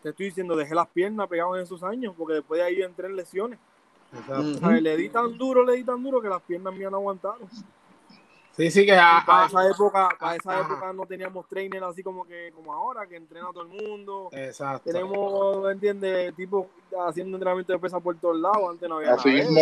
te 0.02 0.10
estoy 0.10 0.28
diciendo, 0.28 0.56
dejé 0.56 0.74
las 0.74 0.88
piernas 0.88 1.28
pegadas 1.28 1.58
en 1.58 1.64
esos 1.64 1.84
años, 1.84 2.14
porque 2.18 2.36
después 2.36 2.60
de 2.60 2.68
ahí 2.68 2.82
entré 2.82 3.08
en 3.08 3.16
lesiones. 3.16 3.60
Le 4.82 4.98
di 4.98 5.10
tan 5.10 5.38
duro, 5.38 5.66
le 5.66 5.74
di 5.74 5.84
tan 5.84 6.02
duro 6.02 6.22
que 6.22 6.30
las 6.30 6.42
piernas 6.42 6.74
mías 6.74 6.90
no 6.90 6.98
aguantaron. 6.98 7.50
Sí, 8.56 8.72
sí, 8.72 8.86
que 8.86 8.98
para 9.26 9.48
esa 9.48 9.70
época, 9.70 10.10
para 10.18 10.36
esa 10.38 10.62
época 10.62 10.94
no 10.94 11.06
teníamos 11.06 11.46
trainer 11.48 11.84
así 11.84 12.02
como 12.02 12.26
que 12.26 12.54
como 12.56 12.74
ahora, 12.74 13.06
que 13.06 13.18
entrena 13.18 13.50
a 13.50 13.54
todo 13.54 13.64
el 13.64 13.70
mundo. 13.70 14.30
Exacto. 14.32 14.92
Tenemos, 14.92 15.70
¿entiendes? 15.70 16.34
Tipo 16.36 16.70
haciendo 17.06 17.36
entrenamiento 17.36 17.74
de 17.74 17.80
pesa 17.80 18.00
por 18.00 18.16
todos 18.16 18.38
lados, 18.40 18.70
antes 18.70 18.88
no 18.88 18.98
había 18.98 19.14
así 19.14 19.30
mismo. 19.30 19.60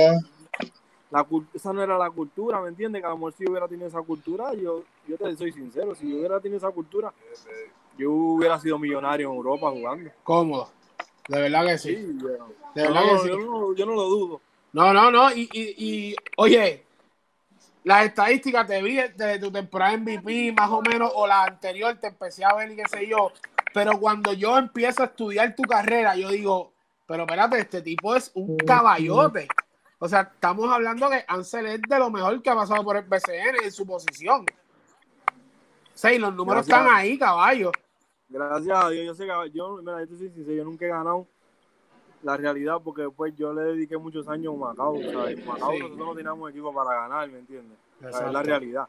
La, 1.09 1.25
esa 1.53 1.73
no 1.73 1.81
era 1.81 1.97
la 1.97 2.09
cultura, 2.11 2.61
¿me 2.61 2.69
entiendes? 2.69 3.01
Que 3.01 3.05
a 3.07 3.11
lo 3.11 3.17
mejor 3.17 3.33
si 3.33 3.49
hubiera 3.49 3.67
tenido 3.67 3.87
esa 3.87 4.01
cultura, 4.01 4.53
yo, 4.53 4.83
yo 5.07 5.17
te 5.17 5.35
soy 5.37 5.51
sincero, 5.51 5.95
si 5.95 6.09
yo 6.09 6.17
hubiera 6.17 6.39
tenido 6.39 6.57
esa 6.57 6.71
cultura, 6.71 7.13
yo 7.97 8.11
hubiera 8.11 8.59
sido 8.59 8.77
millonario 8.77 9.29
en 9.29 9.35
Europa 9.35 9.71
jugando. 9.71 10.11
Cómodo. 10.23 10.69
De 11.27 11.41
verdad 11.41 11.65
que 11.65 11.77
sí. 11.77 11.95
de 11.95 12.23
verdad 12.75 13.01
que 13.03 13.17
sí. 13.19 13.27
Yo 13.29 13.37
no, 13.37 13.75
yo 13.75 13.85
no, 13.85 13.95
lo 13.95 14.03
dudo. 14.03 14.41
No, 14.71 14.91
no, 14.91 15.09
no. 15.11 15.31
Y, 15.31 15.49
y, 15.53 15.75
y 15.77 16.15
oye, 16.37 16.83
las 17.83 18.05
estadísticas 18.05 18.65
te 18.65 18.81
vi 18.81 18.95
desde 18.95 19.39
tu 19.39 19.51
temporada 19.51 19.97
MVP, 19.97 20.53
más 20.53 20.69
o 20.69 20.81
menos, 20.81 21.11
o 21.15 21.27
la 21.27 21.43
anterior, 21.43 21.95
te 21.99 22.07
empecé 22.07 22.45
a 22.45 22.53
ver 22.55 22.71
y 22.71 22.75
qué 22.77 22.83
sé 22.89 23.07
yo. 23.07 23.31
Pero 23.73 23.99
cuando 23.99 24.33
yo 24.33 24.57
empiezo 24.57 25.03
a 25.03 25.07
estudiar 25.07 25.55
tu 25.55 25.63
carrera, 25.63 26.15
yo 26.15 26.29
digo, 26.29 26.73
pero 27.05 27.23
espérate, 27.23 27.59
este 27.59 27.81
tipo 27.81 28.15
es 28.15 28.31
un 28.35 28.57
caballote. 28.57 29.47
O 29.99 30.07
sea, 30.07 30.31
estamos 30.33 30.71
hablando 30.71 31.09
que 31.09 31.25
Ansel 31.27 31.65
es 31.65 31.81
de 31.81 31.99
lo 31.99 32.09
mejor 32.09 32.41
que 32.41 32.49
ha 32.49 32.55
pasado 32.55 32.83
por 32.83 32.97
el 32.97 33.03
BCN 33.03 33.63
en 33.63 33.71
su 33.71 33.85
posición. 33.85 34.45
Sí, 35.93 36.17
los 36.17 36.33
números 36.33 36.67
están 36.67 36.87
ahí, 36.89 37.17
caballo. 37.17 37.71
Gracias 38.29 38.83
a 38.83 38.89
Dios, 38.89 39.05
yo 39.05 39.13
sé 39.13 39.25
que 39.25 39.51
yo, 39.53 39.77
mira, 39.77 40.03
yo, 40.05 40.53
yo 40.53 40.63
nunca 40.63 40.85
he 40.85 40.89
ganado 40.89 41.27
la 42.23 42.37
realidad, 42.37 42.81
porque 42.83 43.03
después 43.03 43.35
yo 43.35 43.53
le 43.53 43.61
dediqué 43.61 43.97
muchos 43.97 44.27
años 44.27 44.55
a 44.55 44.57
Macao, 44.57 44.97
¿sabes? 45.11 45.45
Macao 45.45 45.73
nosotros 45.73 46.07
no 46.07 46.15
teníamos 46.15 46.49
equipo 46.49 46.73
para 46.73 47.01
ganar, 47.01 47.29
¿me 47.29 47.39
entiendes? 47.39 47.77
Esa 48.01 48.27
es 48.27 48.33
la 48.33 48.43
realidad. 48.43 48.87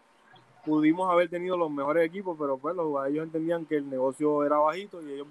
Pudimos 0.65 1.11
haber 1.11 1.29
tenido 1.29 1.57
los 1.57 1.71
mejores 1.71 2.07
equipos, 2.07 2.37
pero 2.39 2.57
pues 2.57 2.75
los, 2.75 3.07
ellos 3.07 3.25
entendían 3.25 3.67
que 3.67 3.77
el 3.77 3.91
negocio 3.91 4.45
era 4.45 4.57
bajito 4.59 5.03
y 5.03 5.13
ellos 5.13 5.27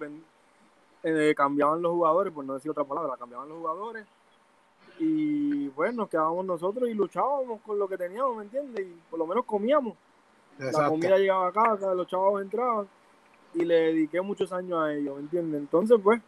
eh, 1.03 1.33
cambiaban 1.35 1.81
los 1.81 1.91
jugadores, 1.91 2.31
por 2.31 2.45
no 2.45 2.53
decir 2.53 2.69
otra 2.69 2.83
palabra, 2.83 3.17
cambiaban 3.17 3.49
los 3.49 3.57
jugadores 3.57 4.05
y 4.99 5.67
bueno, 5.69 6.03
nos 6.03 6.09
quedábamos 6.09 6.45
nosotros 6.45 6.89
y 6.89 6.93
luchábamos 6.93 7.61
con 7.61 7.79
lo 7.79 7.87
que 7.87 7.97
teníamos, 7.97 8.37
¿me 8.37 8.43
entiendes? 8.43 8.85
Y 8.85 8.95
por 9.09 9.19
lo 9.19 9.25
menos 9.25 9.45
comíamos. 9.45 9.95
La 10.59 10.87
comida 10.87 11.17
llegaba 11.17 11.47
a 11.47 11.51
casa, 11.51 11.93
los 11.95 12.07
chavos 12.07 12.41
entraban 12.41 12.87
y 13.55 13.65
le 13.65 13.75
dediqué 13.75 14.21
muchos 14.21 14.53
años 14.53 14.79
a 14.79 14.93
ellos, 14.93 15.15
¿me 15.15 15.21
entiendes? 15.21 15.61
Entonces, 15.61 15.99
pues, 16.03 16.21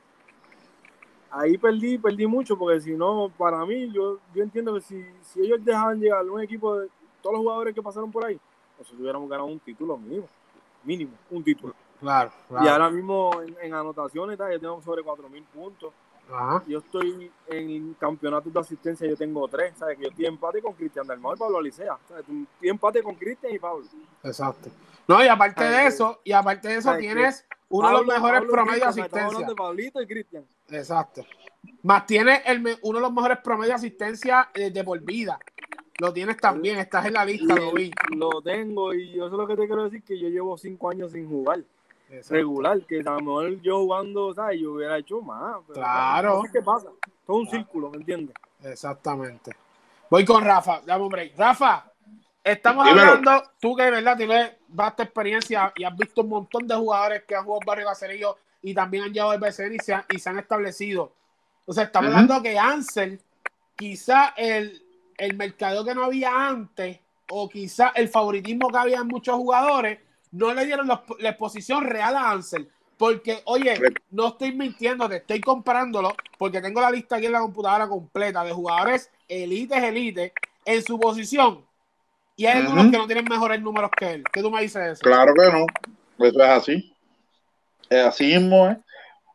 ahí 1.31 1.57
perdí, 1.57 1.97
perdí 1.97 2.27
mucho, 2.27 2.57
porque 2.57 2.81
si 2.81 2.91
no, 2.93 3.31
para 3.37 3.65
mí, 3.65 3.91
yo, 3.91 4.19
yo 4.33 4.43
entiendo 4.43 4.73
que 4.73 4.81
si, 4.81 5.05
si 5.21 5.41
ellos 5.41 5.63
dejaban 5.63 5.99
llegar 5.99 6.23
un 6.29 6.41
equipo 6.41 6.79
de 6.79 6.89
todos 7.21 7.35
los 7.35 7.41
jugadores 7.41 7.73
que 7.73 7.81
pasaron 7.81 8.11
por 8.11 8.25
ahí, 8.25 8.39
nosotros 8.77 9.01
hubiéramos 9.01 9.29
ganado 9.29 9.47
un 9.47 9.59
título 9.59 9.97
mínimo, 9.97 10.27
mínimo, 10.83 11.11
un 11.29 11.43
título. 11.43 11.73
Claro, 11.99 12.31
Y 12.61 12.67
ahora 12.67 12.89
mismo 12.89 13.31
en, 13.61 13.73
anotaciones, 13.73 14.37
ya 14.37 14.47
tenemos 14.49 14.83
sobre 14.83 15.01
4.000 15.01 15.43
puntos. 15.45 15.93
Yo 16.67 16.79
estoy 16.79 17.31
en 17.47 17.93
campeonatos 17.95 18.51
de 18.51 18.59
asistencia, 18.59 19.07
yo 19.07 19.15
tengo 19.15 19.47
tres, 19.47 19.73
¿sabes? 19.77 19.97
Que 19.97 20.03
yo 20.03 20.09
estoy 20.09 20.25
empate 20.25 20.61
con 20.61 20.73
Cristian 20.73 21.05
Dalmau 21.05 21.35
y 21.35 21.37
Pablo 21.37 21.59
Alicea. 21.59 21.97
¿sabes? 22.07 22.21
Estoy 22.21 22.47
empate 22.69 23.03
con 23.03 23.15
Cristian 23.15 23.53
y 23.53 23.59
Pablo. 23.59 23.85
Exacto. 24.23 24.69
No, 25.07 25.23
y 25.23 25.27
aparte 25.27 25.63
de 25.63 25.85
eso, 25.85 26.19
y 26.23 26.31
aparte 26.31 26.67
de 26.67 26.77
eso 26.77 26.95
tienes 26.97 27.45
uno 27.77 27.87
de 27.87 27.93
los 27.93 28.05
mejores 28.05 28.41
promedios 28.49 28.95
de 28.95 29.01
asistencia. 29.01 29.47
De 29.47 29.55
Pablito 29.55 30.01
y 30.01 30.07
Cristian. 30.07 30.45
Exacto. 30.69 31.25
Más 31.83 32.05
tienes 32.05 32.41
el, 32.45 32.77
uno 32.81 32.99
de 32.99 33.01
los 33.01 33.13
mejores 33.13 33.39
promedios 33.39 33.81
de 33.81 33.87
asistencia 33.87 34.49
eh, 34.53 34.71
de 34.71 34.83
por 34.83 34.99
vida. 35.01 35.39
Lo 35.99 36.11
tienes 36.11 36.37
también, 36.37 36.77
estás 36.77 37.05
en 37.05 37.13
la 37.13 37.25
lista, 37.25 37.55
lo 37.55 37.71
vi. 37.71 37.91
Lo 38.15 38.41
tengo 38.41 38.93
y 38.93 39.11
yo 39.11 39.27
eso 39.27 39.35
es 39.35 39.39
lo 39.39 39.47
que 39.47 39.55
te 39.55 39.65
quiero 39.65 39.85
decir, 39.85 40.03
que 40.03 40.19
yo 40.19 40.27
llevo 40.27 40.57
cinco 40.57 40.89
años 40.89 41.11
sin 41.11 41.27
jugar. 41.27 41.61
Regular, 42.29 42.79
que 42.85 42.99
a 42.99 43.11
lo 43.11 43.19
mejor 43.19 43.61
yo 43.61 43.79
jugando, 43.79 44.33
¿sabes? 44.33 44.61
Yo 44.61 44.73
hubiera 44.73 44.97
hecho 44.97 45.21
más. 45.21 45.57
claro. 45.73 46.43
¿Qué 46.51 46.61
pasa? 46.61 46.89
Todo 47.25 47.37
un 47.37 47.47
círculo, 47.47 47.89
¿me 47.89 47.97
entiendes? 47.97 48.35
Exactamente. 48.63 49.51
Voy 50.09 50.23
con 50.23 50.43
Rafa, 50.43 50.81
dame 50.85 51.03
un 51.03 51.09
break. 51.09 51.37
Rafa, 51.37 51.91
estamos 52.43 52.87
hablando, 52.87 53.43
tú 53.59 53.75
que 53.75 53.83
de 53.83 53.91
verdad 53.91 54.17
tienes 54.17 54.51
vasta 54.75 55.03
experiencia 55.03 55.71
y 55.75 55.83
has 55.83 55.95
visto 55.95 56.21
un 56.21 56.29
montón 56.29 56.67
de 56.67 56.75
jugadores 56.75 57.23
que 57.23 57.35
han 57.35 57.45
jugado 57.45 57.61
Barrio 57.65 57.87
Caserillo 57.87 58.37
y 58.61 58.73
también 58.73 59.03
han 59.03 59.13
llegado 59.13 59.31
al 59.31 59.39
BCN 59.39 59.75
y 59.75 59.79
se 59.79 59.93
han, 59.93 60.05
y 60.09 60.19
se 60.19 60.29
han 60.29 60.39
establecido. 60.39 61.13
O 61.65 61.73
sea, 61.73 61.85
estamos 61.85 62.11
hablando 62.11 62.41
que 62.41 62.57
Ansel, 62.57 63.19
quizá 63.75 64.33
el, 64.37 64.83
el 65.17 65.35
mercado 65.35 65.83
que 65.85 65.95
no 65.95 66.03
había 66.03 66.47
antes, 66.47 66.99
o 67.29 67.49
quizá 67.49 67.89
el 67.95 68.09
favoritismo 68.09 68.69
que 68.69 68.77
había 68.77 68.97
en 68.97 69.07
muchos 69.07 69.35
jugadores, 69.35 69.99
no 70.31 70.53
le 70.53 70.65
dieron 70.65 70.87
la, 70.87 71.03
exposición 71.19 71.83
real 71.83 72.15
a 72.15 72.31
Ansel. 72.31 72.69
Porque, 72.97 73.41
oye, 73.45 73.77
no 74.11 74.29
estoy 74.29 74.53
mintiendo, 74.53 75.09
te 75.09 75.17
estoy 75.17 75.41
comparándolo, 75.41 76.15
porque 76.37 76.61
tengo 76.61 76.79
la 76.79 76.91
lista 76.91 77.17
aquí 77.17 77.25
en 77.25 77.33
la 77.33 77.41
computadora 77.41 77.87
completa 77.87 78.43
de 78.43 78.53
jugadores 78.53 79.11
elites, 79.27 79.83
elites, 79.83 80.31
en 80.63 80.83
su 80.83 80.99
posición. 80.99 81.65
Y 82.35 82.45
hay 82.45 82.59
algunos 82.59 82.91
que 82.91 82.97
no 82.97 83.07
tienen 83.07 83.25
mejores 83.25 83.61
números 83.61 83.91
que 83.97 84.13
él. 84.13 84.23
¿Qué 84.31 84.41
tú 84.41 84.51
me 84.51 84.61
dices 84.61 84.93
eso? 84.93 85.01
Claro 85.01 85.33
que 85.33 85.51
no. 85.51 85.65
Eso 86.25 86.43
es 86.43 86.49
así. 86.49 86.93
Es 87.89 88.05
así 88.05 88.25
mismo, 88.25 88.69
¿eh? 88.69 88.77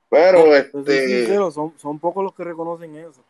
Pero, 0.09 0.55
este. 0.57 1.37
son, 1.53 1.73
son 1.79 1.99
pocos 1.99 2.25
los 2.25 2.35
que 2.35 2.45
reconocen 2.45 2.97
eso. 2.97 3.23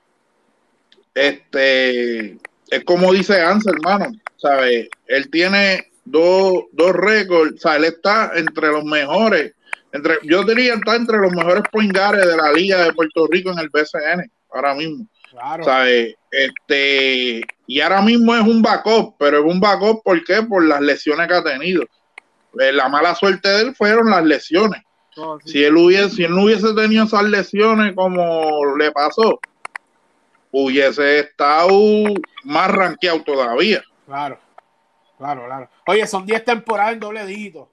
Este. 1.14 2.38
Es 2.70 2.85
como 2.85 3.12
dice 3.12 3.40
Ansel, 3.40 3.74
hermano. 3.74 4.12
¿Sabes? 4.37 4.88
Él 5.06 5.30
tiene 5.30 5.90
dos, 6.04 6.64
dos 6.72 6.92
récords, 6.92 7.55
o 7.55 7.59
sea, 7.59 7.76
él 7.76 7.84
está 7.84 8.32
entre 8.34 8.68
los 8.68 8.84
mejores, 8.84 9.55
entre, 9.92 10.18
yo 10.22 10.45
diría 10.45 10.74
está 10.74 10.97
entre 10.97 11.18
los 11.18 11.32
mejores 11.32 11.62
poingares 11.70 12.26
de 12.26 12.36
la 12.36 12.53
Liga 12.53 12.84
de 12.84 12.92
Puerto 12.92 13.26
Rico 13.28 13.51
en 13.51 13.59
el 13.59 13.68
BCN, 13.68 14.30
ahora 14.51 14.74
mismo. 14.74 15.07
Claro. 15.31 15.64
Este, 16.31 17.41
y 17.66 17.81
ahora 17.81 18.03
mismo 18.03 18.35
es 18.35 18.43
un 18.43 18.62
backup, 18.62 19.14
pero 19.18 19.39
es 19.39 19.45
un 19.45 19.61
backup 19.61 20.03
¿por 20.03 20.22
qué? 20.24 20.43
Por 20.43 20.64
las 20.64 20.81
lesiones 20.81 21.28
que 21.28 21.35
ha 21.35 21.43
tenido. 21.43 21.85
Eh, 22.59 22.72
la 22.72 22.89
mala 22.89 23.14
suerte 23.14 23.49
de 23.49 23.62
él 23.62 23.74
fueron 23.74 24.11
las 24.11 24.24
lesiones. 24.24 24.83
Si 25.45 25.62
él 25.62 25.76
hubiese, 25.76 26.11
si 26.11 26.24
él 26.24 26.35
no 26.35 26.45
hubiese 26.45 26.72
tenido 26.74 27.05
esas 27.05 27.24
lesiones 27.24 27.95
como 27.95 28.76
le 28.76 28.91
pasó, 28.91 29.39
hubiese 30.51 31.20
estado 31.20 31.68
más 32.45 32.70
rankeado 32.70 33.22
todavía. 33.22 33.83
Claro. 34.07 34.39
Claro, 35.18 35.45
claro. 35.45 35.68
Oye, 35.87 36.07
son 36.07 36.24
10 36.24 36.45
temporadas 36.47 36.95
en 36.95 37.01
doble 37.01 37.26
dígito. 37.26 37.68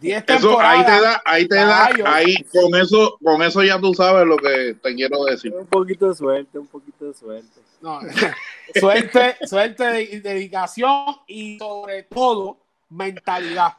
10 0.00 0.24
Eso 0.28 0.60
ahí 0.60 0.84
te 0.84 0.90
da, 1.00 1.22
ahí 1.24 1.48
te 1.48 1.54
da, 1.56 1.90
ahí 2.06 2.34
con 2.52 2.74
eso, 2.80 3.18
con 3.22 3.42
eso 3.42 3.62
ya 3.62 3.80
tú 3.80 3.94
sabes 3.94 4.26
lo 4.26 4.36
que 4.36 4.74
te 4.82 4.94
quiero 4.94 5.24
decir. 5.24 5.52
Un 5.54 5.66
poquito 5.66 6.08
de 6.08 6.14
suerte, 6.14 6.58
un 6.58 6.66
poquito 6.66 7.06
de 7.06 7.14
suerte. 7.14 7.60
No, 7.80 8.00
suerte, 8.74 9.36
suerte, 9.46 9.84
de- 9.84 10.20
dedicación 10.20 11.16
y 11.26 11.58
sobre 11.58 12.04
todo 12.04 12.56
mentalidad. 12.90 13.74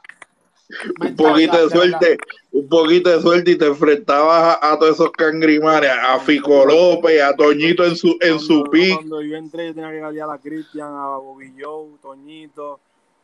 Un 1.01 1.15
poquito 1.15 1.67
de 1.67 1.69
suerte, 1.69 2.17
un 2.51 2.67
poquito 2.67 3.09
de 3.11 3.21
suerte 3.21 3.51
y 3.51 3.57
te 3.57 3.67
enfrentabas 3.67 4.57
a, 4.61 4.73
a 4.73 4.79
todos 4.79 4.93
esos 4.95 5.11
cangrimanes, 5.11 5.91
a 5.91 6.19
Fico 6.19 6.65
López, 6.65 7.21
a 7.21 7.35
Toñito 7.35 7.85
en 7.85 7.95
su, 7.95 8.17
en 8.21 8.39
su 8.39 8.63
Cuando- 8.63 8.71
pick. 8.71 8.95
Cuando 8.95 9.21
yo 9.21 9.35
entré, 9.37 9.67
yo 9.67 9.73
tenía 9.75 9.91
que 9.91 9.99
ganar 9.99 10.35
a 10.35 10.37
Cristian, 10.39 10.87
a 10.87 11.17
Joe, 11.17 11.89
Toñito. 12.01 12.79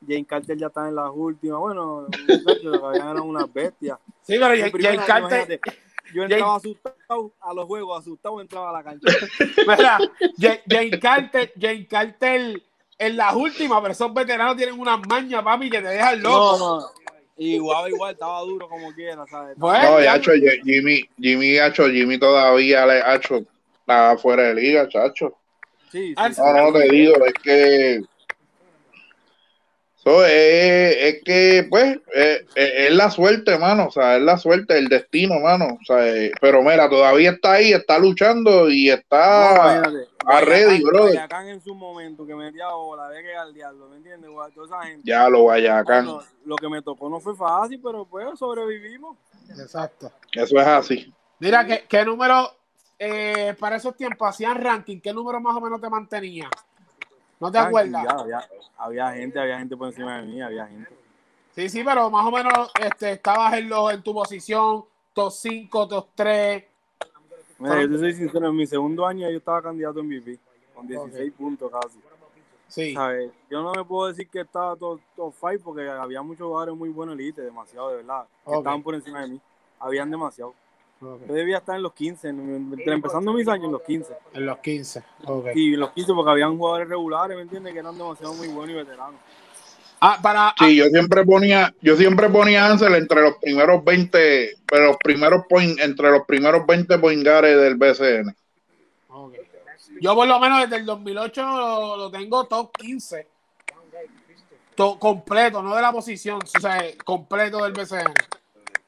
Jane 0.07 0.25
Carter 0.25 0.57
ya 0.57 0.67
está 0.67 0.87
en 0.87 0.95
las 0.95 1.09
últimas. 1.13 1.59
Bueno, 1.59 2.07
muchachos, 2.27 2.95
eran 2.95 3.19
unas 3.19 3.51
bestias. 3.51 3.97
Sí, 4.21 4.37
pero 4.39 4.71
primera, 4.71 4.95
Jay 5.03 5.05
Carter, 5.07 5.61
Yo 6.13 6.23
entraba 6.23 6.55
asustado 6.55 7.33
a 7.41 7.53
los 7.53 7.65
juegos, 7.65 7.99
asustado 7.99 8.41
entraba 8.41 8.69
a 8.69 8.73
la 8.73 8.83
cancha. 8.83 9.07
mira, 9.67 9.99
Jay- 10.37 10.61
Jay 10.69 10.89
Carter, 10.99 11.53
Jay 11.59 11.85
Carter 11.85 12.61
en 12.97 13.17
las 13.17 13.35
últimas, 13.35 13.79
pero 13.81 13.91
esos 13.91 14.13
veteranos 14.13 14.55
tienen 14.57 14.79
unas 14.79 14.99
mañas, 15.07 15.43
papi, 15.43 15.69
que 15.69 15.81
te 15.81 15.87
dejan 15.87 16.21
loco. 16.21 16.57
No, 16.57 16.79
no. 16.79 16.85
Igual, 17.37 17.89
igual, 17.89 18.11
estaba 18.13 18.41
duro 18.41 18.67
como 18.67 18.91
quiera, 18.93 19.25
¿sabes? 19.27 19.57
No, 19.57 19.73
hecho, 19.99 20.31
Jimmy, 20.65 21.09
Jimmy, 21.17 21.57
hacho, 21.57 21.87
Jimmy 21.87 22.19
todavía 22.19 22.85
le 22.85 23.01
ha 23.01 23.15
hecho, 23.15 23.45
está 23.79 24.17
fuera 24.17 24.43
de 24.43 24.55
liga, 24.55 24.89
chacho. 24.89 25.37
Sí, 25.89 26.09
sí, 26.09 26.13
Ah, 26.17 26.31
sí. 26.33 26.41
No, 26.41 26.53
no, 26.71 26.73
te 26.77 26.89
digo, 26.89 27.13
es 27.25 27.33
que. 27.41 28.01
So, 30.09 30.25
es, 30.25 30.95
es 30.97 31.23
que, 31.23 31.67
pues, 31.69 31.99
es, 32.13 32.41
es- 32.55 32.73
es 32.87 32.91
la 32.95 33.11
suerte, 33.11 33.57
mano. 33.59 33.87
O 33.87 33.91
sea, 33.91 34.15
es 34.17 34.23
la 34.23 34.37
suerte, 34.37 34.77
el 34.77 34.87
destino, 34.87 35.39
mano. 35.39 35.77
O 35.79 35.85
sea, 35.85 36.07
eh, 36.07 36.31
pero 36.41 36.63
mira, 36.63 36.89
todavía 36.89 37.31
está 37.31 37.53
ahí, 37.53 37.73
está 37.73 37.99
luchando 37.99 38.69
y 38.71 38.87
No, 38.87 38.93
está 38.95 39.53
imagínate. 39.83 40.09
a 40.25 40.41
ready. 40.41 40.81
Guayacán 40.81 41.49
en 41.49 41.61
su 41.61 41.75
momento 41.75 42.25
que 42.25 42.33
metía 42.33 42.69
bola, 42.69 43.05
había 43.05 43.21
que 43.21 43.35
al 43.35 43.53
diablo, 43.53 43.87
¿me 43.89 43.97
entiendes? 43.97 44.29
Guay- 44.31 44.51
Toda 44.53 44.65
esa 44.79 44.87
gente. 44.89 45.03
ya 45.05 45.29
lo 45.29 45.41
Guayacán. 45.41 46.05
Bueno, 46.05 46.23
lo 46.45 46.55
que 46.55 46.69
me 46.69 46.81
tocó 46.81 47.07
no 47.07 47.19
fue 47.19 47.35
fácil, 47.35 47.79
pero 47.83 48.05
pues 48.05 48.25
sobrevivimos. 48.39 49.15
Exacto. 49.49 50.11
Eso 50.33 50.59
es 50.59 50.65
así. 50.67 51.13
Mira, 51.39 51.65
¿qué, 51.67 51.85
qué 51.87 52.03
número 52.03 52.51
eh, 52.97 53.55
para 53.59 53.75
esos 53.75 53.95
tiempos 53.95 54.27
hacían 54.27 54.55
ranking? 54.59 54.99
¿Qué 55.01 55.13
número 55.13 55.39
más 55.39 55.55
o 55.55 55.61
menos 55.61 55.79
te 55.79 55.89
mantenía? 55.89 56.49
¿No 57.39 57.51
te 57.51 57.57
acuerdas? 57.57 58.05
Había, 58.07 58.49
había 58.77 59.11
gente, 59.13 59.39
había 59.39 59.59
gente 59.59 59.77
por 59.77 59.87
encima 59.87 60.17
de 60.17 60.27
mí, 60.27 60.41
había 60.41 60.67
gente. 60.67 60.89
Sí, 61.55 61.69
sí, 61.69 61.83
pero 61.83 62.09
más 62.09 62.25
o 62.25 62.31
menos 62.31 62.71
este, 62.79 63.13
estabas 63.13 63.53
en, 63.53 63.69
los, 63.69 63.91
en 63.93 64.01
tu 64.01 64.13
posición, 64.13 64.85
top 65.13 65.31
5, 65.31 65.87
top 65.87 66.07
3. 66.15 66.63
Mira, 67.59 67.81
yo 67.81 67.89
te 67.89 67.97
soy 67.97 68.13
sincero, 68.13 68.47
en 68.47 68.55
mi 68.55 68.65
segundo 68.65 69.05
año 69.05 69.29
yo 69.29 69.37
estaba 69.37 69.61
candidato 69.61 69.99
a 69.99 70.03
MVP, 70.03 70.39
con 70.73 70.87
16 70.87 71.33
puntos 71.33 71.71
casi. 71.71 71.99
Sí. 72.67 72.93
¿Sabes? 72.93 73.31
Yo 73.49 73.63
no 73.63 73.73
me 73.73 73.83
puedo 73.83 74.07
decir 74.07 74.29
que 74.29 74.41
estaba 74.41 74.75
top, 74.75 75.01
top 75.15 75.33
5 75.33 75.63
porque 75.63 75.89
había 75.89 76.21
muchos 76.21 76.45
jugadores 76.45 76.75
muy 76.75 76.89
buenos 76.89 77.15
elite, 77.15 77.41
demasiado 77.41 77.89
de 77.89 77.95
verdad, 77.97 78.25
que 78.45 78.55
estaban 78.55 78.83
por 78.83 78.95
encima 78.95 79.21
de 79.21 79.29
mí. 79.29 79.41
Habían 79.79 80.11
demasiado. 80.11 80.53
Yo 81.01 81.17
debía 81.33 81.57
estar 81.59 81.75
en 81.77 81.83
los 81.83 81.93
15, 81.93 82.27
en- 82.29 82.39
en- 82.39 82.89
empezando 82.91 83.31
mis 83.33 83.47
años 83.47 83.65
en 83.65 83.71
los 83.71 83.81
15. 83.83 84.13
En 84.33 84.45
los 84.45 84.57
15. 84.59 85.03
ok. 85.25 85.47
Y 85.55 85.73
en 85.73 85.79
los 85.79 85.91
15 85.91 86.13
porque 86.13 86.31
habían 86.31 86.57
jugadores 86.57 86.89
regulares, 86.89 87.37
¿me 87.37 87.43
entiendes? 87.43 87.73
Que 87.73 87.79
eran 87.79 87.97
demasiado 87.97 88.33
muy 88.33 88.47
buenos 88.49 88.71
y 88.71 88.73
veteranos. 88.79 89.15
Ah, 90.01 90.17
para, 90.21 90.53
Sí, 90.57 90.75
yo 90.77 90.85
siempre 90.85 91.25
ponía, 91.25 91.73
yo 91.81 91.95
siempre 91.97 92.29
ponía 92.29 92.65
a 92.65 92.71
Ansel 92.71 92.95
entre 92.95 93.21
los 93.21 93.35
primeros 93.41 93.83
20, 93.83 94.51
pero 94.65 94.85
los 94.87 94.97
primeros 94.97 95.43
point, 95.49 95.77
entre 95.79 96.09
los 96.11 96.25
primeros 96.25 96.65
20 96.65 96.97
poingares 96.99 97.57
del 97.59 97.75
BCN. 97.75 98.33
ah. 99.09 99.27
Yo 100.01 100.15
por 100.15 100.27
lo 100.27 100.39
menos 100.39 100.61
desde 100.61 100.77
el 100.77 100.85
2008 100.85 101.41
lo, 101.45 101.97
lo 101.97 102.11
tengo 102.11 102.45
top 102.45 102.71
15. 102.77 103.27
To- 104.75 104.97
completo, 104.97 105.61
no 105.61 105.75
de 105.75 105.81
la 105.81 105.91
posición, 105.91 106.39
o 106.41 106.59
sea, 106.59 106.81
completo 107.03 107.61
del 107.65 107.73
BCN. 107.73 108.13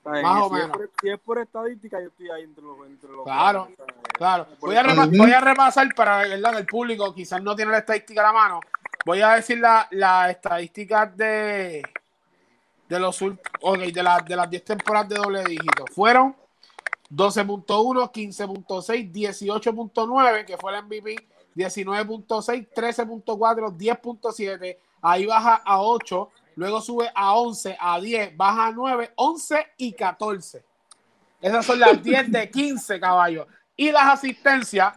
Más 0.03 0.41
o 0.43 0.49
si 0.49 0.55
es 0.55 0.61
menos. 0.61 0.77
por- 0.77 0.91
si 1.01 1.09
es 1.09 1.19
por 1.19 1.37
estadística, 1.39 1.99
yo 2.01 2.07
estoy 2.07 2.29
ahí 2.31 2.43
entre 2.43 2.63
los, 2.63 2.77
entre 2.87 3.09
los 3.11 3.23
Claro, 3.23 3.69
¿sabes? 3.77 3.93
Claro, 4.17 4.47
Por 4.59 4.69
voy 4.69 4.75
a, 4.75 4.81
eso- 4.81 4.89
repa- 4.89 5.07
Ujú. 5.07 5.17
voy 5.17 5.31
a 5.31 5.39
repasar 5.41 5.87
para 5.95 6.17
¿verdad? 6.19 6.57
el 6.57 6.65
público 6.65 7.13
quizás 7.13 7.41
no 7.41 7.55
tiene 7.55 7.71
la 7.71 7.77
estadística 7.79 8.21
a 8.21 8.25
la 8.25 8.33
mano. 8.33 8.59
Voy 9.05 9.21
a 9.21 9.29
decir 9.31 9.59
las 9.59 9.87
la 9.91 10.29
estadísticas 10.31 11.15
de, 11.15 11.81
de 12.89 12.99
los 12.99 13.21
ul- 13.21 13.39
ok, 13.61 13.77
de, 13.79 14.03
las 14.03 14.25
de 14.25 14.35
las 14.35 14.49
10 14.49 14.63
temporadas 14.65 15.09
de 15.09 15.15
doble 15.15 15.43
dígito. 15.43 15.85
Fueron 15.93 16.35
12.1, 17.09 18.11
15.6, 18.11 19.11
18.9, 19.11 20.45
que 20.45 20.57
fue 20.57 20.75
el 20.77 20.83
MVP, 20.85 21.15
19.6, 21.55 22.67
13.4, 22.73 23.71
10.7, 23.77 24.77
ahí 25.01 25.25
baja 25.25 25.55
a 25.65 25.81
8, 25.81 26.29
luego 26.55 26.81
sube 26.81 27.11
a 27.13 27.33
11, 27.35 27.77
a 27.79 27.99
10, 27.99 28.37
baja 28.37 28.67
a 28.67 28.71
9, 28.71 29.11
11 29.15 29.67
y 29.77 29.93
14. 29.93 30.63
Esas 31.41 31.65
son 31.65 31.79
las 31.79 32.01
10 32.03 32.31
de 32.31 32.49
15 32.49 32.99
caballos. 32.99 33.47
Y 33.75 33.91
las 33.91 34.13
asistencias, 34.13 34.95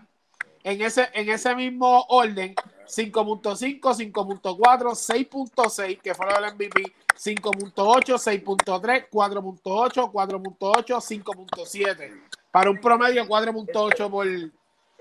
en 0.62 0.82
ese, 0.82 1.08
en 1.14 1.28
ese 1.30 1.54
mismo 1.54 2.04
orden, 2.08 2.54
5.5, 2.86 3.80
5.4, 3.80 4.60
6.6, 4.60 6.00
que 6.00 6.14
fue 6.14 6.26
el 6.28 6.54
MVP, 6.54 6.82
5.8, 7.16 7.74
6.3, 7.74 9.08
4.8, 9.10 10.12
4.8, 10.12 11.24
5.7. 11.24 12.22
Para 12.50 12.70
un 12.70 12.78
promedio 12.78 13.22
de 13.22 13.28
4.8 13.28 14.10
por, 14.10 14.26
en, 14.26 14.52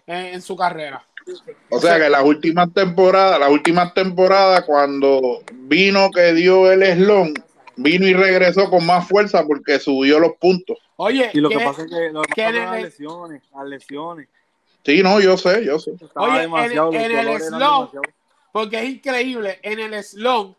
en 0.07 0.41
su 0.41 0.55
carrera. 0.55 1.05
O 1.69 1.79
sea 1.79 1.99
que 1.99 2.09
las 2.09 2.23
últimas 2.23 2.73
temporadas, 2.73 3.39
las 3.39 3.49
últimas 3.49 3.93
temporadas, 3.93 4.63
cuando 4.65 5.41
vino 5.53 6.09
que 6.11 6.33
dio 6.33 6.71
el 6.71 6.83
slon, 6.83 7.33
vino 7.75 8.07
y 8.07 8.13
regresó 8.13 8.69
con 8.69 8.85
más 8.85 9.07
fuerza 9.07 9.45
porque 9.45 9.79
subió 9.79 10.19
los 10.19 10.33
puntos. 10.33 10.77
Oye, 10.97 11.31
Y 11.33 11.39
lo 11.39 11.49
que 11.49 11.59
pasa 11.59 11.83
es 11.83 11.89
que 11.89 12.11
lo 12.11 12.21
pasa 12.21 12.51
las 12.51 12.81
lesiones, 12.81 13.41
las 13.53 13.67
lesiones. 13.67 14.27
Sí, 14.85 15.01
no, 15.01 15.19
yo 15.19 15.37
sé, 15.37 15.63
yo 15.65 15.79
sé. 15.79 15.91
Estaba 15.91 16.27
Oye, 16.27 16.43
en 16.43 16.53
en 16.95 17.11
el 17.11 17.25
demasiado. 17.25 17.91
porque 18.51 18.79
es 18.79 18.89
increíble, 18.89 19.59
en 19.63 19.79
el 19.79 20.03
slon, 20.03 20.55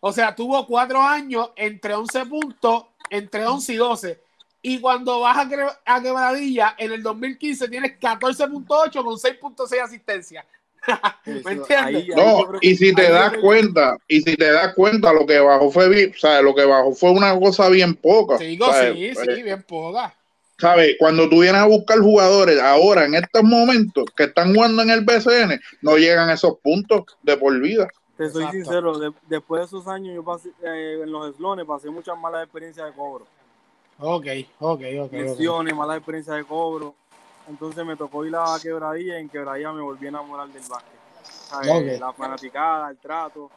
o 0.00 0.12
sea, 0.12 0.34
tuvo 0.34 0.66
cuatro 0.66 1.00
años 1.00 1.50
entre 1.56 1.94
11 1.94 2.26
puntos, 2.26 2.84
entre 3.10 3.46
11 3.46 3.72
y 3.72 3.76
12. 3.76 4.20
Y 4.62 4.78
cuando 4.80 5.20
vas 5.20 5.38
a, 5.38 5.78
a 5.86 6.02
Quebradilla, 6.02 6.74
en 6.78 6.92
el 6.92 7.02
2015 7.02 7.68
tienes 7.68 7.98
14.8 7.98 9.02
con 9.02 9.16
6.6 9.16 9.82
asistencias. 9.82 10.44
¿Me 11.26 11.34
entiendes? 11.52 11.70
ahí- 11.78 12.08
No, 12.16 12.52
y 12.60 12.74
si 12.76 12.94
te 12.94 13.06
ahí 13.06 13.12
das 13.12 13.36
cuenta, 13.38 13.96
y 14.08 14.20
si 14.20 14.36
te 14.36 14.50
das 14.50 14.74
cuenta, 14.74 15.12
lo 15.12 15.26
que 15.26 15.38
bajó 15.38 15.70
fue, 15.70 15.88
bien- 15.88 16.12
o 16.14 16.18
sea, 16.18 16.40
lo 16.42 16.54
que 16.54 16.64
bajó 16.64 16.92
fue 16.92 17.10
una 17.10 17.38
cosa 17.38 17.68
bien 17.68 17.94
poca. 17.94 18.38
Sí, 18.38 18.58
¿sabes? 18.58 18.94
sí, 18.94 19.14
sí, 19.34 19.42
bien 19.42 19.62
poca. 19.62 20.14
¿sabes? 20.58 20.96
Cuando 20.98 21.26
tú 21.28 21.40
vienes 21.40 21.60
a 21.60 21.66
buscar 21.66 21.98
jugadores 22.00 22.60
ahora, 22.60 23.06
en 23.06 23.14
estos 23.14 23.42
momentos 23.42 24.04
que 24.14 24.24
están 24.24 24.54
jugando 24.54 24.82
en 24.82 24.90
el 24.90 25.00
BCN, 25.06 25.58
no 25.80 25.96
llegan 25.96 26.28
a 26.28 26.34
esos 26.34 26.58
puntos 26.62 27.04
de 27.22 27.34
por 27.38 27.58
vida. 27.58 27.88
Te 28.18 28.28
soy 28.28 28.42
Exacto. 28.44 28.52
sincero, 28.64 28.98
de- 28.98 29.12
después 29.26 29.60
de 29.60 29.66
esos 29.66 29.88
años 29.88 30.14
yo 30.14 30.22
pasé 30.22 30.50
eh, 30.62 31.00
en 31.02 31.10
los 31.10 31.34
eslones, 31.34 31.64
pasé 31.64 31.88
muchas 31.88 32.18
malas 32.18 32.42
experiencias 32.44 32.86
de 32.86 32.92
cobro. 32.92 33.26
Ok, 34.00 34.26
ok, 34.60 34.80
ok. 35.02 35.12
Lesiones, 35.12 35.74
malas 35.74 35.98
experiencias 35.98 36.36
de 36.36 36.44
cobro. 36.44 36.94
Entonces 37.48 37.84
me 37.84 37.96
tocó 37.96 38.24
ir 38.24 38.34
a 38.36 38.56
quebradilla 38.62 39.18
y 39.18 39.22
en 39.22 39.28
quebradilla 39.28 39.72
me 39.72 39.82
volví 39.82 40.06
a 40.06 40.08
enamorar 40.10 40.48
del 40.48 40.62
básquet. 40.68 40.98
¿Sabes? 41.22 41.70
Ok. 41.70 42.00
La 42.00 42.12
fanaticada, 42.12 42.90
el 42.90 42.96
trato. 42.98 43.50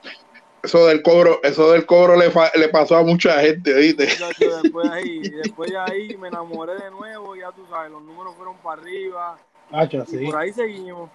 Eso 0.63 0.87
del 0.87 1.01
cobro, 1.01 1.41
eso 1.43 1.71
del 1.71 1.85
cobro 1.85 2.15
le, 2.15 2.31
fa- 2.31 2.51
le 2.55 2.69
pasó 2.69 2.95
a 2.95 3.03
mucha 3.03 3.39
gente, 3.41 3.73
¿viste? 3.73 4.05
Después, 4.05 4.89
de 4.89 4.95
ahí, 4.97 5.19
después 5.19 5.69
de 5.69 5.77
ahí 5.77 6.17
me 6.17 6.29
enamoré 6.29 6.75
de 6.75 6.89
nuevo, 6.89 7.35
ya 7.35 7.51
tú 7.51 7.65
sabes, 7.69 7.91
los 7.91 8.01
números 8.01 8.33
fueron 8.37 8.55
para 8.57 8.81
arriba 8.81 9.37
Nacho, 9.69 10.05
y 10.07 10.11
sí. 10.11 10.25
por 10.25 10.37
ahí 10.37 10.53
seguimos. 10.53 11.09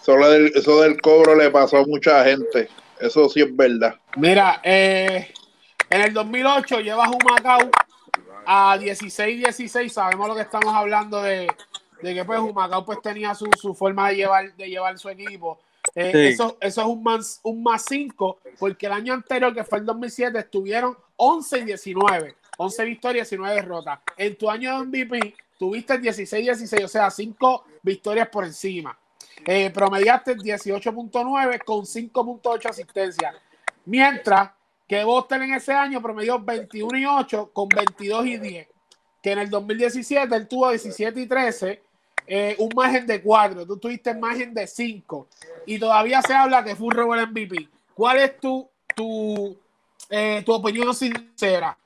Eso 0.00 0.16
del, 0.16 0.52
eso 0.54 0.80
del 0.80 1.00
cobro 1.02 1.34
le 1.34 1.50
pasó 1.50 1.76
a 1.78 1.84
mucha 1.84 2.24
gente. 2.24 2.68
Eso 2.98 3.28
sí 3.28 3.42
es 3.42 3.54
verdad. 3.54 3.94
Mira, 4.16 4.60
eh, 4.64 5.32
en 5.90 6.00
el 6.00 6.14
2008 6.14 6.80
llevas 6.80 7.08
un 7.08 7.18
Macao 7.30 7.68
a 8.50 8.78
16-16. 8.78 9.90
Sabemos 9.90 10.26
lo 10.26 10.34
que 10.34 10.40
estamos 10.40 10.74
hablando 10.74 11.20
de, 11.20 11.46
de 12.00 12.14
que 12.14 12.24
pues 12.24 12.40
Humacao 12.40 12.82
pues 12.86 13.02
tenía 13.02 13.34
su, 13.34 13.46
su 13.60 13.74
forma 13.74 14.08
de 14.08 14.16
llevar, 14.16 14.54
de 14.56 14.68
llevar 14.70 14.98
su 14.98 15.10
equipo. 15.10 15.60
Eh, 15.94 16.10
Sí. 16.12 16.26
eso, 16.34 16.56
eso 16.60 16.80
es 16.80 16.86
un 16.86 17.02
más, 17.02 17.40
un 17.42 17.62
más 17.62 17.84
5, 17.86 18.38
porque 18.58 18.86
el 18.86 18.92
año 18.92 19.12
anterior, 19.12 19.54
que 19.54 19.64
fue 19.64 19.78
el 19.78 19.84
2007, 19.84 20.38
estuvieron 20.38 20.96
11 21.16 21.58
y 21.58 21.64
19. 21.64 22.36
11 22.56 22.84
victorias 22.86 23.28
y 23.28 23.36
19 23.36 23.54
derrotas. 23.54 24.00
En 24.16 24.36
tu 24.36 24.50
año 24.50 24.78
de 24.80 24.86
MVP 24.86 25.34
tuviste 25.58 26.00
16-16, 26.00 26.84
o 26.84 26.88
sea, 26.88 27.10
5 27.10 27.64
victorias 27.82 28.28
por 28.28 28.44
encima. 28.44 28.98
Eh, 29.46 29.70
promediaste 29.70 30.36
18.9 30.36 31.64
con 31.64 31.84
5.8 31.84 32.70
asistencias. 32.70 33.34
Mientras 33.84 34.50
que 34.88 35.04
Boston 35.04 35.42
en 35.42 35.54
ese 35.54 35.72
año 35.72 36.00
promedió 36.00 36.40
21 36.40 36.98
y 36.98 37.04
8 37.04 37.50
con 37.52 37.68
22 37.68 38.26
y 38.26 38.38
10. 38.38 38.68
Que 39.22 39.32
en 39.32 39.38
el 39.40 39.50
2017 39.50 40.34
él 40.34 40.48
tuvo 40.48 40.70
17 40.70 41.20
y 41.20 41.26
13, 41.26 41.82
eh, 42.26 42.56
un 42.58 42.70
margen 42.74 43.06
de 43.06 43.20
4. 43.20 43.66
Tú 43.66 43.76
tuviste 43.76 44.14
margen 44.14 44.54
de 44.54 44.66
5. 44.66 45.28
Y 45.66 45.78
todavía 45.78 46.22
se 46.22 46.32
habla 46.32 46.64
que 46.64 46.74
fue 46.74 46.86
un 46.86 46.92
robo 46.92 47.14
el 47.14 47.28
MVP. 47.28 47.68
¿Cuál 47.92 48.18
es 48.18 48.40
tu, 48.40 48.66
tu, 48.96 49.58
eh, 50.08 50.42
tu 50.46 50.54
opinión 50.54 50.94
sincera? 50.94 51.76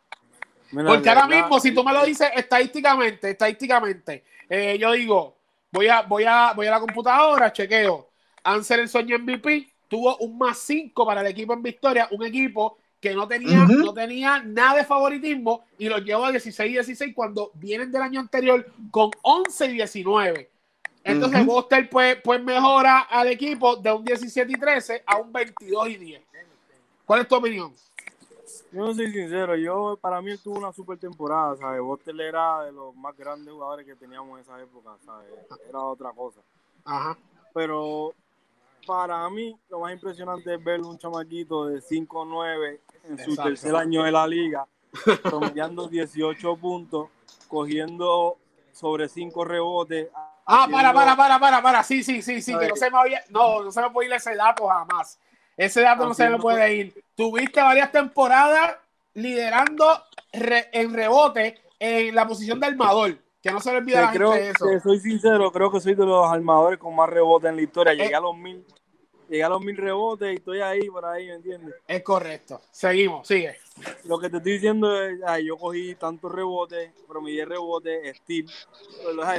Porque 0.72 1.08
ahora 1.08 1.26
mismo, 1.26 1.58
si 1.58 1.74
tú 1.74 1.82
me 1.82 1.92
lo 1.92 2.04
dices 2.04 2.30
estadísticamente, 2.36 3.30
estadísticamente, 3.30 4.24
eh, 4.48 4.78
yo 4.78 4.92
digo, 4.92 5.36
voy 5.72 5.88
a, 5.88 6.02
voy, 6.02 6.24
a, 6.24 6.52
voy 6.54 6.66
a 6.68 6.70
la 6.70 6.80
computadora, 6.80 7.52
chequeo. 7.52 8.10
Ansel 8.44 8.80
el 8.80 8.88
sueño 8.88 9.18
MVP 9.18 9.72
tuvo 9.88 10.16
un 10.18 10.38
más 10.38 10.58
5 10.58 11.04
para 11.04 11.20
el 11.20 11.26
equipo 11.26 11.52
en 11.52 11.62
victoria, 11.62 12.08
un 12.12 12.24
equipo 12.24 12.78
que 13.02 13.14
no 13.14 13.26
tenía, 13.26 13.66
no 13.66 13.92
tenía 13.92 14.40
nada 14.44 14.76
de 14.76 14.84
favoritismo 14.84 15.64
y 15.76 15.88
los 15.88 16.04
llevó 16.04 16.26
a 16.26 16.30
16 16.30 16.70
y 16.70 16.74
16 16.74 17.12
cuando 17.12 17.50
vienen 17.54 17.90
del 17.90 18.00
año 18.00 18.20
anterior 18.20 18.64
con 18.92 19.10
11 19.22 19.66
y 19.66 19.72
19. 19.72 20.50
Entonces, 21.02 21.44
uh 21.44 21.66
pues, 21.90 22.18
pues 22.22 22.42
mejora 22.44 23.00
al 23.00 23.26
equipo 23.26 23.74
de 23.74 23.90
un 23.90 24.04
17 24.04 24.52
y 24.52 24.54
13 24.54 25.02
a 25.04 25.16
un 25.16 25.32
22 25.32 25.88
y 25.88 25.96
10. 25.96 26.22
¿Cuál 27.04 27.22
es 27.22 27.28
tu 27.28 27.34
opinión? 27.34 27.74
Yo 28.70 28.86
no 28.86 28.94
soy 28.94 29.10
sincero, 29.10 29.56
yo 29.56 29.98
para 30.00 30.22
mí 30.22 30.38
tuvo 30.38 30.58
una 30.58 30.72
super 30.72 30.96
temporada, 30.96 31.56
¿sabes? 31.56 31.80
Bostel 31.80 32.20
era 32.20 32.62
de 32.62 32.70
los 32.70 32.94
más 32.94 33.16
grandes 33.16 33.52
jugadores 33.52 33.84
que 33.84 33.96
teníamos 33.96 34.38
en 34.38 34.44
esa 34.44 34.62
época, 34.62 34.90
¿sabes? 35.04 35.28
Era 35.68 35.80
otra 35.80 36.12
cosa. 36.12 36.40
Ajá. 36.84 37.18
Pero 37.52 38.14
para 38.86 39.28
mí 39.30 39.56
lo 39.68 39.80
más 39.80 39.92
impresionante 39.92 40.54
es 40.54 40.62
ver 40.62 40.80
un 40.80 40.98
chamaquito 40.98 41.66
de 41.66 41.80
5'9 41.80 42.80
en 43.08 43.18
su 43.18 43.36
tercer 43.36 43.74
año 43.76 44.02
de 44.04 44.12
la 44.12 44.26
liga, 44.26 44.66
promediando 45.22 45.88
18 45.88 46.56
puntos, 46.56 47.08
cogiendo 47.48 48.38
sobre 48.72 49.08
5 49.08 49.44
rebotes. 49.44 50.08
Ah, 50.46 50.66
para, 50.70 50.92
para, 50.92 51.16
para, 51.16 51.38
para, 51.38 51.62
para, 51.62 51.82
sí, 51.82 52.02
sí, 52.02 52.20
sí, 52.22 52.42
sí, 52.42 52.56
que 52.58 52.68
no 52.68 52.76
se 52.76 52.90
me 52.90 52.98
había, 52.98 53.22
no, 53.30 53.62
no 53.62 53.70
se 53.70 53.80
me 53.80 53.90
puede 53.90 54.08
ir 54.08 54.14
ese 54.14 54.34
dato 54.34 54.66
jamás. 54.66 55.18
Ese 55.56 55.82
dato 55.82 56.06
no 56.06 56.14
se 56.14 56.28
me 56.28 56.38
puede 56.38 56.74
ir. 56.74 57.04
Tuviste 57.14 57.60
varias 57.62 57.92
temporadas 57.92 58.76
liderando 59.14 60.02
en 60.32 60.94
rebote 60.94 61.60
en 61.78 62.14
la 62.14 62.26
posición 62.26 62.58
de 62.58 62.66
armador. 62.66 63.18
Que 63.42 63.50
no 63.50 63.60
se 63.60 63.72
le 63.72 63.78
olvide 63.78 64.00
la 64.00 64.12
creo, 64.12 64.32
gente 64.32 64.50
eso. 64.50 64.80
soy 64.82 65.00
sincero, 65.00 65.50
creo 65.50 65.70
que 65.70 65.80
soy 65.80 65.94
de 65.94 66.06
los 66.06 66.26
armadores 66.26 66.78
con 66.78 66.94
más 66.94 67.10
rebotes 67.10 67.50
en 67.50 67.56
la 67.56 67.62
historia. 67.62 67.92
Llegué 67.92 68.12
eh, 68.12 68.14
a 68.14 68.20
los 68.20 68.36
mil 68.36 68.64
llegué 69.28 69.44
a 69.44 69.48
los 69.48 69.62
mil 69.62 69.76
rebotes 69.76 70.30
y 70.30 70.36
estoy 70.36 70.60
ahí 70.60 70.88
por 70.88 71.04
ahí, 71.06 71.26
¿me 71.26 71.34
entiendes? 71.34 71.74
Es 71.88 72.02
correcto. 72.02 72.60
Seguimos, 72.70 73.26
sigue. 73.26 73.56
Lo 74.04 74.18
que 74.18 74.28
te 74.28 74.36
estoy 74.36 74.52
diciendo 74.52 75.02
es, 75.02 75.18
ay, 75.26 75.46
yo 75.46 75.56
cogí 75.56 75.94
tantos 75.94 76.30
rebotes, 76.30 76.92
promedié 77.08 77.44
rebotes, 77.46 78.16
steel. 78.18 78.46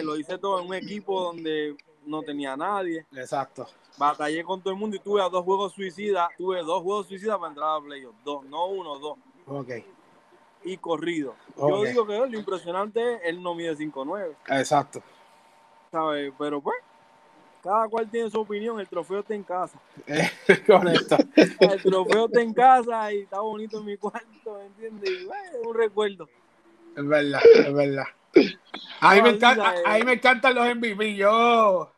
Lo 0.03 0.17
hice 0.17 0.37
todo 0.37 0.59
en 0.59 0.67
un 0.67 0.73
equipo 0.73 1.21
donde 1.21 1.75
no 2.05 2.23
tenía 2.23 2.57
nadie. 2.57 3.05
Exacto. 3.15 3.67
Batallé 3.97 4.43
con 4.43 4.61
todo 4.61 4.73
el 4.73 4.79
mundo 4.79 4.95
y 4.95 4.99
tuve 4.99 5.21
a 5.21 5.29
dos 5.29 5.43
juegos 5.45 5.73
suicidas. 5.73 6.29
Tuve 6.37 6.63
dos 6.63 6.81
juegos 6.81 7.07
suicidas 7.07 7.37
para 7.37 7.49
entrar 7.49 7.77
a 7.77 7.81
playoffs. 7.81 8.17
Dos, 8.25 8.43
no 8.45 8.65
uno, 8.65 8.97
dos. 8.97 9.17
Ok. 9.45 9.69
Y 10.63 10.77
corrido. 10.77 11.35
Yo 11.57 11.83
digo 11.83 12.05
que 12.07 12.17
lo 12.17 12.39
impresionante 12.39 13.15
es 13.15 13.21
él 13.25 13.41
no 13.41 13.53
mide 13.53 13.75
5'9. 13.75 14.35
Exacto. 14.47 15.01
¿Sabes? 15.91 16.33
Pero 16.37 16.61
pues, 16.61 16.77
cada 17.63 17.87
cual 17.87 18.09
tiene 18.09 18.29
su 18.29 18.41
opinión, 18.41 18.77
el 18.79 18.87
trofeo 18.87 19.19
está 19.19 19.33
en 19.33 19.43
casa. 19.43 19.79
Correcto. 20.67 21.17
el 21.35 21.81
trofeo 21.81 22.25
está 22.25 22.41
en 22.41 22.53
casa 22.53 23.13
y 23.13 23.21
está 23.21 23.39
bonito 23.39 23.79
en 23.79 23.85
mi 23.85 23.97
cuarto, 23.97 24.57
¿me 24.57 24.65
entiendes? 24.65 25.09
Y, 25.09 25.25
bueno, 25.25 25.51
es 25.61 25.67
un 25.67 25.75
recuerdo. 25.75 26.27
Es 26.95 27.07
verdad, 27.07 27.41
es 27.55 27.73
verdad. 27.73 28.05
A 28.99 29.15
mí, 29.15 29.21
me, 29.21 29.29
encanta, 29.29 29.75
a 29.85 29.97
mí 29.97 30.03
me 30.03 30.13
encantan 30.13 30.55
los 30.55 30.75
MVP. 30.75 31.15
Yo, 31.15 31.92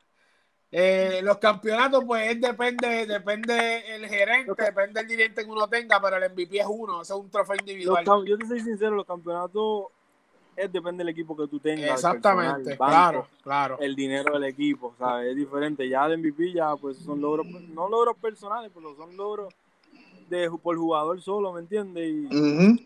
eh, 0.78 1.22
los 1.24 1.38
campeonatos, 1.38 2.04
pues 2.04 2.42
depende, 2.42 3.06
depende 3.06 3.96
el 3.96 4.06
gerente, 4.08 4.62
depende 4.62 5.00
el 5.00 5.08
dirigente 5.08 5.46
que 5.46 5.50
uno 5.50 5.70
tenga, 5.70 6.02
pero 6.02 6.18
el 6.18 6.30
MVP 6.30 6.60
es 6.60 6.66
uno, 6.68 7.02
eso 7.02 7.16
es 7.16 7.22
un 7.22 7.30
trofeo 7.30 7.56
individual. 7.56 8.04
yo 8.26 8.38
te 8.38 8.46
soy 8.46 8.60
sincero, 8.60 8.94
los 8.94 9.06
campeonatos 9.06 9.86
es 10.54 10.70
depende 10.74 11.06
del 11.06 11.14
equipo 11.14 11.34
que 11.34 11.48
tú 11.48 11.62
tengas. 11.62 11.92
Exactamente, 11.92 12.76
claro, 12.76 13.26
claro. 13.42 13.78
El 13.80 13.96
dinero 13.96 14.34
del 14.34 14.50
equipo, 14.50 14.94
¿sabes? 15.00 15.30
Es 15.30 15.38
diferente. 15.38 15.88
Ya 15.88 16.08
el 16.08 16.18
MVP 16.18 16.52
ya 16.52 16.76
pues 16.76 16.98
son 16.98 17.22
logros, 17.22 17.48
no 17.48 17.88
logros 17.88 18.18
personales, 18.18 18.70
pero 18.76 18.94
son 18.98 19.16
logros 19.16 19.54
de 20.30 20.52
por 20.62 20.76
jugador 20.76 21.22
solo, 21.22 21.54
¿me 21.54 21.62
entiendes? 21.62 22.06
Y, 22.06 22.86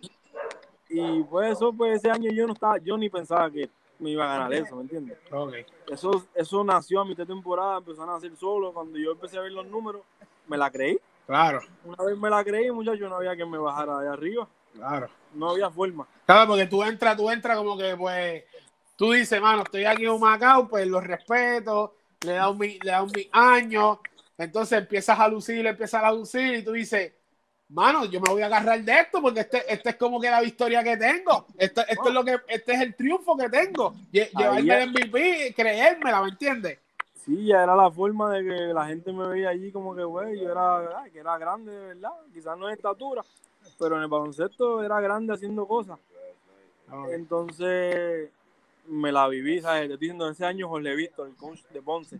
y 0.90 1.24
pues 1.24 1.54
eso, 1.54 1.74
pues 1.74 1.96
ese 1.98 2.12
año 2.12 2.30
yo 2.32 2.46
no 2.46 2.54
estaba, 2.54 2.78
yo 2.78 2.96
ni 3.00 3.10
pensaba 3.10 3.50
que 3.50 3.68
me 4.00 4.12
iba 4.12 4.26
a 4.26 4.38
ganar 4.38 4.54
eso, 4.54 4.76
¿me 4.78 4.84
entiendes? 4.84 5.18
Okay. 5.30 5.66
Eso, 5.89 6.26
eso 6.34 6.64
nació 6.64 7.02
a 7.02 7.06
mitad 7.06 7.24
de 7.28 7.34
temporada, 7.34 7.78
empezó 7.78 8.04
a 8.04 8.08
nacer 8.08 8.36
solo. 8.38 8.74
Cuando 8.74 8.97
yo 8.97 9.12
empecé 9.12 9.38
a 9.38 9.41
ver 9.41 9.52
los 9.52 9.68
números, 9.68 10.02
me 10.47 10.58
la 10.58 10.72
creí. 10.72 10.97
Claro. 11.28 11.60
Una 11.86 12.04
vez 12.04 12.18
me 12.18 12.30
la 12.30 12.43
creí, 12.43 12.72
muchachos, 12.72 13.10
no 13.10 13.18
había 13.18 13.36
que 13.36 13.45
me 13.45 13.58
bajara 13.58 14.00
de 14.00 14.08
arriba. 14.08 14.47
Claro. 14.74 15.10
No 15.34 15.52
había 15.52 15.70
forma. 15.70 16.08
Claro, 16.26 16.47
porque 16.47 16.66
tú 16.66 16.82
entras, 16.84 17.16
tú 17.16 17.30
entras 17.30 17.58
como 17.58 17.78
que, 17.78 17.95
pues, 17.95 18.43
tú 18.95 19.12
dices, 19.12 19.39
mano, 19.41 19.64
estoy 19.64 19.86
aquí 19.86 20.06
en 20.06 20.20
Macao, 20.20 20.68
pues 20.68 20.88
los 20.88 21.04
respeto, 21.04 21.95
le 22.26 22.34
da 22.34 22.50
un, 22.50 22.60
le 22.60 22.80
da 22.84 23.04
un 23.04 23.12
año, 23.32 24.00
entonces 24.38 24.80
empiezas 24.80 25.20
a 25.20 25.28
lucir, 25.28 25.66
empiezas 25.68 26.04
a 26.04 26.12
lucir 26.12 26.56
y 26.56 26.64
tú 26.64 26.72
dices, 26.72 27.14
mano, 27.70 28.05
yo 28.05 28.20
me 28.20 28.32
voy 28.32 28.41
a 28.41 28.47
agarrar 28.47 28.84
de 28.84 28.99
esto 28.99 29.22
porque 29.22 29.41
este, 29.41 29.72
este 29.72 29.89
es 29.89 29.95
como 29.95 30.20
que 30.20 30.30
la 30.30 30.41
victoria 30.41 30.84
que 30.84 30.97
tengo. 30.97 31.45
Esto, 31.57 31.82
esto 31.88 32.07
es 32.07 32.13
lo 32.13 32.24
que, 32.24 32.38
este 32.47 32.74
es 32.74 32.82
el 32.82 32.95
triunfo 32.95 33.38
que 33.38 33.49
tengo. 33.49 33.93
Llevarme 34.11 34.84
el 34.84 34.89
MVP, 34.89 35.53
creérmela, 35.55 36.22
¿me 36.22 36.30
entiendes? 36.30 36.80
Sí, 37.13 37.45
ya 37.45 37.63
era 37.63 37.76
la 37.76 37.91
forma 37.91 38.34
de 38.34 38.43
que 38.43 38.74
la 38.74 38.88
gente 38.88 39.13
me 39.13 39.28
veía 39.28 39.49
allí 39.49 39.72
como 39.72 39.95
que, 39.95 40.03
güey, 40.03 40.39
yo 40.39 40.51
era, 40.51 41.03
que 41.11 41.20
era 41.20 41.38
grande 41.38 41.72
de 41.72 41.88
verdad, 41.89 42.11
quizás 42.34 42.57
no 42.57 42.67
de 42.67 42.74
estatura, 42.74 43.22
pero 43.78 43.97
en 43.97 44.03
el 44.03 44.07
baloncesto 44.07 44.84
era 44.84 44.99
grande 44.99 45.34
haciendo 45.34 45.67
cosas. 45.67 45.99
Entonces 47.11 48.32
me 48.88 49.11
la 49.11 49.28
viví, 49.28 49.61
¿sabes? 49.61 49.82
Te 49.82 49.93
estoy 49.93 50.07
diciendo, 50.07 50.28
ese 50.28 50.43
año 50.43 50.67
Jorge 50.67 50.95
Víctor, 50.95 51.28
el 51.28 51.36
coach 51.36 51.61
de 51.72 51.82
Ponce, 51.84 52.20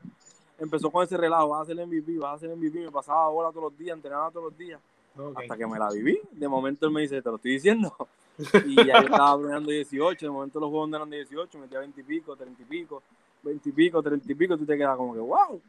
empezó 0.59 0.91
con 0.91 1.03
ese 1.03 1.17
relajo, 1.17 1.49
vas 1.49 1.63
a 1.63 1.73
ser 1.73 1.87
MVP, 1.87 2.19
vas 2.19 2.35
a 2.35 2.39
ser 2.39 2.55
MVP, 2.55 2.81
me 2.81 2.91
pasaba 2.91 3.29
bola 3.29 3.49
todos 3.49 3.71
los 3.71 3.77
días, 3.77 3.95
entrenaba 3.95 4.29
todos 4.29 4.51
los 4.51 4.57
días 4.57 4.79
hasta 5.36 5.57
que 5.57 5.67
me 5.67 5.80
la 5.80 5.89
viví. 5.89 6.20
De 6.32 6.47
momento 6.47 6.86
él 6.86 6.91
me 6.91 7.01
dice, 7.01 7.22
te 7.22 7.30
lo 7.30 7.36
estoy 7.36 7.53
diciendo. 7.53 7.93
Y 8.65 8.76
ya 8.76 9.01
yo 9.01 9.07
estaba 9.07 9.36
bromeando 9.36 9.70
18, 9.70 10.26
de 10.26 10.32
momento 10.32 10.59
los 10.59 10.70
juegos 10.70 10.89
eran 10.93 11.09
18, 11.09 11.59
metía 11.59 11.80
20 11.80 11.99
y 11.99 12.03
pico, 12.03 12.36
30 12.36 12.61
y 12.61 12.65
pico, 12.65 13.03
20 13.43 13.70
y 13.70 13.72
pico, 13.74 14.01
30 14.01 14.32
y 14.32 14.36
pico, 14.36 14.57
tú 14.57 14.65
te 14.65 14.78
quedas 14.78 14.95
como 14.95 15.13
que, 15.13 15.20
wow, 15.20 15.61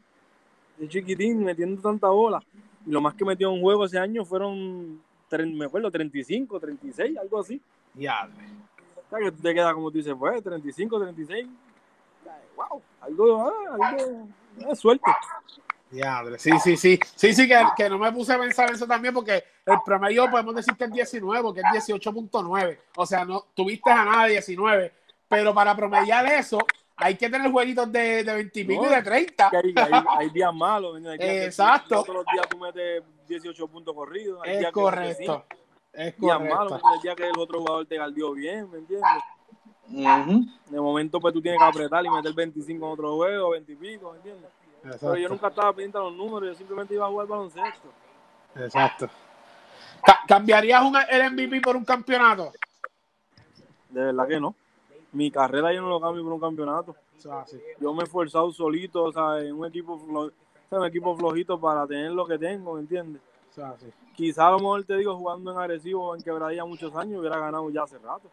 es 0.79 0.89
chiquitín 0.89 1.43
metiendo 1.43 1.81
tanta 1.81 2.07
bola. 2.07 2.41
Y 2.85 2.91
lo 2.91 3.01
más 3.01 3.13
que 3.13 3.25
metió 3.25 3.49
en 3.49 3.55
un 3.55 3.61
juego 3.61 3.85
ese 3.85 3.99
año 3.99 4.23
fueron, 4.23 5.01
me 5.29 5.65
acuerdo, 5.65 5.91
35, 5.91 6.59
36, 6.59 7.17
algo 7.17 7.39
así. 7.39 7.61
Ya. 7.93 8.29
O 8.95 9.09
sea, 9.09 9.19
que 9.19 9.31
tú 9.31 9.41
te 9.41 9.53
quedas 9.53 9.73
como 9.73 9.91
tú 9.91 9.97
dices, 9.97 10.15
pues, 10.17 10.41
35, 10.41 10.99
36. 10.99 11.47
Wow, 12.55 12.81
algo, 13.01 13.41
ah, 13.41 13.77
algo, 13.81 14.27
es 14.69 14.79
suerte. 14.79 15.11
Diadre, 15.91 16.39
sí, 16.39 16.51
sí, 16.63 16.77
sí. 16.77 16.99
Sí, 17.15 17.33
sí, 17.33 17.49
que, 17.75 17.89
no 17.89 17.99
me 17.99 18.11
puse 18.13 18.33
a 18.33 18.39
pensar 18.39 18.71
eso 18.71 18.87
también 18.87 19.13
porque 19.13 19.43
el 19.65 19.77
promedio 19.85 20.29
podemos 20.31 20.55
decir 20.55 20.73
que 20.75 20.85
es 20.85 20.91
19, 20.91 21.53
que 21.53 21.59
es 21.59 21.89
18.9. 21.89 22.77
O 22.95 23.05
sea, 23.05 23.25
no 23.25 23.47
tuviste 23.53 23.91
a 23.91 24.05
nada 24.05 24.23
de 24.25 24.31
19. 24.31 24.93
Pero 25.27 25.53
para 25.53 25.75
promediar 25.75 26.25
eso, 26.27 26.59
hay 26.95 27.15
que 27.15 27.29
tener 27.29 27.51
jueguitos 27.51 27.91
de, 27.91 28.23
de 28.23 28.33
20 28.33 28.59
y 28.59 28.63
pico 28.63 28.85
y 28.85 28.89
de 28.89 29.01
30. 29.01 29.49
Hay, 29.49 30.03
hay, 30.17 30.29
días 30.29 30.53
malos. 30.53 31.01
Exacto. 31.19 32.03
todos 32.03 32.15
los 32.15 32.25
días 32.33 32.47
tú 32.49 32.57
metes 32.57 33.03
18 33.27 33.67
puntos 33.67 33.93
corridos. 33.93 34.41
es 34.45 34.71
correcto. 34.71 35.45
es 35.91 36.17
días 36.17 36.39
malos. 36.39 36.81
El 36.95 37.01
día 37.01 37.15
que 37.15 37.27
el 37.27 37.37
otro 37.37 37.59
jugador 37.59 37.85
te 37.85 37.97
galdió 37.97 38.31
bien, 38.31 38.69
¿me 38.71 38.77
entiendes? 38.77 39.09
De 39.87 40.79
momento, 40.79 41.19
pues 41.19 41.33
tú 41.33 41.41
tienes 41.41 41.59
que 41.59 41.65
apretar 41.65 42.05
y 42.05 42.09
meter 42.09 42.33
25 42.33 42.85
en 42.85 42.91
otro 42.93 43.15
juego, 43.17 43.49
20 43.49 43.71
y 43.71 43.75
pico, 43.75 44.11
¿me 44.11 44.17
entiendes? 44.17 44.49
Pero 44.81 45.15
yo 45.15 45.29
nunca 45.29 45.47
estaba 45.47 45.71
pendiente 45.73 45.97
a 45.97 46.01
los 46.01 46.13
números, 46.13 46.49
yo 46.49 46.55
simplemente 46.55 46.93
iba 46.93 47.05
a 47.05 47.09
jugar 47.09 47.27
baloncesto. 47.27 47.89
Exacto. 48.55 49.09
¿Cambiarías 50.27 50.81
un, 50.83 50.95
el 51.09 51.31
MVP 51.31 51.61
por 51.61 51.75
un 51.75 51.85
campeonato? 51.85 52.51
De 53.89 54.05
verdad 54.05 54.27
que 54.27 54.39
no. 54.39 54.55
Mi 55.11 55.29
carrera 55.29 55.73
yo 55.73 55.81
no 55.81 55.89
lo 55.89 55.99
cambio 55.99 56.23
por 56.23 56.33
un 56.33 56.39
campeonato. 56.39 56.95
Yo 57.79 57.93
me 57.93 58.01
he 58.01 58.03
esforzado 58.05 58.51
solito, 58.51 59.03
o 59.03 59.11
sea, 59.11 59.39
en 59.39 59.53
un 59.53 59.65
equipo, 59.65 59.93
un 59.93 60.85
equipo 60.85 61.15
flojito 61.15 61.59
para 61.59 61.85
tener 61.85 62.11
lo 62.11 62.25
que 62.25 62.37
tengo, 62.37 62.73
¿me 62.73 62.81
entiendes? 62.81 63.21
Quizá 64.15 64.47
a 64.47 64.51
lo 64.51 64.59
mejor 64.59 64.83
te 64.85 64.95
digo, 64.97 65.15
jugando 65.17 65.51
en 65.51 65.57
agresivo 65.57 66.15
en 66.15 66.21
quebradilla 66.21 66.65
muchos 66.65 66.95
años, 66.95 67.19
hubiera 67.19 67.37
ganado 67.37 67.69
ya 67.69 67.83
hace 67.83 67.97
rato. 67.99 68.29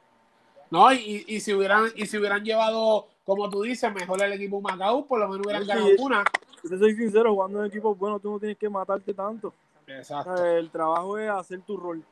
No, 0.70 0.92
y, 0.92 1.24
y, 1.26 1.40
si 1.40 1.54
hubieran, 1.54 1.86
y 1.96 2.06
si 2.06 2.18
hubieran 2.18 2.44
llevado, 2.44 3.08
como 3.28 3.50
tú 3.50 3.60
dices, 3.62 3.92
mejor 3.92 4.22
el 4.22 4.32
equipo 4.32 4.58
Macao, 4.60 5.04
por 5.04 5.20
lo 5.20 5.28
menos 5.28 5.44
hubieran 5.46 5.66
ganado 5.66 5.86
una. 5.98 6.24
Yo 6.64 6.78
soy 6.78 6.94
sincero, 6.96 7.34
jugando 7.34 7.60
en 7.60 7.66
equipos 7.66 7.96
bueno, 7.98 8.18
tú 8.18 8.30
no 8.32 8.38
tienes 8.38 8.56
que 8.56 8.68
matarte 8.70 9.12
tanto. 9.12 9.52
Exacto. 9.86 10.44
el 10.44 10.70
trabajo 10.70 11.18
es 11.18 11.28
hacer 11.30 11.60
tu 11.60 11.76
rol. 11.76 12.02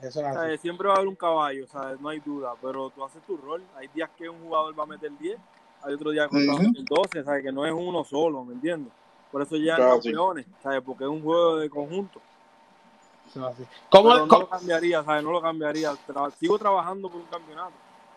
Eso 0.00 0.08
es 0.08 0.16
O 0.16 0.32
sea, 0.32 0.42
así. 0.44 0.58
siempre 0.58 0.88
va 0.88 0.94
a 0.94 0.96
haber 0.96 1.08
un 1.08 1.14
caballo, 1.14 1.66
¿sabes? 1.66 2.00
no 2.00 2.08
hay 2.08 2.20
duda, 2.20 2.54
pero 2.62 2.88
tú 2.90 3.04
haces 3.04 3.22
tu 3.24 3.36
rol. 3.36 3.62
Hay 3.76 3.88
días 3.88 4.08
que 4.16 4.28
un 4.30 4.40
jugador 4.40 4.78
va 4.78 4.84
a 4.84 4.86
meter 4.86 5.10
10, 5.18 5.38
hay 5.82 5.94
otros 5.94 6.12
días 6.14 6.28
que 6.30 6.46
va 6.46 6.54
a 6.54 6.58
meter 6.58 6.84
12, 6.88 7.22
¿sabes? 7.24 7.42
que 7.42 7.52
no 7.52 7.64
es 7.66 7.72
uno 7.72 8.02
solo, 8.04 8.42
¿me 8.44 8.54
entiendes? 8.54 8.92
Por 9.30 9.42
eso 9.42 9.56
llegan 9.56 9.76
Claro, 9.76 10.00
sí. 10.02 10.08
campeones, 10.10 10.46
¿sabes? 10.62 10.80
porque 10.82 11.04
es 11.04 11.10
un 11.10 11.22
juego 11.22 11.56
de 11.56 11.68
conjunto. 11.70 12.20
Eso 13.28 13.40
es 13.48 13.54
así. 13.54 13.64
¿Cómo, 13.90 14.08
Pero 14.10 14.20
no 14.20 14.28
cómo- 14.28 14.40
lo 14.42 14.48
cambiaría, 14.48 15.02
¿sabes? 15.04 15.22
No 15.24 15.32
lo 15.32 15.40
cambiaría. 15.42 15.92
Tra- 16.06 16.30
sigo 16.32 16.58
trabajando 16.58 17.08
por 17.10 17.20
un 17.20 17.26
campeonato. 17.26 17.72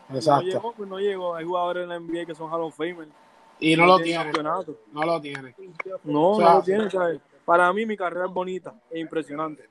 No 0.09 0.15
Exacto. 0.15 0.45
llegó, 0.45 0.73
pues 0.73 0.89
no 0.89 0.99
llegó. 0.99 1.35
Hay 1.35 1.45
jugadores 1.45 1.83
en 1.83 1.89
la 1.89 1.99
NBA 1.99 2.25
que 2.25 2.35
son 2.35 2.51
Hall 2.51 2.63
of 2.63 2.75
Famer. 2.75 3.07
Y 3.59 3.75
no 3.75 3.85
lo 3.85 3.99
tienen 3.99 4.31
tiene. 4.31 4.49
No 4.91 5.03
lo 5.03 5.21
tiene. 5.21 5.55
No, 6.03 6.31
O 6.31 6.35
sea, 6.35 6.45
no 6.45 6.53
lo 6.55 6.63
tiene, 6.63 6.89
¿sabes? 6.89 7.19
Para 7.45 7.71
mí 7.73 7.85
mi 7.85 7.97
carrera 7.97 8.25
es 8.25 8.31
bonita 8.31 8.73
e 8.89 8.99
impresionante. 8.99 9.69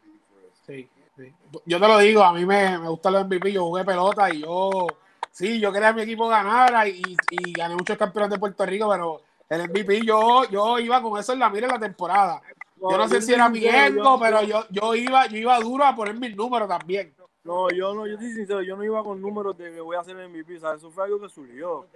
Sí, 0.67 0.89
sí. 1.17 1.33
Yo 1.65 1.81
te 1.81 1.89
lo 1.89 1.99
digo, 1.99 2.23
a 2.23 2.33
mí 2.33 2.45
me, 2.45 2.79
me 2.79 2.89
gustan 2.89 3.15
los 3.15 3.25
MVP, 3.27 3.53
yo 3.53 3.65
jugué 3.65 3.85
pelota 3.85 4.33
y 4.33 4.43
yo, 4.43 4.87
sí, 5.31 5.59
yo 5.59 5.73
quería 5.73 5.89
que 5.89 5.97
mi 5.97 6.03
equipo 6.03 6.29
ganara 6.29 6.87
y, 6.87 7.03
y 7.31 7.53
gané 7.53 7.75
muchos 7.75 7.97
campeonatos 7.97 8.37
de 8.37 8.41
Puerto 8.41 8.67
Rico, 8.67 8.89
pero 8.91 9.23
el 9.49 9.71
MVP 9.71 10.05
yo, 10.05 10.45
yo 10.51 10.79
iba 10.79 11.01
con 11.01 11.19
eso 11.19 11.33
en 11.33 11.39
la 11.39 11.49
mira 11.49 11.67
en 11.67 11.73
la 11.73 11.81
temporada. 11.81 12.43
Yo 12.81 12.97
no 12.97 13.09
sé 13.09 13.23
si 13.23 13.33
era 13.33 13.49
mi 13.49 13.65
ego, 13.67 14.21
pero 14.21 14.43
yo, 14.43 14.65
yo 14.71 14.95
iba, 14.95 15.27
yo 15.27 15.37
iba 15.37 15.59
duro 15.59 15.85
a 15.85 15.97
poner 15.97 16.15
mis 16.15 16.37
números 16.37 16.69
también. 16.69 17.13
No, 17.49 17.71
yo 17.71 17.95
no, 17.95 18.07
yo 18.07 18.13
estoy 18.13 18.31
sincero, 18.33 18.61
yo 18.61 18.77
no 18.77 18.85
iba 18.85 19.03
con 19.03 19.23
números 19.23 19.57
de 19.57 19.73
que 19.73 19.81
voy 19.81 19.97
a 19.97 20.01
hacer 20.01 20.15
MVP, 20.29 20.61
¿sabes? 20.61 20.81
Eso 20.83 20.91
fue 20.91 21.05
algo 21.05 21.19
que 21.19 21.31
surgió. 21.31 21.87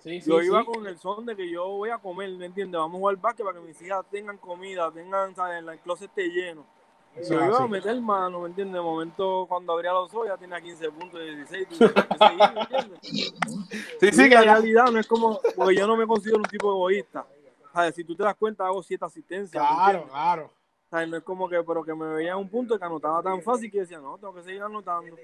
Sí, 0.00 0.20
yo 0.20 0.42
iba 0.42 0.64
con 0.64 0.84
el 0.84 0.98
son 0.98 1.24
de 1.24 1.36
que 1.36 1.48
yo 1.48 1.64
voy 1.68 1.90
a 1.90 1.98
comer, 1.98 2.28
¿me 2.30 2.46
entiendes? 2.46 2.76
Vamos 2.76 2.96
a 2.96 2.98
jugar 2.98 3.16
básquet 3.16 3.46
para 3.46 3.56
que 3.60 3.64
mis 3.64 3.80
hijas 3.82 4.04
tengan 4.10 4.36
comida, 4.36 4.90
tengan, 4.90 5.32
¿sabes? 5.36 5.62
El 5.64 5.78
closet 5.78 6.08
esté 6.08 6.28
lleno. 6.28 6.66
Eso 7.14 7.34
yo 7.34 7.46
iba 7.46 7.58
a 7.62 7.68
meter 7.68 8.00
mano, 8.00 8.40
¿me 8.40 8.48
entiendes? 8.48 8.74
De 8.74 8.80
momento, 8.80 9.46
cuando 9.48 9.72
abría 9.74 9.92
los 9.92 10.12
ojos, 10.12 10.26
ya 10.26 10.36
tenía 10.36 10.60
15 10.60 10.90
puntos, 10.90 11.20
16, 11.20 11.68
tú 11.68 11.78
tenías 11.78 12.06
que 12.08 12.18
seguir, 12.18 12.52
¿me 12.52 12.60
entiendes? 12.62 13.00
Sí, 14.00 14.06
sí, 14.10 14.12
Sí, 14.12 14.28
que 14.28 14.34
la 14.34 14.44
ya- 14.44 14.52
realidad 14.54 14.86
no 14.90 14.98
es 14.98 15.06
como, 15.06 15.40
porque 15.54 15.76
yo 15.76 15.86
no 15.86 15.96
me 15.96 16.04
considero 16.06 16.38
un 16.38 16.42
tipo 16.44 16.68
egoísta. 16.70 17.24
¿Sabes? 17.72 17.94
Si 17.94 18.02
tú 18.04 18.16
te 18.16 18.24
das 18.24 18.34
cuenta, 18.34 18.66
hago 18.66 18.82
siete 18.82 19.04
asistencias. 19.04 19.62
¿me 19.62 19.68
Claro, 19.76 20.06
claro. 20.08 20.50
¿Sabes? 20.90 21.08
No 21.08 21.16
es 21.16 21.22
como 21.24 21.48
que, 21.48 21.62
pero 21.62 21.82
que 21.84 21.94
me 21.94 22.06
veía 22.14 22.32
en 22.32 22.38
un 22.38 22.48
punto 22.48 22.78
que 22.78 22.84
anotaba 22.84 23.22
tan 23.22 23.42
fácil 23.42 23.70
que 23.70 23.80
decía, 23.80 23.98
no, 23.98 24.16
tengo 24.18 24.34
que 24.34 24.42
seguir 24.42 24.62
anotando. 24.62 25.16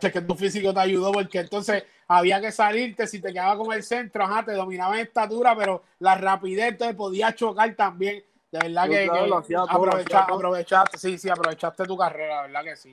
Es 0.00 0.12
que 0.12 0.20
tu 0.20 0.34
físico 0.34 0.74
te 0.74 0.80
ayudó 0.80 1.12
porque 1.12 1.38
entonces 1.40 1.84
había 2.08 2.40
que 2.40 2.52
salirte, 2.52 3.06
si 3.06 3.20
te 3.20 3.32
quedaba 3.32 3.56
con 3.56 3.72
el 3.72 3.82
centro, 3.82 4.22
ajá, 4.24 4.44
te 4.44 4.52
dominaba 4.52 4.94
en 4.98 5.06
estatura, 5.06 5.56
pero 5.56 5.82
la 6.00 6.14
rapidez 6.16 6.76
te 6.76 6.92
podía 6.94 7.34
chocar 7.34 7.74
también. 7.74 8.22
De 8.50 8.58
verdad 8.58 8.86
Yo, 8.86 8.92
que, 8.92 9.04
claro, 9.04 9.22
que 9.22 9.28
lo 9.28 9.36
hacía 9.38 9.56
todo, 9.58 9.66
lo 9.66 9.72
aprovecha- 9.92 10.16
hacía 10.18 10.26
todo. 10.26 10.36
aprovechaste, 10.36 10.98
sí, 10.98 11.18
sí, 11.18 11.30
aprovechaste 11.30 11.84
tu 11.84 11.96
carrera, 11.96 12.42
verdad 12.42 12.64
que 12.64 12.76
sí. 12.76 12.92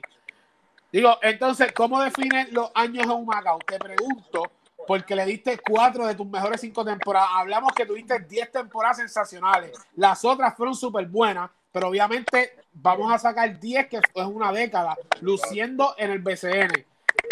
Digo, 0.92 1.18
entonces, 1.22 1.72
¿cómo 1.72 2.00
defines 2.00 2.52
los 2.52 2.70
años 2.74 3.04
en 3.04 3.10
Humacao? 3.10 3.58
Te 3.66 3.78
pregunto, 3.78 4.42
porque 4.86 5.16
le 5.16 5.24
diste 5.24 5.58
cuatro 5.58 6.06
de 6.06 6.14
tus 6.14 6.26
mejores 6.26 6.60
cinco 6.60 6.84
temporadas. 6.84 7.28
Hablamos 7.34 7.72
que 7.72 7.86
tuviste 7.86 8.18
diez 8.20 8.50
temporadas 8.50 8.98
sensacionales. 8.98 9.72
Las 9.96 10.24
otras 10.24 10.54
fueron 10.56 10.74
súper 10.74 11.06
buenas, 11.06 11.50
pero 11.72 11.88
obviamente 11.88 12.52
vamos 12.72 13.12
a 13.12 13.18
sacar 13.18 13.58
10, 13.58 13.88
que 13.88 13.96
es 13.96 14.26
una 14.26 14.52
década, 14.52 14.96
luciendo 15.20 15.94
en 15.98 16.10
el 16.10 16.20
BCN. 16.20 16.84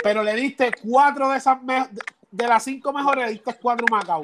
Pero 0.03 0.23
le 0.23 0.35
diste 0.35 0.71
cuatro 0.83 1.29
de 1.31 1.39
esas 1.39 1.63
me- 1.63 1.89
de 2.31 2.49
las 2.49 2.63
cinco 2.65 2.93
mejores, 2.93 3.27
le 3.27 3.33
diste 3.33 3.55
cuatro 3.61 3.87
Macao. 3.91 4.23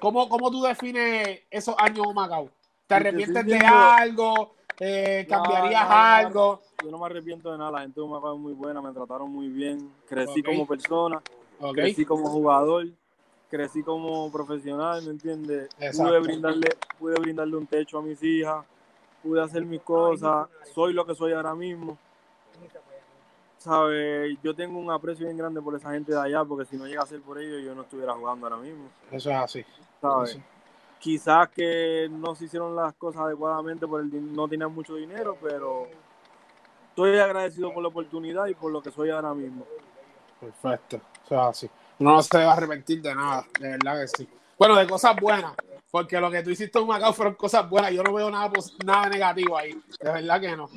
¿Cómo, 0.00 0.28
¿Cómo 0.28 0.50
tú 0.50 0.62
defines 0.62 1.40
esos 1.50 1.76
años 1.78 2.12
Macao? 2.14 2.50
¿Te 2.86 2.96
arrepientes 2.96 3.46
de 3.46 3.58
algo? 3.58 4.54
Eh, 4.80 5.26
¿Cambiarías 5.28 5.84
no, 5.84 5.88
no, 5.88 5.94
algo? 5.94 6.62
Yo 6.82 6.90
no 6.90 6.98
me 6.98 7.06
arrepiento 7.06 7.52
de 7.52 7.58
nada, 7.58 7.70
la 7.70 7.80
gente 7.82 8.00
de 8.00 8.04
Humacao 8.04 8.34
es 8.34 8.40
muy 8.40 8.52
buena, 8.52 8.82
me 8.82 8.92
trataron 8.92 9.30
muy 9.30 9.48
bien, 9.48 9.92
crecí 10.08 10.42
como 10.42 10.66
persona, 10.66 11.22
Crecí 11.70 12.04
como 12.04 12.28
jugador, 12.28 12.86
crecí 13.48 13.82
como 13.82 14.32
profesional, 14.32 15.02
¿me 15.04 15.10
entiendes? 15.10 15.68
Pude 15.96 16.18
brindarle, 16.20 16.68
pude 16.98 17.14
brindarle 17.20 17.56
un 17.56 17.66
techo 17.66 17.98
a 17.98 18.02
mis 18.02 18.22
hijas, 18.22 18.64
pude 19.22 19.40
hacer 19.40 19.64
mis 19.64 19.82
cosas, 19.82 20.48
soy 20.74 20.92
lo 20.92 21.06
que 21.06 21.14
soy 21.14 21.32
ahora 21.32 21.54
mismo. 21.54 21.96
¿Sabes? 23.58 24.36
Yo 24.42 24.54
tengo 24.54 24.80
un 24.80 24.90
aprecio 24.90 25.24
bien 25.24 25.38
grande 25.38 25.62
por 25.62 25.76
esa 25.76 25.92
gente 25.92 26.10
de 26.12 26.20
allá, 26.20 26.44
porque 26.44 26.64
si 26.64 26.76
no 26.76 26.86
llega 26.86 27.02
a 27.02 27.06
ser 27.06 27.20
por 27.20 27.38
ellos, 27.38 27.62
yo 27.62 27.74
no 27.76 27.82
estuviera 27.82 28.12
jugando 28.14 28.46
ahora 28.46 28.56
mismo. 28.56 28.88
Eso 29.10 29.30
es 29.30 29.36
así. 29.36 29.64
¿sabes? 30.00 30.38
Quizás 30.98 31.48
que 31.50 32.08
no 32.10 32.34
se 32.34 32.46
hicieron 32.46 32.74
las 32.74 32.94
cosas 32.94 33.22
adecuadamente 33.22 33.86
por 33.86 34.00
el 34.00 34.34
no 34.34 34.48
tenían 34.48 34.74
mucho 34.74 34.96
dinero, 34.96 35.36
pero 35.40 35.88
estoy 36.88 37.18
agradecido 37.18 37.72
por 37.72 37.82
la 37.82 37.88
oportunidad 37.88 38.46
y 38.46 38.54
por 38.54 38.72
lo 38.72 38.82
que 38.82 38.90
soy 38.90 39.10
ahora 39.10 39.34
mismo. 39.34 39.64
Perfecto. 40.40 41.00
Eso 41.32 41.40
es 41.40 41.48
así. 41.48 41.70
Uno 41.98 42.16
no 42.16 42.22
se 42.22 42.44
va 42.44 42.52
a 42.52 42.56
arrepentir 42.56 43.00
de 43.00 43.14
nada, 43.14 43.46
de 43.58 43.70
verdad 43.70 44.00
que 44.00 44.08
sí. 44.08 44.28
Bueno, 44.58 44.76
de 44.76 44.86
cosas 44.86 45.16
buenas, 45.16 45.54
porque 45.90 46.20
lo 46.20 46.30
que 46.30 46.42
tú 46.42 46.50
hiciste 46.50 46.78
en 46.78 46.86
Macao 46.86 47.12
fueron 47.12 47.34
cosas 47.34 47.68
buenas. 47.70 47.90
Yo 47.92 48.02
no 48.02 48.12
veo 48.12 48.30
nada, 48.30 48.50
nada 48.84 49.08
negativo 49.08 49.56
ahí. 49.56 49.72
De 50.00 50.12
verdad 50.12 50.40
que 50.40 50.56
no. 50.56 50.68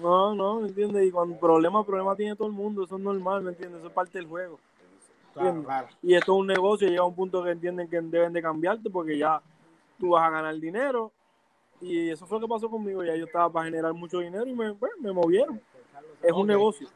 No, 0.00 0.34
no, 0.34 0.60
¿me 0.60 0.68
entiendes? 0.68 1.06
Y 1.08 1.10
cuando 1.10 1.38
problema, 1.38 1.84
problema 1.84 2.14
tiene 2.14 2.36
todo 2.36 2.48
el 2.48 2.54
mundo, 2.54 2.84
eso 2.84 2.96
es 2.96 3.02
normal, 3.02 3.42
¿me 3.42 3.50
entiendes? 3.50 3.78
Eso 3.78 3.88
es 3.88 3.92
parte 3.92 4.18
del 4.18 4.26
juego. 4.26 4.58
Claro. 5.32 5.88
Y 6.02 6.14
esto 6.14 6.34
es 6.34 6.40
un 6.40 6.46
negocio, 6.46 6.88
llega 6.88 7.00
a 7.00 7.06
un 7.06 7.14
punto 7.14 7.42
que 7.42 7.50
entienden 7.50 7.88
que 7.88 8.00
deben 8.00 8.32
de 8.32 8.42
cambiarte 8.42 8.90
porque 8.90 9.18
ya 9.18 9.40
tú 9.98 10.10
vas 10.10 10.24
a 10.24 10.30
ganar 10.30 10.54
dinero. 10.56 11.10
Y 11.80 12.10
eso 12.10 12.26
fue 12.26 12.38
lo 12.38 12.46
que 12.46 12.52
pasó 12.52 12.70
conmigo, 12.70 13.02
ya 13.02 13.16
yo 13.16 13.24
estaba 13.24 13.50
para 13.50 13.66
generar 13.66 13.92
mucho 13.92 14.20
dinero 14.20 14.46
y 14.46 14.54
me, 14.54 14.72
pues, 14.74 14.92
me 15.00 15.12
movieron. 15.12 15.60
Es 16.22 16.32
un 16.32 16.46
negocio. 16.46 16.88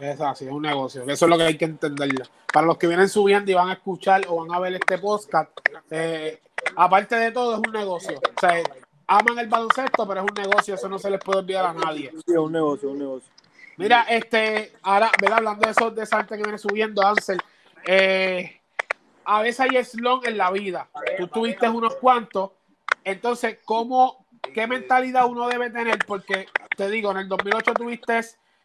Es 0.00 0.20
así, 0.20 0.46
es 0.46 0.50
un 0.50 0.62
negocio. 0.62 1.02
Eso 1.02 1.26
es 1.26 1.30
lo 1.30 1.36
que 1.36 1.44
hay 1.44 1.56
que 1.56 1.64
entenderlo. 1.64 2.24
Para 2.52 2.66
los 2.66 2.78
que 2.78 2.86
vienen 2.86 3.08
subiendo 3.08 3.50
y 3.50 3.54
van 3.54 3.70
a 3.70 3.74
escuchar 3.74 4.22
o 4.28 4.44
van 4.44 4.54
a 4.54 4.58
ver 4.58 4.74
este 4.74 4.98
podcast, 4.98 5.50
eh, 5.90 6.40
aparte 6.76 7.16
de 7.16 7.30
todo, 7.30 7.54
es 7.54 7.60
un 7.66 7.72
negocio. 7.72 8.18
O 8.18 8.40
sea, 8.40 8.62
aman 9.06 9.38
el 9.38 9.48
baloncesto, 9.48 10.06
pero 10.06 10.20
es 10.20 10.26
un 10.30 10.42
negocio, 10.42 10.74
eso 10.74 10.88
no 10.88 10.98
se 10.98 11.10
les 11.10 11.20
puede 11.20 11.40
olvidar 11.40 11.66
a 11.66 11.74
nadie. 11.74 12.10
Sí, 12.10 12.32
es 12.32 12.38
un 12.38 12.52
negocio, 12.52 12.90
un 12.90 12.98
negocio. 12.98 13.30
Mira, 13.76 14.02
este, 14.08 14.72
ahora, 14.82 15.10
¿verdad? 15.20 15.38
Hablando 15.38 15.66
de 15.66 15.72
eso, 15.72 15.90
de 15.90 16.02
esa 16.02 16.18
gente 16.18 16.36
que 16.36 16.42
viene 16.42 16.58
subiendo, 16.58 17.02
Ansel, 17.02 17.40
eh, 17.86 18.60
a 19.24 19.42
veces 19.42 19.60
hay 19.60 19.84
slon 19.84 20.20
en 20.24 20.36
la 20.36 20.50
vida. 20.50 20.88
Tú 21.18 21.28
tuviste 21.28 21.68
unos 21.68 21.94
cuantos. 21.96 22.50
Entonces, 23.04 23.58
¿cómo, 23.64 24.24
qué 24.54 24.66
mentalidad 24.66 25.26
uno 25.26 25.48
debe 25.48 25.70
tener? 25.70 25.98
Porque 26.06 26.46
te 26.76 26.90
digo, 26.90 27.10
en 27.12 27.18
el 27.18 27.28
2008 27.28 27.74
tuviste 27.74 28.20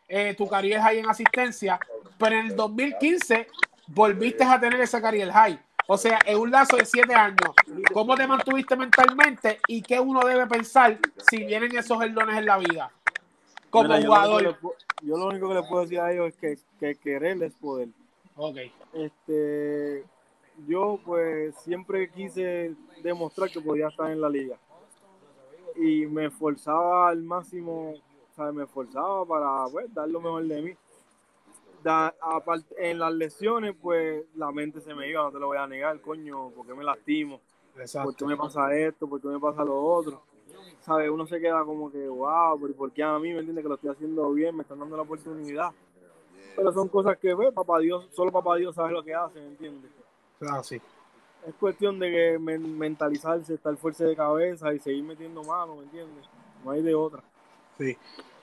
eh, 0.08 0.36
tu 0.38 0.48
career 0.48 0.82
high 0.82 1.00
en 1.00 1.10
asistencia, 1.10 1.80
pero 2.18 2.36
en 2.38 2.48
el 2.48 2.56
2015 2.56 3.48
volviste 3.88 4.44
a 4.44 4.60
tener 4.60 4.80
ese 4.82 5.02
career 5.02 5.32
high. 5.32 5.60
O 5.90 5.98
sea, 5.98 6.20
en 6.26 6.38
un 6.38 6.52
lazo 6.52 6.76
de 6.76 6.86
siete 6.86 7.16
años, 7.16 7.52
¿cómo 7.94 8.16
te 8.16 8.28
mantuviste 8.28 8.76
mentalmente 8.76 9.60
y 9.68 9.82
qué 9.82 10.00
uno 10.00 10.20
debe 10.28 10.46
pensar 10.46 11.00
si 11.30 11.46
vienen 11.46 11.76
esos 11.78 12.04
eslones 12.04 12.38
en 12.38 12.46
la 12.46 12.58
vida? 12.58 12.92
Como 13.70 13.88
Mira, 13.88 14.00
yo 14.00 14.08
lo 14.08 14.14
único 14.14 14.16
jugador. 14.16 14.44
le 14.44 15.08
Yo 15.08 15.18
lo 15.18 15.26
único 15.28 15.48
que 15.48 15.56
le 15.56 15.64
puedo 15.64 15.82
decir 15.84 16.00
a 16.02 16.12
ellos 16.12 16.28
es 16.28 16.36
que, 16.36 16.58
que 16.80 16.96
querer 16.96 17.42
es 17.42 17.54
poder. 17.54 17.88
Ok. 18.36 18.58
Este, 18.94 20.04
yo 20.68 21.00
pues 21.06 21.56
siempre 21.64 22.10
quise 22.10 22.74
demostrar 23.02 23.50
que 23.50 23.62
podía 23.62 23.88
estar 23.88 24.12
en 24.12 24.22
la 24.22 24.30
liga. 24.30 24.58
Y 25.76 26.06
me 26.08 26.26
esforzaba 26.26 27.10
al 27.10 27.22
máximo, 27.22 27.94
sea, 28.44 28.52
me 28.52 28.64
esforzaba 28.64 29.26
para 29.26 29.66
pues, 29.72 29.94
dar 29.94 30.08
lo 30.10 30.22
mejor 30.22 30.44
de 30.46 30.62
mí. 30.62 30.74
Da- 31.84 32.14
aparte, 32.22 32.76
en 32.90 33.00
las 33.00 33.14
lesiones, 33.14 33.76
pues 33.82 34.24
la 34.36 34.52
mente 34.52 34.82
se 34.82 34.94
me 34.94 35.10
iba, 35.10 35.24
no 35.24 35.32
te 35.32 35.40
lo 35.40 35.48
voy 35.48 35.58
a 35.58 35.68
negar, 35.68 36.00
coño, 36.02 36.50
¿por 36.50 36.66
qué 36.66 36.74
me 36.74 36.84
lastimo? 36.84 37.40
¿Por 37.40 37.76
qué 37.76 37.82
Exacto. 37.84 38.26
me 38.26 38.36
pasa 38.36 38.76
esto? 38.76 39.08
¿Por 39.08 39.22
qué 39.22 39.28
me 39.28 39.40
pasa 39.40 39.64
lo 39.64 39.84
otro? 39.84 40.24
¿Sabes? 40.82 41.10
Uno 41.10 41.28
se 41.28 41.40
queda 41.40 41.64
como 41.64 41.92
que, 41.92 42.08
wow, 42.08 42.60
pero 42.60 42.74
¿por 42.74 42.92
qué 42.92 43.04
a 43.04 43.20
mí 43.20 43.32
me 43.34 43.40
entiende 43.40 43.62
que 43.62 43.70
lo 43.70 43.76
estoy 43.76 43.92
haciendo 43.92 44.32
bien? 44.32 44.56
Me 44.56 44.64
están 44.64 44.80
dando 44.80 44.96
la 44.96 45.04
oportunidad. 45.04 45.72
Pero 46.56 46.72
son 46.74 46.88
cosas 46.88 47.18
que, 47.20 47.36
ve, 47.36 47.52
papá 47.52 47.78
Dios, 47.80 48.08
solo 48.12 48.32
papá 48.32 48.56
Dios 48.56 48.74
sabe 48.74 48.92
lo 48.92 49.04
que 49.04 49.14
hace, 49.14 49.40
¿me 49.40 49.48
entiendes? 49.48 49.92
Así. 50.42 50.82
Es 51.46 51.54
cuestión 51.56 52.00
de 52.00 52.10
que 52.10 52.40
men- 52.40 52.78
mentalizarse, 52.78 53.54
estar 53.54 53.76
fuerte 53.78 54.04
de 54.06 54.16
cabeza 54.16 54.74
y 54.74 54.80
seguir 54.80 55.04
metiendo 55.04 55.44
mano, 55.44 55.76
¿me 55.76 55.84
entiendes? 55.84 56.26
No 56.66 56.72
hay 56.72 56.82
de 56.82 56.96
otra. 56.96 57.22
Sí. 57.78 57.96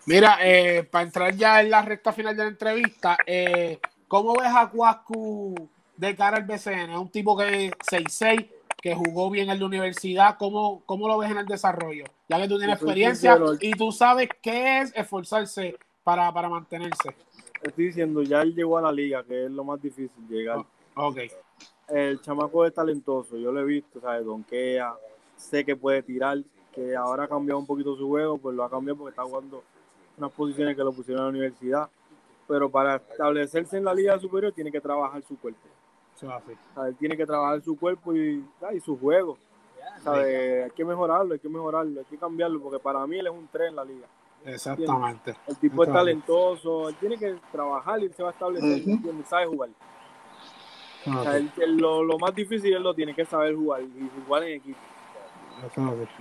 Mira, 0.07 0.37
eh, 0.43 0.85
para 0.85 1.05
entrar 1.05 1.35
ya 1.35 1.63
en 1.63 1.71
la 1.71 1.81
recta 1.81 2.13
final 2.13 2.37
de 2.37 2.43
la 2.43 2.51
entrevista, 2.51 3.17
eh, 3.27 3.79
¿cómo 4.07 4.35
ves 4.35 4.53
a 4.55 4.69
Cuascu 4.69 5.55
de 5.97 6.15
cara 6.15 6.37
al 6.37 6.45
BCN? 6.45 6.93
Es 6.93 6.99
un 6.99 7.09
tipo 7.09 7.37
que 7.37 7.67
es 7.67 7.73
6'6", 7.91 8.51
que 8.83 8.95
jugó 8.95 9.31
bien 9.31 9.49
en 9.49 9.59
la 9.59 9.65
universidad. 9.65 10.37
¿Cómo, 10.39 10.83
¿Cómo 10.85 11.09
lo 11.09 11.17
ves 11.17 11.31
en 11.31 11.39
el 11.39 11.47
desarrollo? 11.47 12.05
Ya 12.29 12.39
que 12.39 12.49
tú 12.49 12.59
tienes 12.59 12.77
experiencia 12.77 13.37
sincero. 13.37 13.57
y 13.61 13.73
tú 13.73 13.93
sabes 13.93 14.29
qué 14.43 14.81
es 14.81 14.93
esforzarse 14.95 15.79
para, 16.03 16.31
para 16.33 16.51
mantenerse. 16.51 17.17
Estoy 17.63 17.87
diciendo, 17.87 18.23
ya 18.23 18.43
él 18.43 18.55
llegó 18.55 18.77
a 18.77 18.83
la 18.83 18.93
liga, 18.93 19.25
que 19.25 19.47
es 19.47 19.51
lo 19.51 19.65
más 19.65 19.81
difícil, 19.81 20.29
llegar. 20.29 20.59
Ok, 20.97 21.19
El 21.89 22.21
chamaco 22.21 22.67
es 22.67 22.75
talentoso, 22.75 23.39
yo 23.39 23.51
lo 23.51 23.61
he 23.61 23.65
visto, 23.65 24.03
¿sabes? 24.03 24.27
Donkea, 24.27 24.95
sé 25.35 25.65
que 25.65 25.75
puede 25.77 26.03
tirar, 26.03 26.39
que 26.75 26.95
ahora 26.95 27.25
ha 27.25 27.29
cambiado 27.29 27.59
un 27.59 27.67
poquito 27.67 27.97
su 27.97 28.07
juego, 28.07 28.37
pues 28.37 28.55
lo 28.55 28.65
ha 28.65 28.71
cambiado 28.71 28.99
porque 28.99 29.11
está 29.11 29.23
jugando 29.23 29.65
unas 30.19 30.33
posiciones 30.33 30.77
que 30.77 30.83
lo 30.85 30.93
pusieron 30.93 31.21
en 31.21 31.25
la 31.27 31.31
universidad, 31.31 31.89
pero 32.47 32.69
para 32.71 32.97
establecerse 32.97 33.77
en 33.79 33.85
la 33.85 33.95
liga 33.95 34.19
superior 34.19 34.53
tiene 34.53 34.71
que 34.71 34.81
trabajar 34.81 35.23
su 35.23 35.39
cuerpo. 35.39 35.61
Eso 36.17 36.27
es 36.27 36.33
así. 36.33 36.53
O 36.53 36.75
sea, 36.75 36.89
él 36.89 36.97
tiene 36.97 37.17
que 37.17 37.27
trabajar 37.27 37.61
su 37.63 37.77
cuerpo 37.77 38.15
y, 38.15 38.45
ah, 38.63 38.73
y 38.75 38.81
su 38.81 38.99
juego. 38.99 39.37
¿Sabe? 40.03 40.65
Hay 40.65 40.71
que 40.71 40.85
mejorarlo, 40.85 41.35
hay 41.35 41.41
que 41.41 41.49
mejorarlo, 41.49 42.01
hay 42.01 42.07
que 42.07 42.17
cambiarlo, 42.19 42.61
porque 42.61 42.79
para 42.79 43.07
mí 43.07 43.19
él 43.19 43.27
es 43.27 43.33
un 43.33 43.47
tren 43.49 43.69
en 43.69 43.77
la 43.77 43.85
liga. 43.85 44.07
Exactamente. 44.45 45.35
El 45.47 45.57
tipo 45.57 45.85
es 45.85 45.89
talentoso, 45.93 46.89
él 46.91 46.97
tiene 46.97 47.17
que 47.17 47.37
trabajar 47.51 48.01
y 48.01 48.05
él 48.07 48.15
se 48.15 48.23
va 48.23 48.29
a 48.31 48.33
establecer. 48.33 48.83
¿entiendes? 48.89 49.27
sabe 49.29 49.47
jugar. 49.47 49.71
O 51.07 51.11
sea, 51.13 51.21
Ok, 51.21 51.27
él- 51.37 51.53
él 51.59 51.77
lo, 51.77 52.03
lo 52.03 52.19
más 52.19 52.35
difícil 52.35 52.75
él 52.75 52.83
lo 52.83 52.95
tiene 52.95 53.15
que 53.15 53.25
saber 53.25 53.55
jugar 53.55 53.83
y 53.83 54.11
jugar 54.27 54.43
en 54.45 54.55
equipo. 54.57 54.79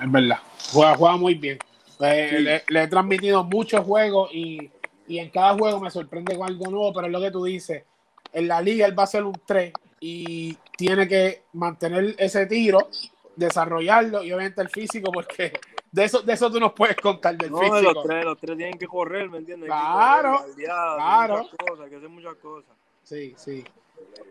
Es 0.01 0.11
verdad. 0.11 0.37
Juega, 0.71 0.95
juega 0.95 1.17
muy 1.17 1.33
bien. 1.35 1.57
Eh, 2.03 2.27
Sí. 2.29 2.43
le, 2.43 2.63
le 2.67 2.83
he 2.83 2.87
transmitido 2.87 3.43
muchos 3.43 3.81
juegos 3.85 4.29
y, 4.33 4.69
y 5.07 5.19
en 5.19 5.29
cada 5.29 5.53
juego 5.55 5.79
me 5.79 5.91
sorprende 5.91 6.35
con 6.37 6.47
algo 6.47 6.65
nuevo, 6.71 6.93
pero 6.93 7.07
es 7.07 7.13
lo 7.13 7.21
que 7.21 7.31
tú 7.31 7.43
dices. 7.45 7.83
En 8.31 8.47
la 8.47 8.61
liga 8.61 8.85
él 8.85 8.97
va 8.97 9.03
a 9.03 9.07
ser 9.07 9.23
un 9.23 9.39
3 9.45 9.71
y 9.99 10.57
tiene 10.77 11.07
que 11.07 11.43
mantener 11.53 12.15
ese 12.17 12.45
tiro, 12.47 12.89
desarrollarlo 13.35 14.23
y 14.23 14.31
obviamente 14.31 14.61
el 14.61 14.69
físico, 14.69 15.11
porque 15.11 15.53
de 15.91 16.03
eso, 16.03 16.21
de 16.21 16.33
eso 16.33 16.51
tú 16.51 16.59
nos 16.59 16.73
puedes 16.73 16.95
contar 16.97 17.37
del 17.37 17.51
No, 17.51 17.59
físico. 17.59 17.93
los 17.93 18.03
tres, 18.03 18.25
los 18.25 18.37
tres 18.39 18.57
tienen 18.57 18.77
que 18.77 18.87
correr, 18.87 19.29
¿me 19.29 19.37
entiendes? 19.37 19.67
Claro, 19.67 20.39
correr, 20.39 20.55
claro. 20.65 21.37
muchas 21.43 21.57
cosas, 21.57 21.83
hay 21.85 21.89
que 21.91 21.95
hacer 21.97 22.09
muchas 22.09 22.35
cosas. 22.35 22.71
Sí, 23.03 23.33
sí. 23.37 23.63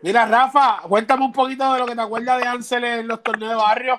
Mira, 0.01 0.25
Rafa, 0.25 0.81
cuéntame 0.87 1.23
un 1.25 1.31
poquito 1.31 1.71
de 1.73 1.79
lo 1.79 1.85
que 1.85 1.95
te 1.95 2.01
acuerdas 2.01 2.39
de 2.41 2.47
Ansel 2.47 2.83
en 2.83 3.07
los 3.07 3.23
torneos 3.23 3.51
de 3.51 3.55
barrio. 3.57 3.97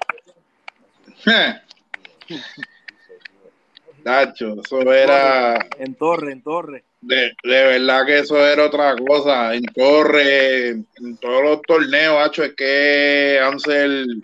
Nacho, 4.05 4.57
eso 4.61 4.93
era. 4.93 5.55
En 5.79 5.95
torre, 5.95 6.33
en 6.33 6.43
torre. 6.43 6.85
De, 7.01 7.33
de 7.43 7.65
verdad 7.67 8.07
que 8.07 8.19
eso 8.19 8.47
era 8.47 8.65
otra 8.67 8.95
cosa. 8.97 9.55
En 9.55 9.65
Torre, 9.65 10.69
en 10.71 11.17
todos 11.21 11.43
los 11.43 11.63
torneos, 11.63 12.17
hacho, 12.25 12.45
es 12.45 12.55
que 12.55 13.39
Ansel, 13.43 14.23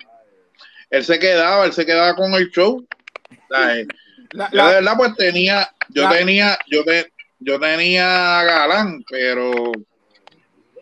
él 0.90 1.04
se 1.04 1.18
quedaba, 1.18 1.66
él 1.66 1.72
se 1.72 1.84
quedaba 1.84 2.14
con 2.16 2.32
el 2.34 2.50
show. 2.50 2.86
La- 3.48 4.48
Yo 4.50 4.56
la- 4.56 4.68
de 4.68 4.74
verdad 4.76 4.94
pues 4.96 5.14
tenía, 5.16 5.70
yo 5.90 6.02
La- 6.04 6.10
tenía, 6.10 6.58
yo 6.68 6.84
te, 6.84 7.12
yo 7.40 7.58
tenía 7.58 8.40
a 8.40 8.44
Galán, 8.44 9.02
pero 9.10 9.72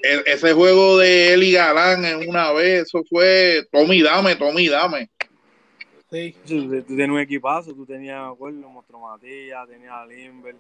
e- 0.03 0.23
ese 0.27 0.53
juego 0.53 0.99
de 0.99 1.33
él 1.35 1.43
y 1.43 1.53
Galán 1.53 2.05
en 2.05 2.29
una 2.29 2.53
vez, 2.53 2.83
eso 2.83 3.03
fue 3.09 3.67
Tommy 3.73 4.03
dame, 4.03 4.37
Tommy 4.37 4.69
dame. 4.69 5.09
Sí. 6.11 6.35
Tú, 6.47 6.69
tú 6.69 6.83
tenías 6.85 7.09
un 7.09 7.21
equipazo, 7.21 7.75
tú 7.75 7.87
tenías, 7.87 8.21
me 8.21 8.33
acuerdo, 8.33 8.69
Monstruo 8.69 9.01
Matías, 9.01 9.69
tenías 9.69 9.93
a 9.93 10.07
Limber, 10.07 10.57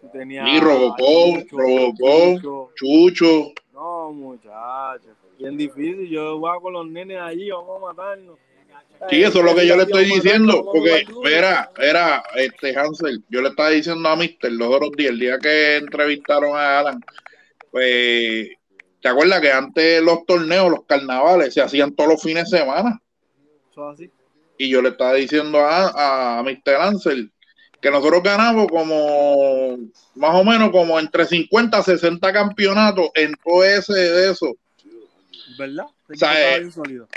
tú 0.00 0.08
tenías 0.12 0.48
Y 0.48 0.60
Robocop, 0.60 1.50
Robocop. 1.50 2.74
Chucho. 2.74 3.52
No, 3.72 4.12
muchachos, 4.12 5.12
bien 5.38 5.56
difícil. 5.56 6.08
Yo 6.08 6.36
jugaba 6.36 6.60
con 6.60 6.72
los 6.72 6.86
nenes 6.88 7.20
allí, 7.20 7.50
vamos 7.50 7.82
a 7.82 7.86
matarnos. 7.86 8.38
Sí, 9.08 9.22
eso 9.22 9.38
es 9.38 9.44
lo 9.44 9.54
que 9.54 9.66
yo 9.66 9.76
le 9.76 9.84
estoy 9.84 10.06
diciendo, 10.06 10.64
porque, 10.64 11.04
jugar 11.04 11.06
duro. 11.06 11.20
mira, 11.30 11.70
era, 11.78 12.24
este 12.34 12.76
Hansel, 12.76 13.22
yo 13.28 13.40
le 13.40 13.50
estaba 13.50 13.70
diciendo 13.70 14.08
a 14.08 14.16
Mister 14.16 14.50
los 14.50 14.68
otros 14.68 14.90
días, 14.96 15.12
el 15.12 15.20
día 15.20 15.38
que 15.38 15.76
entrevistaron 15.76 16.56
a 16.56 16.80
Alan, 16.80 17.00
pues, 17.70 18.50
¿te 19.00 19.08
acuerdas 19.08 19.40
que 19.40 19.52
antes 19.52 20.02
los 20.02 20.26
torneos, 20.26 20.70
los 20.70 20.84
carnavales, 20.84 21.54
se 21.54 21.60
hacían 21.62 21.94
todos 21.94 22.10
los 22.10 22.22
fines 22.22 22.50
de 22.50 22.58
semana? 22.58 23.00
Eso 23.70 23.92
es 23.92 23.94
así. 23.94 24.10
Y 24.58 24.68
yo 24.68 24.82
le 24.82 24.90
estaba 24.90 25.14
diciendo 25.14 25.58
a, 25.60 26.38
a 26.38 26.42
Mr. 26.42 26.74
Ansel 26.80 27.30
que 27.80 27.90
nosotros 27.90 28.22
ganamos 28.22 28.66
como, 28.68 29.78
más 30.16 30.34
o 30.34 30.44
menos 30.44 30.70
como 30.70 30.98
entre 30.98 31.24
50 31.24 31.78
a 31.78 31.82
60 31.82 32.32
campeonatos 32.32 33.10
en 33.14 33.34
todo 33.44 33.64
ese 33.64 33.92
de 33.94 34.30
eso. 34.32 34.56
¿Verdad? 35.56 35.86
El 36.08 36.14
O 36.14 36.18
sea, 36.18 36.32
estaba 36.32 36.56
eh, 36.56 36.58
bien 36.58 36.72
sólido. 36.72 37.08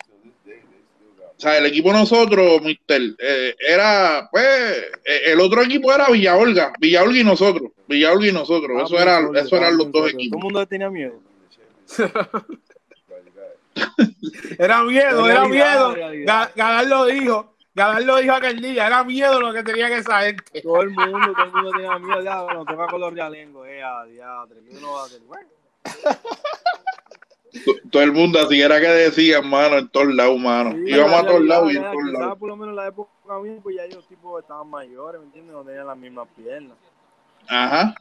O 1.37 1.41
sea, 1.41 1.57
el 1.57 1.65
equipo 1.65 1.91
de 1.91 1.97
nosotros, 1.97 2.61
Mister, 2.61 3.01
eh, 3.17 3.55
era, 3.59 4.29
pues, 4.31 4.45
eh, 5.03 5.21
el 5.25 5.39
otro 5.39 5.63
equipo 5.63 5.91
era 5.91 6.07
Villa 6.09 6.37
Olga, 6.37 6.71
Villa 6.79 7.01
Olga 7.01 7.19
y 7.19 7.23
nosotros, 7.23 7.71
Villa 7.87 8.11
Olga 8.11 8.27
y 8.27 8.31
nosotros, 8.31 8.69
Estaba 8.77 8.83
eso 8.83 8.99
era, 8.99 9.15
sólido, 9.21 9.43
eso 9.43 9.55
eran 9.57 9.69
bien 9.69 9.77
los 9.79 9.91
dos 9.91 10.01
sólido. 10.03 10.19
equipos. 10.19 10.39
Todo 10.39 10.47
el 10.47 10.53
mundo 10.53 10.67
tenía 10.67 10.89
miedo. 10.91 11.19
Era 14.59 14.83
miedo, 14.83 15.27
era 15.29 15.45
miedo. 15.45 15.93
realidad. 15.95 16.51
Ga- 16.51 16.51
Galán 16.55 16.89
lo 16.89 17.05
dijo. 17.05 17.55
Galán 17.73 18.05
lo 18.05 18.17
dijo 18.17 18.33
aquel 18.33 18.61
día. 18.61 18.87
Era 18.87 19.03
miedo 19.03 19.39
lo 19.39 19.53
que 19.53 19.63
tenía 19.63 19.87
que 19.87 19.97
esa 19.97 20.21
gente. 20.21 20.61
Todo 20.61 20.81
el 20.81 20.89
mundo, 20.89 21.33
todo 21.33 21.45
el 21.45 21.51
mundo 21.53 21.71
tenía 21.71 21.99
miedo. 21.99 22.21
Ya, 22.21 22.41
bueno, 22.41 22.65
con 22.65 23.01
los 23.01 23.13
realengos. 23.13 23.67
Eh, 23.67 23.81
a 23.83 24.03
diatre, 24.05 24.61
¿qué 24.69 24.77
uno 24.77 24.91
va 24.93 25.01
a 25.01 25.05
hacer? 25.05 25.21
Bueno, 25.21 25.47
T- 27.51 27.81
Todo 27.91 28.01
el 28.03 28.13
mundo 28.13 28.39
así 28.39 28.61
era 28.61 28.79
que 28.79 28.87
decía, 28.87 29.41
mano, 29.41 29.77
en 29.77 29.89
todos 29.89 30.13
lados, 30.13 30.39
mano. 30.39 30.71
sí, 30.71 30.83
Íbamos 30.87 31.13
a 31.19 31.23
la 31.23 31.27
todos 31.29 31.41
lados 31.45 31.73
y 31.73 31.75
en 31.77 31.83
todos 31.83 32.03
lados. 32.13 32.37
por 32.39 32.47
lo 32.49 32.55
menos 32.55 32.69
en 32.71 32.75
la 32.77 32.87
época 32.87 33.39
mía, 33.43 33.57
pues 33.61 33.75
ya 33.75 33.83
ellos 33.83 34.07
tipos 34.07 34.41
estaban 34.41 34.69
mayores, 34.69 35.19
¿me 35.19 35.25
entiendes? 35.27 35.53
No 35.53 35.63
tenían 35.63 35.87
las 35.87 35.97
mismas 35.97 36.27
piernas. 36.35 36.77
Ajá. 37.49 37.93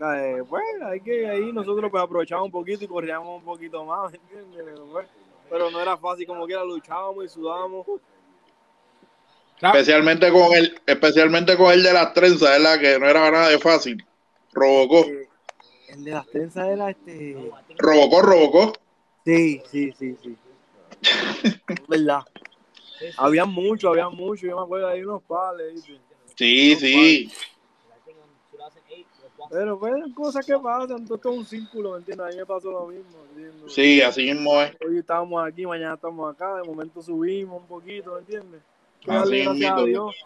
Eh, 0.00 0.40
bueno, 0.48 0.86
hay 0.86 1.00
que 1.00 1.28
ahí 1.28 1.52
nosotros 1.52 1.90
pues 1.90 2.02
aprovechábamos 2.02 2.46
un 2.46 2.52
poquito 2.52 2.84
y 2.84 2.88
corríamos 2.88 3.38
un 3.38 3.44
poquito 3.44 3.84
más, 3.84 4.12
¿me 4.12 4.18
entiendes? 4.18 4.62
Pero, 4.64 4.86
bueno, 4.86 5.08
pero 5.50 5.70
no 5.70 5.80
era 5.80 5.96
fácil 5.96 6.26
como 6.26 6.46
quiera, 6.46 6.64
luchábamos 6.64 7.24
y 7.24 7.28
sudábamos. 7.28 7.86
Especialmente 9.60 10.30
con 10.30 10.54
el, 10.54 10.80
especialmente 10.86 11.56
con 11.56 11.72
el 11.72 11.82
de 11.82 11.92
las 11.92 12.14
trenzas, 12.14 12.48
¿verdad? 12.48 12.78
Que 12.78 12.98
no 12.98 13.08
era 13.08 13.28
nada 13.30 13.48
de 13.48 13.58
fácil. 13.58 14.04
Robocó, 14.52 15.04
Eh, 15.04 15.28
el 15.88 16.04
de 16.04 16.10
las 16.12 16.26
trenzas 16.28 16.68
era 16.68 16.90
este... 16.90 17.50
Robocó, 17.76 18.22
Robocó. 18.22 18.72
Sí, 19.24 19.60
sí, 19.68 19.92
sí, 19.98 20.16
sí. 20.22 20.36
¿Verdad? 21.88 22.20
Había 23.16 23.44
mucho, 23.44 23.88
había 23.88 24.08
mucho. 24.08 24.46
Yo 24.46 24.56
me 24.56 24.62
acuerdo 24.62 24.88
de 24.88 25.06
unos 25.06 25.22
pales. 25.24 25.74
¿viste? 25.74 26.00
Sí, 26.36 26.76
sí. 26.76 27.32
Pero 29.50 29.78
pues 29.78 29.94
cosas 30.14 30.44
que 30.44 30.58
pasan, 30.58 31.04
todo 31.06 31.16
esto 31.16 31.30
es 31.30 31.38
un 31.38 31.44
círculo, 31.46 31.92
¿me 31.92 31.98
entiendes? 31.98 32.26
A 32.26 32.30
mí 32.30 32.36
me 32.36 32.46
pasó 32.46 32.70
lo 32.70 32.86
mismo, 32.86 33.18
¿entiendes? 33.30 33.72
Sí, 33.72 34.02
así 34.02 34.24
mismo 34.32 34.60
es. 34.60 34.72
Hoy 34.86 34.98
estábamos 34.98 35.46
aquí, 35.46 35.66
mañana 35.66 35.94
estamos 35.94 36.32
acá, 36.34 36.56
de 36.56 36.64
momento 36.64 37.00
subimos 37.02 37.60
un 37.62 37.66
poquito, 37.66 38.12
¿me 38.14 38.18
entiendes? 38.20 38.60
Así 39.06 39.42
gracias 39.42 39.48
a 39.48 39.52
mismo. 39.52 39.84
Dios 39.84 40.16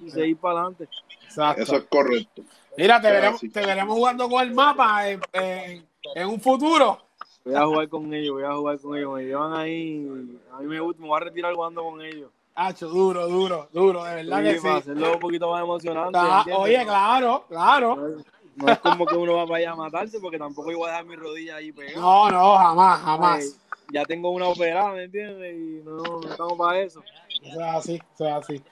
y 0.00 0.10
seguir 0.10 0.36
para 0.38 0.60
adelante. 0.60 0.88
Exacto. 1.24 1.62
Eso 1.62 1.76
es 1.76 1.84
correcto. 1.84 2.42
Mira, 2.76 3.00
te 3.00 3.10
veremos, 3.10 3.40
te 3.40 3.60
veremos 3.66 3.94
jugando 3.96 4.28
con 4.28 4.42
el 4.42 4.52
mapa 4.52 5.08
en, 5.08 5.20
en- 5.32 5.86
en 6.14 6.28
un 6.28 6.40
futuro. 6.40 6.98
Voy 7.44 7.54
a 7.54 7.64
jugar 7.64 7.88
con 7.88 8.12
ellos, 8.12 8.32
voy 8.34 8.42
a 8.44 8.52
jugar 8.54 8.78
con 8.80 8.96
ellos. 8.98 9.14
Me 9.14 9.24
llevan 9.24 9.52
ahí, 9.54 10.38
a 10.52 10.58
mí 10.58 10.66
me 10.66 10.80
gusta, 10.80 11.00
me 11.00 11.08
voy 11.08 11.16
a 11.16 11.24
retirar 11.24 11.54
jugando 11.54 11.82
con 11.84 12.02
ellos. 12.02 12.30
Hacho, 12.58 12.88
duro, 12.88 13.28
duro, 13.28 13.68
duro, 13.72 14.02
de 14.04 14.14
verdad 14.24 14.38
Sí, 14.38 14.44
que 14.54 14.58
sí. 14.60 14.68
hacerlo 14.68 15.12
un 15.12 15.20
poquito 15.20 15.50
más 15.50 15.62
emocionante. 15.62 16.18
Oye, 16.54 16.82
claro, 16.84 17.44
claro. 17.48 18.14
No 18.56 18.72
es- 18.72 18.78
como 18.78 19.06
que 19.06 19.14
uno 19.14 19.34
va 19.34 19.46
para 19.46 19.58
allá 19.58 19.70
a 19.72 19.76
matarse, 19.76 20.18
porque 20.20 20.38
tampoco 20.38 20.72
voy 20.74 20.84
a 20.88 20.92
dejar 20.92 21.04
mi 21.06 21.16
rodilla 21.16 21.56
ahí 21.56 21.72
pegada. 21.72 22.00
No, 22.00 22.30
no, 22.30 22.56
jamás, 22.56 22.98
Ay, 23.00 23.04
jamás. 23.04 23.56
ya 23.92 24.04
tengo 24.04 24.30
una 24.30 24.48
operada, 24.48 24.92
¿me 24.92 25.04
entiendes? 25.04 25.54
Y 25.54 25.82
no, 25.84 25.96
no 26.02 26.28
estamos 26.30 26.54
para 26.58 26.80
eso. 26.80 27.02
Eso 27.42 27.60
es 27.60 27.66
así, 27.76 28.02
eso 28.14 28.26
es 28.26 28.32
así. 28.32 28.62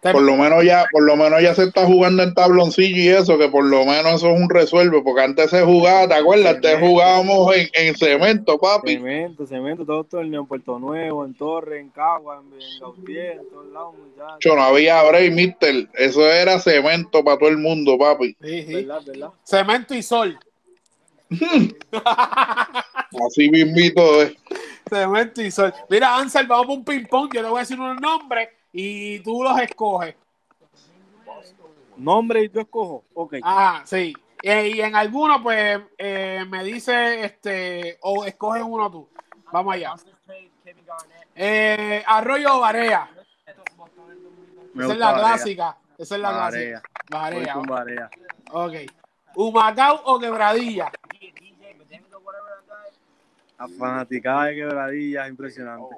Por 0.00 0.22
lo 0.22 0.36
menos 0.36 0.64
ya, 0.64 0.86
por 0.92 1.02
lo 1.02 1.16
menos 1.16 1.42
ya 1.42 1.54
se 1.56 1.64
está 1.64 1.84
jugando 1.84 2.22
en 2.22 2.32
tabloncillo 2.32 2.96
y 2.96 3.08
eso, 3.08 3.36
que 3.36 3.48
por 3.48 3.64
lo 3.64 3.84
menos 3.84 4.14
eso 4.14 4.30
es 4.30 4.40
un 4.40 4.48
resuelve, 4.48 5.02
porque 5.02 5.22
antes 5.22 5.50
se 5.50 5.62
jugaba, 5.62 6.06
¿te 6.06 6.14
acuerdas? 6.14 6.54
Antes 6.54 6.78
jugábamos 6.78 7.56
en, 7.56 7.68
en 7.72 7.96
cemento, 7.96 8.58
papi. 8.58 8.94
Cemento, 8.94 9.44
cemento, 9.44 9.84
todos 9.84 9.98
los 9.98 10.08
torneos 10.08 10.42
en 10.42 10.46
Puerto 10.46 10.78
Nuevo, 10.78 11.24
en 11.24 11.34
Torre, 11.34 11.80
en 11.80 11.88
Cagua, 11.88 12.40
en, 12.40 12.62
en 12.62 12.80
Gautier, 12.80 13.38
en 13.40 13.50
todos 13.50 13.66
lados, 13.72 13.94
muchachos. 13.98 14.38
Yo 14.40 14.54
no 14.54 14.62
había 14.62 15.02
break, 15.02 15.32
mister. 15.32 15.88
Eso 15.94 16.30
era 16.30 16.60
cemento 16.60 17.24
para 17.24 17.38
todo 17.38 17.48
el 17.48 17.58
mundo, 17.58 17.98
papi. 17.98 18.36
Sí, 18.40 18.62
sí. 18.62 18.74
¿Verdad, 18.74 19.02
verdad? 19.04 19.30
Cemento 19.42 19.94
y 19.96 20.02
sol. 20.02 20.38
Así 23.26 23.50
mismito 23.50 24.22
es. 24.22 24.32
Cemento 24.88 25.42
y 25.42 25.50
sol. 25.50 25.74
Mira, 25.90 26.16
Ansel, 26.16 26.46
vamos 26.46 26.66
por 26.66 26.78
un 26.78 26.84
ping-pong. 26.84 27.30
Yo 27.34 27.42
te 27.42 27.48
voy 27.48 27.58
a 27.58 27.60
decir 27.60 27.80
unos 27.80 28.00
nombres 28.00 28.48
y 28.80 29.18
tú 29.20 29.42
los 29.42 29.58
escoges. 29.60 30.14
Nombre 31.96 32.44
y 32.44 32.48
tú 32.48 32.60
escojo. 32.60 33.04
Ok. 33.12 33.34
Ah, 33.42 33.82
sí. 33.84 34.14
Eh, 34.40 34.68
y 34.68 34.80
en 34.80 34.94
alguno, 34.94 35.42
pues, 35.42 35.80
eh, 35.98 36.44
me 36.48 36.62
dice, 36.62 37.24
este, 37.24 37.98
o 38.02 38.24
escoges 38.24 38.62
uno 38.64 38.88
tú. 38.88 39.08
Vamos 39.50 39.74
allá. 39.74 39.94
Eh, 41.34 42.04
Arroyo 42.06 42.56
o 42.56 42.60
Barea. 42.60 43.10
Esa 44.76 44.92
es 44.92 44.98
la 44.98 45.10
Barea. 45.10 45.26
clásica. 45.26 45.76
Esa 45.98 46.14
es 46.14 46.20
la 46.20 46.30
Barea. 46.30 46.82
clásica. 47.06 47.54
Barea. 47.66 48.10
Ok. 48.52 48.74
Humacao 49.34 50.02
o 50.04 50.20
Quebradilla. 50.20 50.92
La 53.58 53.66
fanaticada 53.76 54.44
de 54.44 54.54
quebradilla 54.54 55.24
es 55.24 55.30
impresionante. 55.30 55.96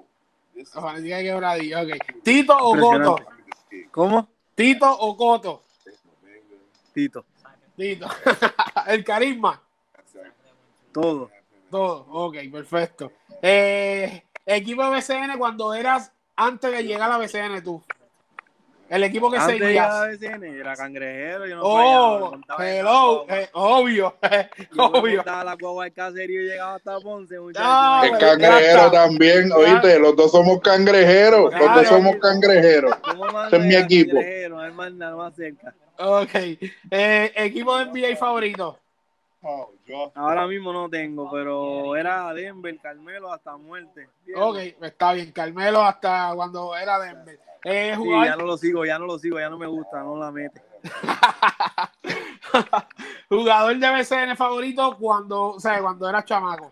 Ok. 1.74 2.22
Tito 2.22 2.56
o 2.56 2.76
Coto. 2.76 3.16
¿Cómo? 3.90 4.28
Tito 4.54 4.90
o 4.90 5.16
Coto. 5.16 5.62
Tito. 6.92 7.24
Tito. 7.76 8.08
el 8.86 9.04
carisma. 9.04 9.62
Todo. 10.92 11.30
Todo. 11.70 12.06
Ok, 12.10 12.36
perfecto. 12.52 13.12
Eh, 13.40 14.24
equipo 14.44 14.84
de 14.84 14.90
BCN 14.90 15.38
cuando 15.38 15.72
eras 15.72 16.12
antes 16.36 16.72
de 16.72 16.82
llegar 16.82 17.10
a 17.10 17.18
BCN 17.18 17.62
tú. 17.62 17.82
El 18.90 19.04
equipo 19.04 19.30
que 19.30 19.36
Antes 19.38 19.60
de 19.60 19.66
seguías. 19.66 19.88
llegar 19.88 20.02
a 20.02 20.08
BCN, 20.38 20.44
era 20.60 20.74
cangrejero. 20.74 21.46
Yo 21.46 21.56
no 21.56 21.62
Oh, 21.62 22.36
me 22.58 22.78
hello, 22.80 23.24
eh, 23.28 23.48
obvio. 23.52 24.16
Yo 24.74 24.90
me 24.90 24.98
obvio. 24.98 25.16
montaba 25.18 25.44
la 25.44 25.54
guagua 25.54 25.84
al 25.84 25.92
caserío 25.92 26.42
y 26.42 26.46
llegaba 26.48 26.74
hasta 26.74 26.98
Ponce. 26.98 27.36
Ah, 27.56 27.98
bueno, 28.02 28.18
cangrejero 28.18 28.90
también, 28.90 29.52
oíste, 29.52 29.96
los 30.00 30.16
dos 30.16 30.32
somos 30.32 30.60
cangrejeros, 30.60 31.52
los 31.52 31.54
Claro. 31.54 31.74
dos 31.80 31.86
somos 31.88 32.16
cangrejeros. 32.16 32.96
¿Cómo 32.96 33.26
más 33.26 33.46
Ese 33.52 33.56
es 33.58 33.64
mi 33.64 33.74
equipo. 33.76 34.10
cangrejero? 34.16 34.56
No 34.56 34.62
hay 34.62 34.72
más 34.72 34.92
nada 34.92 35.16
más 35.16 35.34
cerca. 35.36 35.72
Ok. 35.98 36.34
Eh, 36.90 37.32
equipo 37.36 37.78
de 37.78 37.84
NBA 37.86 38.16
favorito. 38.16 38.76
Ahora 40.16 40.46
mismo 40.48 40.72
no 40.72 40.88
tengo, 40.90 41.30
pero 41.30 41.94
era 41.96 42.34
Denver, 42.34 42.76
Carmelo 42.82 43.32
hasta 43.32 43.56
muerte. 43.56 44.08
Ok, 44.36 44.56
está 44.82 45.12
bien. 45.12 45.30
Carmelo 45.30 45.80
hasta 45.82 46.32
cuando 46.34 46.76
era 46.76 46.98
Denver. 46.98 47.38
Eh, 47.64 47.92
Sí, 47.94 47.98
jugador, 47.98 48.26
ya 48.26 48.36
no 48.36 48.44
lo 48.44 48.56
sigo, 48.56 48.84
ya 48.84 48.98
no 48.98 49.06
lo 49.06 49.18
sigo, 49.18 49.38
ya 49.38 49.50
no 49.50 49.58
me 49.58 49.66
gusta, 49.66 50.02
no 50.02 50.16
la 50.16 50.30
mete. 50.30 50.62
jugador 53.28 53.76
de 53.76 53.90
BCN 53.90 54.36
favorito 54.36 54.96
cuando, 54.98 55.50
o 55.50 55.60
sea, 55.60 55.80
cuando 55.80 56.08
era 56.08 56.24
chamaco. 56.24 56.70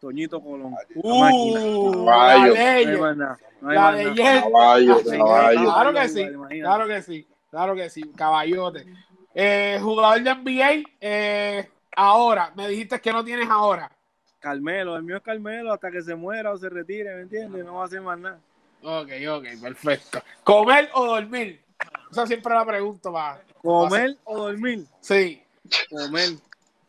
Toñito 0.00 0.40
Colón. 0.40 0.74
Uh, 0.94 2.06
Caballo. 2.06 2.54
la 2.54 3.14
No. 3.14 3.36
No 3.60 3.72
La 3.72 3.92
leyenda. 3.92 4.42
Caballo, 4.42 5.00
La 5.04 5.18
caballo. 5.18 5.60
Claro 5.60 5.92
que 5.92 6.08
sí, 6.08 6.26
claro 6.60 6.86
que 6.86 7.02
sí, 7.02 7.28
claro 7.50 7.74
que 7.74 7.90
sí, 7.90 8.12
caballote. 8.16 8.86
Eh, 9.34 9.78
jugador 9.82 10.22
de 10.22 10.34
NBA, 10.34 10.88
eh, 11.00 11.70
ahora, 11.94 12.52
me 12.56 12.68
dijiste 12.68 13.00
que 13.00 13.12
no 13.12 13.22
tienes 13.22 13.48
ahora. 13.48 13.90
Carmelo, 14.38 14.96
el 14.96 15.02
mío 15.02 15.18
es 15.18 15.22
Carmelo 15.22 15.72
hasta 15.72 15.90
que 15.90 16.00
se 16.00 16.14
muera 16.14 16.52
o 16.52 16.56
se 16.56 16.70
retire, 16.70 17.14
¿me 17.14 17.22
entiendes? 17.22 17.64
No 17.64 17.74
va 17.74 17.82
a 17.82 17.84
hacer 17.84 18.00
más 18.00 18.18
nada. 18.18 18.40
Ok, 18.82 19.10
ok, 19.28 19.46
perfecto. 19.60 20.22
¿Comer 20.42 20.90
o 20.94 21.06
dormir? 21.06 21.62
Esa 22.10 22.26
siempre 22.26 22.54
la 22.54 22.64
pregunto, 22.64 23.12
va. 23.12 23.40
¿Comer 23.62 24.16
o 24.24 24.38
dormir? 24.38 24.86
Sí. 25.00 25.42
Comer. 25.90 26.30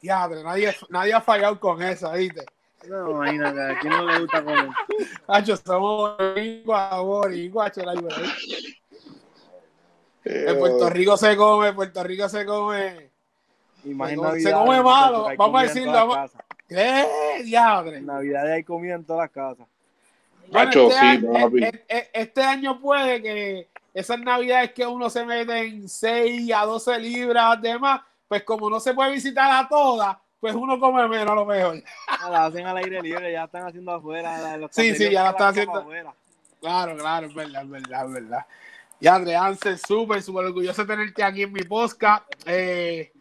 Diadre, 0.01 0.43
nadie, 0.43 0.75
nadie 0.89 1.13
ha 1.13 1.21
fallado 1.21 1.59
con 1.59 1.81
esa, 1.83 2.13
¿viste? 2.13 2.45
No, 2.87 3.11
imagínate, 3.11 3.61
¿a 3.61 3.79
quién 3.79 3.93
no 3.93 4.05
le 4.05 4.19
gusta 4.19 4.43
comer? 4.43 4.69
Hacho, 5.27 5.55
boricuas, 7.03 7.71
chelay, 7.71 7.97
bro. 7.97 8.15
En 10.23 10.59
Puerto 10.59 10.89
Rico 10.89 11.17
se 11.17 11.35
come, 11.35 11.73
Puerto 11.73 12.03
Rico 12.03 12.29
se 12.29 12.45
come. 12.45 13.11
En 13.83 14.41
Se 14.41 14.51
come 14.51 14.81
malo, 14.81 15.27
vamos 15.37 15.59
a 15.59 15.63
en 15.63 15.67
decirlo. 15.67 16.29
¿Qué? 16.67 17.41
En 17.43 18.05
Navidad 18.05 18.51
hay 18.51 18.63
comida 18.63 18.95
en 18.95 19.03
todas 19.03 19.23
las 19.23 19.31
casas. 19.31 19.67
Bueno, 20.51 20.65
Macho, 20.67 20.87
este, 20.89 20.99
sí, 20.99 21.05
año, 21.05 21.33
papi. 21.33 21.63
e- 21.63 21.85
e- 21.87 22.09
este 22.13 22.43
año 22.43 22.79
puede 22.79 23.21
que 23.21 23.69
esas 23.93 24.19
navidades 24.19 24.71
que 24.73 24.85
uno 24.85 25.09
se 25.09 25.25
mete 25.25 25.59
en 25.59 25.87
6 25.89 26.51
a 26.53 26.65
12 26.65 26.99
libras, 26.99 27.61
demás, 27.61 28.01
pues 28.27 28.43
como 28.43 28.69
no 28.69 28.79
se 28.79 28.93
puede 28.93 29.11
visitar 29.11 29.49
a 29.51 29.67
todas, 29.67 30.17
pues 30.39 30.53
uno 30.55 30.79
come 30.79 31.07
menos 31.07 31.29
a 31.29 31.35
lo 31.35 31.45
mejor. 31.45 31.81
Ah, 32.07 32.29
La 32.29 32.45
hacen 32.45 32.65
al 32.65 32.77
aire 32.77 33.01
libre, 33.01 33.31
ya 33.31 33.45
están 33.45 33.65
haciendo 33.67 33.93
afuera. 33.93 34.57
los 34.57 34.71
Sí, 34.73 34.95
sí, 34.95 35.09
ya 35.09 35.23
la 35.23 35.29
están 35.31 35.49
haciendo. 35.49 35.79
afuera. 35.79 36.13
Claro, 36.59 36.95
claro, 36.97 37.27
es 37.27 37.33
verdad, 37.33 37.63
es 37.63 37.69
verdad, 37.69 38.05
es 38.05 38.13
verdad. 38.13 38.45
Y 38.99 39.07
André 39.07 39.35
Ansel, 39.35 39.79
súper, 39.79 40.21
súper 40.21 40.45
orgulloso 40.45 40.83
de 40.83 40.87
tenerte 40.93 41.23
aquí 41.23 41.41
en 41.43 41.51
mi 41.53 41.63
podcast. 41.63 42.23
Eh, 42.45 43.11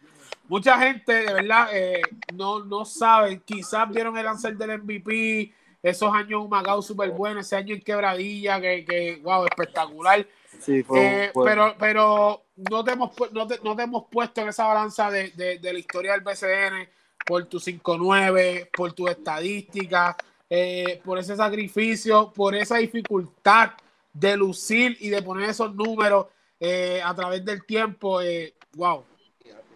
mucha 0.47 0.77
gente, 0.77 1.11
de 1.11 1.33
verdad, 1.33 1.69
eh, 1.73 2.01
no, 2.33 2.63
no 2.63 2.85
sabe, 2.85 3.41
quizás 3.43 3.89
vieron 3.89 4.15
el 4.17 4.27
Ansel 4.27 4.57
del 4.57 4.71
MVP, 4.81 5.51
esos 5.83 6.13
años 6.13 6.43
en 6.43 6.49
Macao 6.49 6.81
súper 6.81 7.11
buenos, 7.11 7.45
ese 7.45 7.55
año 7.55 7.73
en 7.75 7.81
Quebradilla, 7.81 8.59
que, 8.61 8.85
que 8.85 9.19
wow, 9.23 9.45
espectacular. 9.45 10.25
Sí, 10.59 10.83
fue, 10.83 10.99
Eh, 11.25 11.29
fue- 11.33 11.45
pero 11.49 11.75
pero 11.79 12.43
no, 12.69 12.83
te 12.83 12.91
hemos, 12.91 13.11
no, 13.31 13.47
te, 13.47 13.59
no 13.63 13.75
te 13.75 13.83
hemos 13.83 14.05
puesto 14.11 14.41
en 14.41 14.49
esa 14.49 14.67
balanza 14.67 15.09
de, 15.09 15.29
de- 15.31 15.57
de 15.59 15.73
la 15.73 15.79
historia 15.79 16.11
del 16.11 16.21
BCN 16.21 16.89
por 17.25 17.45
tu 17.45 17.59
5-9, 17.59 18.69
por 18.75 18.93
tu 18.93 19.07
estadística, 19.07 20.15
eh, 20.49 20.99
por 21.03 21.17
ese 21.17 21.35
sacrificio, 21.35 22.31
por 22.33 22.55
esa 22.55 22.77
dificultad 22.77 23.71
de 24.13 24.35
lucir 24.35 24.97
y 24.99 25.09
de 25.09 25.21
poner 25.21 25.49
esos 25.49 25.73
números 25.73 26.27
eh, 26.59 27.01
a 27.03 27.15
través 27.15 27.43
del 27.45 27.65
tiempo. 27.65 28.21
eh, 28.21 28.53
wow, 28.75 29.03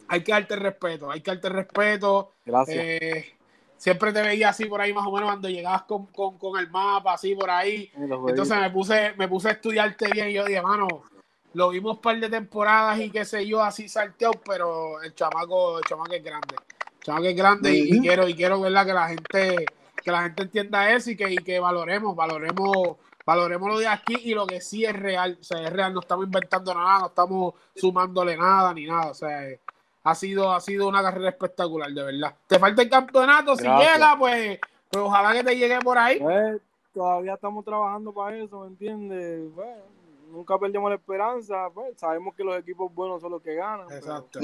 hay 0.07 0.21
que 0.23 0.31
darte 0.33 0.55
respeto, 0.57 1.09
hay 1.09 1.21
que 1.21 1.31
darte 1.31 1.49
respeto. 1.49 2.33
Gracias. 2.45 3.25
Siempre 3.77 4.13
te 4.13 4.21
veía 4.21 4.49
así 4.49 4.65
por 4.65 4.81
ahí 4.81 4.93
más 4.93 5.05
o 5.05 5.11
menos 5.11 5.29
cuando 5.29 5.49
llegabas 5.49 5.83
con, 5.83 6.07
con, 6.07 6.37
con 6.37 6.59
el 6.59 6.69
mapa, 6.69 7.13
así 7.13 7.35
por 7.35 7.49
ahí. 7.49 7.91
Entonces 8.27 8.57
me 8.59 8.69
puse, 8.69 9.13
me 9.17 9.27
puse 9.27 9.49
a 9.49 9.51
estudiarte 9.51 10.07
bien 10.11 10.29
y 10.29 10.33
yo 10.33 10.45
dije, 10.45 10.61
mano, 10.61 10.87
lo 11.53 11.69
vimos 11.69 11.95
un 11.95 12.01
par 12.01 12.19
de 12.19 12.29
temporadas 12.29 12.99
y 12.99 13.09
qué 13.09 13.23
sé 13.25 13.47
yo, 13.47 13.63
así 13.63 13.87
salteo, 13.87 14.31
pero 14.45 15.01
el 15.01 15.15
chamaco, 15.15 15.77
el 15.77 15.85
chamaco 15.85 16.13
es 16.13 16.23
grande. 16.23 16.55
El 16.99 17.03
chamaco 17.03 17.25
es 17.25 17.35
grande 17.35 17.73
y, 17.73 17.99
quiero, 18.01 18.27
y 18.27 18.35
quiero 18.35 18.59
¿verdad? 18.59 18.85
que 18.85 18.93
la 18.93 19.07
gente, 19.07 19.65
que 20.03 20.11
la 20.11 20.23
gente 20.23 20.43
entienda 20.43 20.91
eso 20.91 21.11
y 21.11 21.15
que, 21.15 21.31
y 21.31 21.37
que 21.37 21.59
valoremos, 21.59 22.15
valoremos, 22.15 22.97
valoremos 23.25 23.69
lo 23.69 23.79
de 23.79 23.87
aquí 23.87 24.17
y 24.23 24.33
lo 24.33 24.45
que 24.45 24.59
sí 24.59 24.83
es 24.83 24.93
real. 24.93 25.37
O 25.39 25.43
sea, 25.43 25.63
es 25.63 25.71
real, 25.71 25.93
no 25.93 26.01
estamos 26.01 26.25
inventando 26.25 26.73
nada, 26.73 26.99
no 26.99 27.07
estamos 27.07 27.53
sumándole 27.73 28.35
nada 28.35 28.73
ni 28.73 28.85
nada. 28.85 29.11
O 29.11 29.13
sea, 29.13 29.47
ha 30.05 30.13
sido, 30.13 30.53
ha 30.53 30.61
sido 30.61 30.87
una 30.87 31.01
carrera 31.01 31.29
espectacular, 31.29 31.91
de 31.91 32.03
verdad. 32.03 32.35
Te 32.45 32.59
falta 32.59 32.83
el 32.83 32.89
campeonato, 32.89 33.55
si 33.55 33.63
Gracias. 33.63 33.93
llega, 33.95 34.15
pues, 34.17 34.59
pues 34.91 35.03
ojalá 35.03 35.33
que 35.33 35.43
te 35.43 35.57
llegue 35.57 35.79
por 35.79 35.97
ahí. 35.97 36.19
Pues, 36.19 36.61
todavía 36.93 37.33
estamos 37.33 37.65
trabajando 37.65 38.13
para 38.13 38.37
eso, 38.37 38.61
¿me 38.61 38.67
entiendes? 38.67 39.51
Bueno, 39.55 39.81
nunca 40.31 40.59
perdemos 40.59 40.91
la 40.91 40.95
esperanza. 40.97 41.69
Pues, 41.73 41.97
sabemos 41.97 42.35
que 42.35 42.43
los 42.43 42.55
equipos 42.59 42.93
buenos 42.93 43.19
son 43.19 43.31
los 43.31 43.41
que 43.41 43.55
ganan. 43.55 43.87
pero 43.87 43.99
Exacto. 43.99 44.39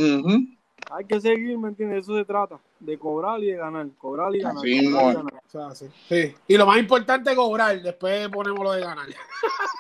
Hay 0.90 1.06
que 1.06 1.22
seguir, 1.22 1.58
¿me 1.58 1.70
entiendes? 1.70 1.96
De 2.08 2.14
eso 2.14 2.18
se 2.18 2.26
trata, 2.26 2.60
de 2.80 2.98
cobrar 2.98 3.40
y 3.42 3.52
de 3.52 3.58
ganar. 3.58 3.88
Cobrar 3.98 4.36
y 4.36 4.40
ganar. 4.40 4.58
Así 4.58 4.92
cobrar 4.92 5.06
y 5.06 5.10
es. 5.10 5.16
ganar. 5.16 5.34
O 5.36 5.50
sea, 5.50 5.76
sí. 5.76 5.88
Sí. 6.10 6.36
Y 6.48 6.58
lo 6.58 6.66
más 6.66 6.78
importante 6.78 7.30
es 7.32 7.36
cobrar, 7.36 7.82
después 7.82 8.28
ponemos 8.30 8.64
lo 8.64 8.72
de 8.74 8.82
ganar. 8.82 9.06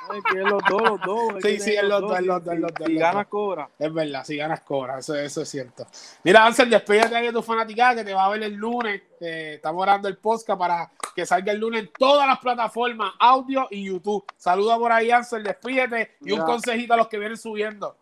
Hay 0.10 0.22
que 0.22 0.40
es 0.42 0.50
los 0.50 0.62
dos, 0.70 0.82
los 0.82 1.02
dos. 1.02 1.34
Sí, 1.42 1.60
sí, 1.60 1.74
es 1.74 1.84
los 1.84 2.02
dos, 2.02 2.20
es 2.20 2.26
los 2.26 2.44
dos, 2.44 2.54
Si- 2.54 2.56
es 2.56 2.62
los 2.62 2.72
dos, 2.74 2.78
Si 2.78 2.84
es 2.84 3.00
los 3.00 3.00
ganas, 3.02 3.28
cobra. 3.28 3.70
Es 3.80 3.94
verdad, 3.94 4.24
si 4.26 4.36
ganas 4.38 4.62
cobras, 4.62 5.00
eso, 5.00 5.16
eso 5.16 5.42
es 5.42 5.50
cierto. 5.50 5.86
Mira, 6.24 6.46
Ansel, 6.46 6.70
despídete 6.70 7.16
de 7.16 7.32
tu 7.32 7.42
fanaticada 7.42 7.96
que 7.96 8.04
te 8.04 8.14
va 8.14 8.26
a 8.26 8.30
ver 8.30 8.44
el 8.44 8.54
lunes. 8.54 9.02
Eh, 9.20 9.54
estamos 9.56 9.82
grabando 9.84 10.08
el 10.08 10.18
podcast 10.18 10.60
para 10.60 10.92
que 11.16 11.26
salga 11.26 11.52
el 11.52 11.60
lunes 11.60 11.84
en 11.84 11.92
todas 11.98 12.28
las 12.28 12.40
plataformas, 12.40 13.14
audio 13.20 13.68
y 13.70 13.84
YouTube. 13.86 14.24
Saluda 14.38 14.78
por 14.78 14.92
ahí, 14.92 15.12
Ansel, 15.12 15.44
despídete 15.44 16.16
y 16.22 16.32
un 16.32 16.40
Mira. 16.40 16.46
consejito 16.46 16.94
a 16.94 16.98
los 16.98 17.08
que 17.08 17.18
vienen 17.20 17.38
subiendo. 17.38 17.96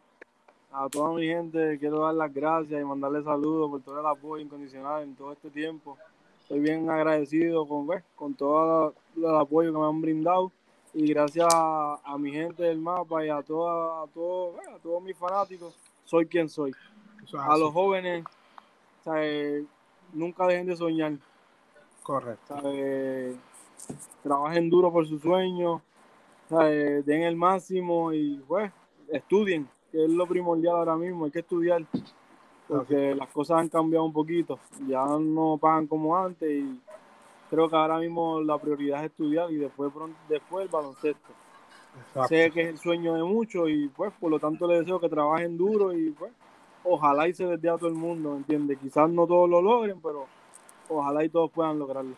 A 0.72 0.88
toda 0.88 1.13
mi 1.13 1.26
gente 1.26 1.78
quiero 1.80 2.01
dar 2.01 2.13
las 2.13 2.32
gracias 2.34 2.80
y 2.80 2.86
mandarle 2.86 3.24
saludos 3.24 3.72
por 3.72 3.82
todo 3.82 3.99
el 3.99 4.05
apoyo 4.05 4.43
incondicional 4.43 5.03
en 5.03 5.15
todo 5.15 5.32
este 5.32 5.49
tiempo. 5.49 5.97
Estoy 6.41 6.59
bien 6.59 6.89
agradecido 6.89 7.67
con, 7.67 7.88
pues, 7.88 8.03
con 8.15 8.36
todo 8.36 8.93
el 9.15 9.36
apoyo 9.36 9.72
que 9.72 9.80
me 9.80 9.86
han 9.86 10.01
brindado 10.01 10.51
y 10.93 11.07
gracias 11.07 11.47
a, 11.51 11.99
a 12.03 12.17
mi 12.17 12.32
gente 12.32 12.63
del 12.63 12.80
mapa 12.80 13.26
y 13.26 13.30
a, 13.30 13.41
toda, 13.41 14.03
a, 14.03 14.07
todo, 14.07 14.51
bueno, 14.51 14.76
a 14.76 14.80
todos 14.80 15.01
mis 15.01 15.17
fanáticos, 15.17 15.76
soy 16.05 16.28
quien 16.28 16.49
soy. 16.49 16.72
Es 17.24 17.34
A 17.34 17.57
los 17.57 17.74
jóvenes, 17.74 18.24
¿sabes? 19.03 19.65
nunca 20.13 20.47
dejen 20.47 20.67
de 20.67 20.76
soñar. 20.76 21.13
Correcto. 22.03 22.45
¿sabes? 22.47 23.36
Trabajen 24.24 24.70
duro 24.70 24.91
por 24.91 25.07
sus 25.07 25.22
sueños, 25.22 25.82
¿sabes? 26.47 27.05
den 27.05 27.24
el 27.24 27.36
máximo 27.36 28.13
y 28.13 28.38
pues 28.47 28.72
estudien, 29.09 29.67
que 29.91 30.05
es 30.05 30.09
lo 30.09 30.27
primordial 30.27 30.75
ahora 30.75 30.95
mismo, 30.95 31.25
hay 31.25 31.31
que 31.31 31.39
estudiar, 31.39 31.83
porque 32.67 33.15
las 33.15 33.29
cosas 33.29 33.59
han 33.59 33.69
cambiado 33.69 34.05
un 34.05 34.13
poquito, 34.13 34.59
ya 34.87 35.05
no 35.19 35.57
pagan 35.57 35.87
como 35.87 36.15
antes 36.15 36.49
y 36.49 36.79
creo 37.49 37.69
que 37.69 37.75
ahora 37.75 37.97
mismo 37.97 38.41
la 38.41 38.57
prioridad 38.57 39.03
es 39.03 39.11
estudiar 39.11 39.51
y 39.51 39.55
después, 39.55 39.91
después 40.27 40.65
el 40.65 40.71
baloncesto. 40.71 41.29
Sé 42.27 42.51
que 42.51 42.61
es 42.61 42.67
el 42.69 42.77
sueño 42.77 43.15
de 43.15 43.23
muchos 43.23 43.69
y 43.69 43.87
pues 43.87 44.13
por 44.19 44.29
lo 44.29 44.39
tanto 44.39 44.67
les 44.67 44.81
deseo 44.81 44.99
que 44.99 45.09
trabajen 45.09 45.57
duro 45.57 45.91
y 45.91 46.11
pues 46.11 46.31
ojalá 46.83 47.27
y 47.27 47.33
se 47.33 47.45
les 47.45 47.61
dé 47.61 47.69
a 47.69 47.77
todo 47.77 47.89
el 47.89 47.95
mundo, 47.95 48.35
¿entiendes? 48.35 48.77
Quizás 48.79 49.09
no 49.09 49.25
todos 49.25 49.49
lo 49.49 49.61
logren, 49.61 49.99
pero 49.99 50.27
ojalá 50.87 51.23
y 51.23 51.29
todos 51.29 51.51
puedan 51.51 51.79
lograrlo. 51.79 52.15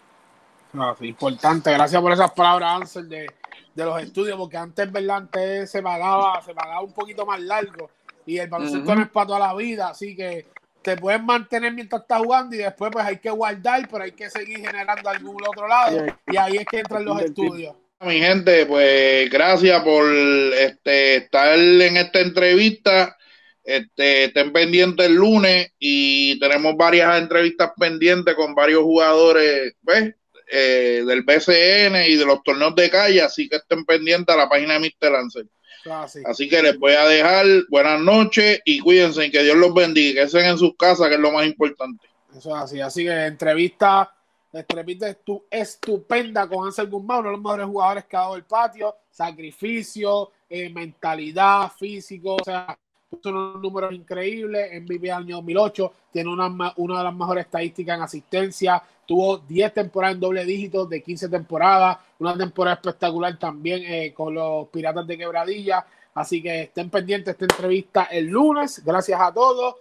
Ah, 0.74 0.96
sí, 0.98 1.08
importante, 1.08 1.72
gracias 1.72 2.02
por 2.02 2.12
esas 2.12 2.32
palabras, 2.32 2.82
Ansel, 2.82 3.10
de, 3.10 3.28
de 3.76 3.86
los 3.86 4.02
estudios, 4.02 4.38
porque 4.38 4.58
antes, 4.58 4.92
¿verdad? 4.92 5.18
Antes 5.18 5.70
se 5.70 5.82
pagaba, 5.82 6.42
se 6.42 6.54
pagaba 6.54 6.82
un 6.82 6.94
poquito 6.94 7.26
más 7.26 7.40
largo 7.40 7.90
y 8.26 8.38
el 8.38 8.50
baloncesto 8.50 8.86
Ujú. 8.86 8.96
no 8.96 9.02
es 9.04 9.10
para 9.10 9.28
toda 9.28 9.40
la 9.40 9.54
vida, 9.56 9.90
así 9.90 10.16
que 10.16 10.46
te 10.82 10.98
puedes 10.98 11.22
mantener 11.22 11.74
mientras 11.74 12.02
estás 12.02 12.20
jugando 12.20 12.56
y 12.56 12.60
después 12.60 12.92
pues 12.92 13.06
hay 13.06 13.18
que 13.18 13.30
guardar, 13.30 13.88
pero 13.90 14.04
hay 14.04 14.12
que 14.12 14.30
seguir 14.30 14.60
generando 14.60 15.10
algún 15.10 15.38
otro 15.48 15.68
lado 15.68 16.06
y 16.28 16.38
ahí 16.38 16.58
es 16.58 16.66
que 16.66 16.80
entran 16.80 17.06
los 17.06 17.22
estudios. 17.22 17.76
Mi 18.02 18.20
gente, 18.20 18.66
pues 18.66 19.30
gracias 19.30 19.84
por 19.84 20.04
este, 20.12 21.18
estar 21.18 21.58
en 21.58 21.98
esta 21.98 22.20
entrevista. 22.20 23.16
Este, 23.64 24.24
estén 24.24 24.52
pendientes 24.52 25.06
el 25.06 25.14
lunes 25.14 25.72
y 25.78 26.40
tenemos 26.40 26.76
varias 26.76 27.22
entrevistas 27.22 27.72
pendientes 27.78 28.34
con 28.34 28.56
varios 28.56 28.82
jugadores 28.82 29.76
¿ves? 29.84 30.16
Eh, 30.54 31.04
del 31.08 31.22
BCN 31.22 31.96
y 32.08 32.18
de 32.18 32.26
los 32.26 32.44
torneos 32.44 32.76
de 32.76 32.90
calle, 32.90 33.22
así 33.22 33.48
que 33.48 33.56
estén 33.56 33.86
pendientes 33.86 34.36
a 34.36 34.38
la 34.38 34.50
página 34.50 34.74
de 34.74 34.80
Mr. 34.82 35.10
Lancer. 35.10 35.46
Ah, 35.90 36.06
sí. 36.10 36.20
Así 36.26 36.50
que 36.50 36.62
les 36.62 36.78
voy 36.78 36.92
a 36.92 37.06
dejar 37.06 37.46
buenas 37.70 38.02
noches 38.02 38.60
y 38.66 38.80
cuídense, 38.80 39.32
que 39.32 39.44
Dios 39.44 39.56
los 39.56 39.74
bendiga, 39.74 40.22
que 40.22 40.26
estén 40.28 40.46
en 40.46 40.58
sus 40.58 40.76
casas, 40.76 41.08
que 41.08 41.14
es 41.14 41.20
lo 41.22 41.32
más 41.32 41.46
importante. 41.46 42.06
Eso 42.38 42.50
es 42.56 42.64
así. 42.64 42.82
Así 42.82 43.06
que 43.06 43.12
entrevista, 43.28 44.14
entrevista 44.52 45.10
estu- 45.10 45.44
estupenda 45.50 46.48
con 46.50 46.68
Ansel 46.68 46.88
Guzmán, 46.90 47.20
uno 47.20 47.30
de 47.30 47.36
los 47.38 47.42
mejores 47.42 47.66
jugadores 47.68 48.06
que 48.06 48.18
ha 48.18 48.20
dado 48.20 48.36
el 48.36 48.44
patio. 48.44 48.94
Sacrificio, 49.10 50.32
eh, 50.50 50.70
mentalidad, 50.70 51.72
físico, 51.80 52.36
o 52.36 52.44
sea, 52.44 52.78
puso 53.10 53.30
unos 53.30 53.62
números 53.62 53.94
increíbles. 53.94 54.70
MVP 54.82 55.12
año 55.12 55.38
2008, 55.38 55.94
tiene 56.12 56.30
una, 56.30 56.74
una 56.76 56.98
de 57.00 57.04
las 57.06 57.16
mejores 57.16 57.46
estadísticas 57.46 57.96
en 57.98 58.04
asistencia. 58.04 58.84
Tuvo 59.12 59.40
10 59.40 59.74
temporadas 59.74 60.16
en 60.16 60.22
doble 60.22 60.46
dígito 60.46 60.86
de 60.86 61.04
15 61.04 61.28
temporadas, 61.28 61.98
una 62.20 62.38
temporada 62.38 62.76
espectacular 62.76 63.38
también 63.38 63.84
eh, 63.84 64.14
con 64.14 64.34
los 64.34 64.70
Piratas 64.70 65.06
de 65.06 65.18
Quebradilla. 65.18 65.86
Así 66.14 66.42
que 66.42 66.62
estén 66.62 66.90
pendientes 66.90 67.26
de 67.26 67.32
esta 67.32 67.44
entrevista 67.44 68.04
el 68.06 68.28
lunes. 68.28 68.82
Gracias 68.86 69.20
a 69.20 69.34
todos. 69.34 69.76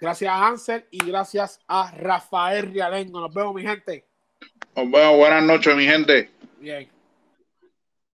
Gracias 0.00 0.32
a 0.32 0.46
Ansel 0.46 0.86
y 0.90 1.04
gracias 1.04 1.60
a 1.68 1.90
Rafael 1.90 2.72
Rialengo. 2.72 3.20
Nos 3.20 3.34
vemos, 3.34 3.54
mi 3.54 3.60
gente. 3.60 4.06
Nos 4.74 4.90
vemos, 4.90 5.18
buenas 5.18 5.42
noches, 5.42 5.76
mi 5.76 5.84
gente. 5.84 6.30
Bien. 6.60 6.88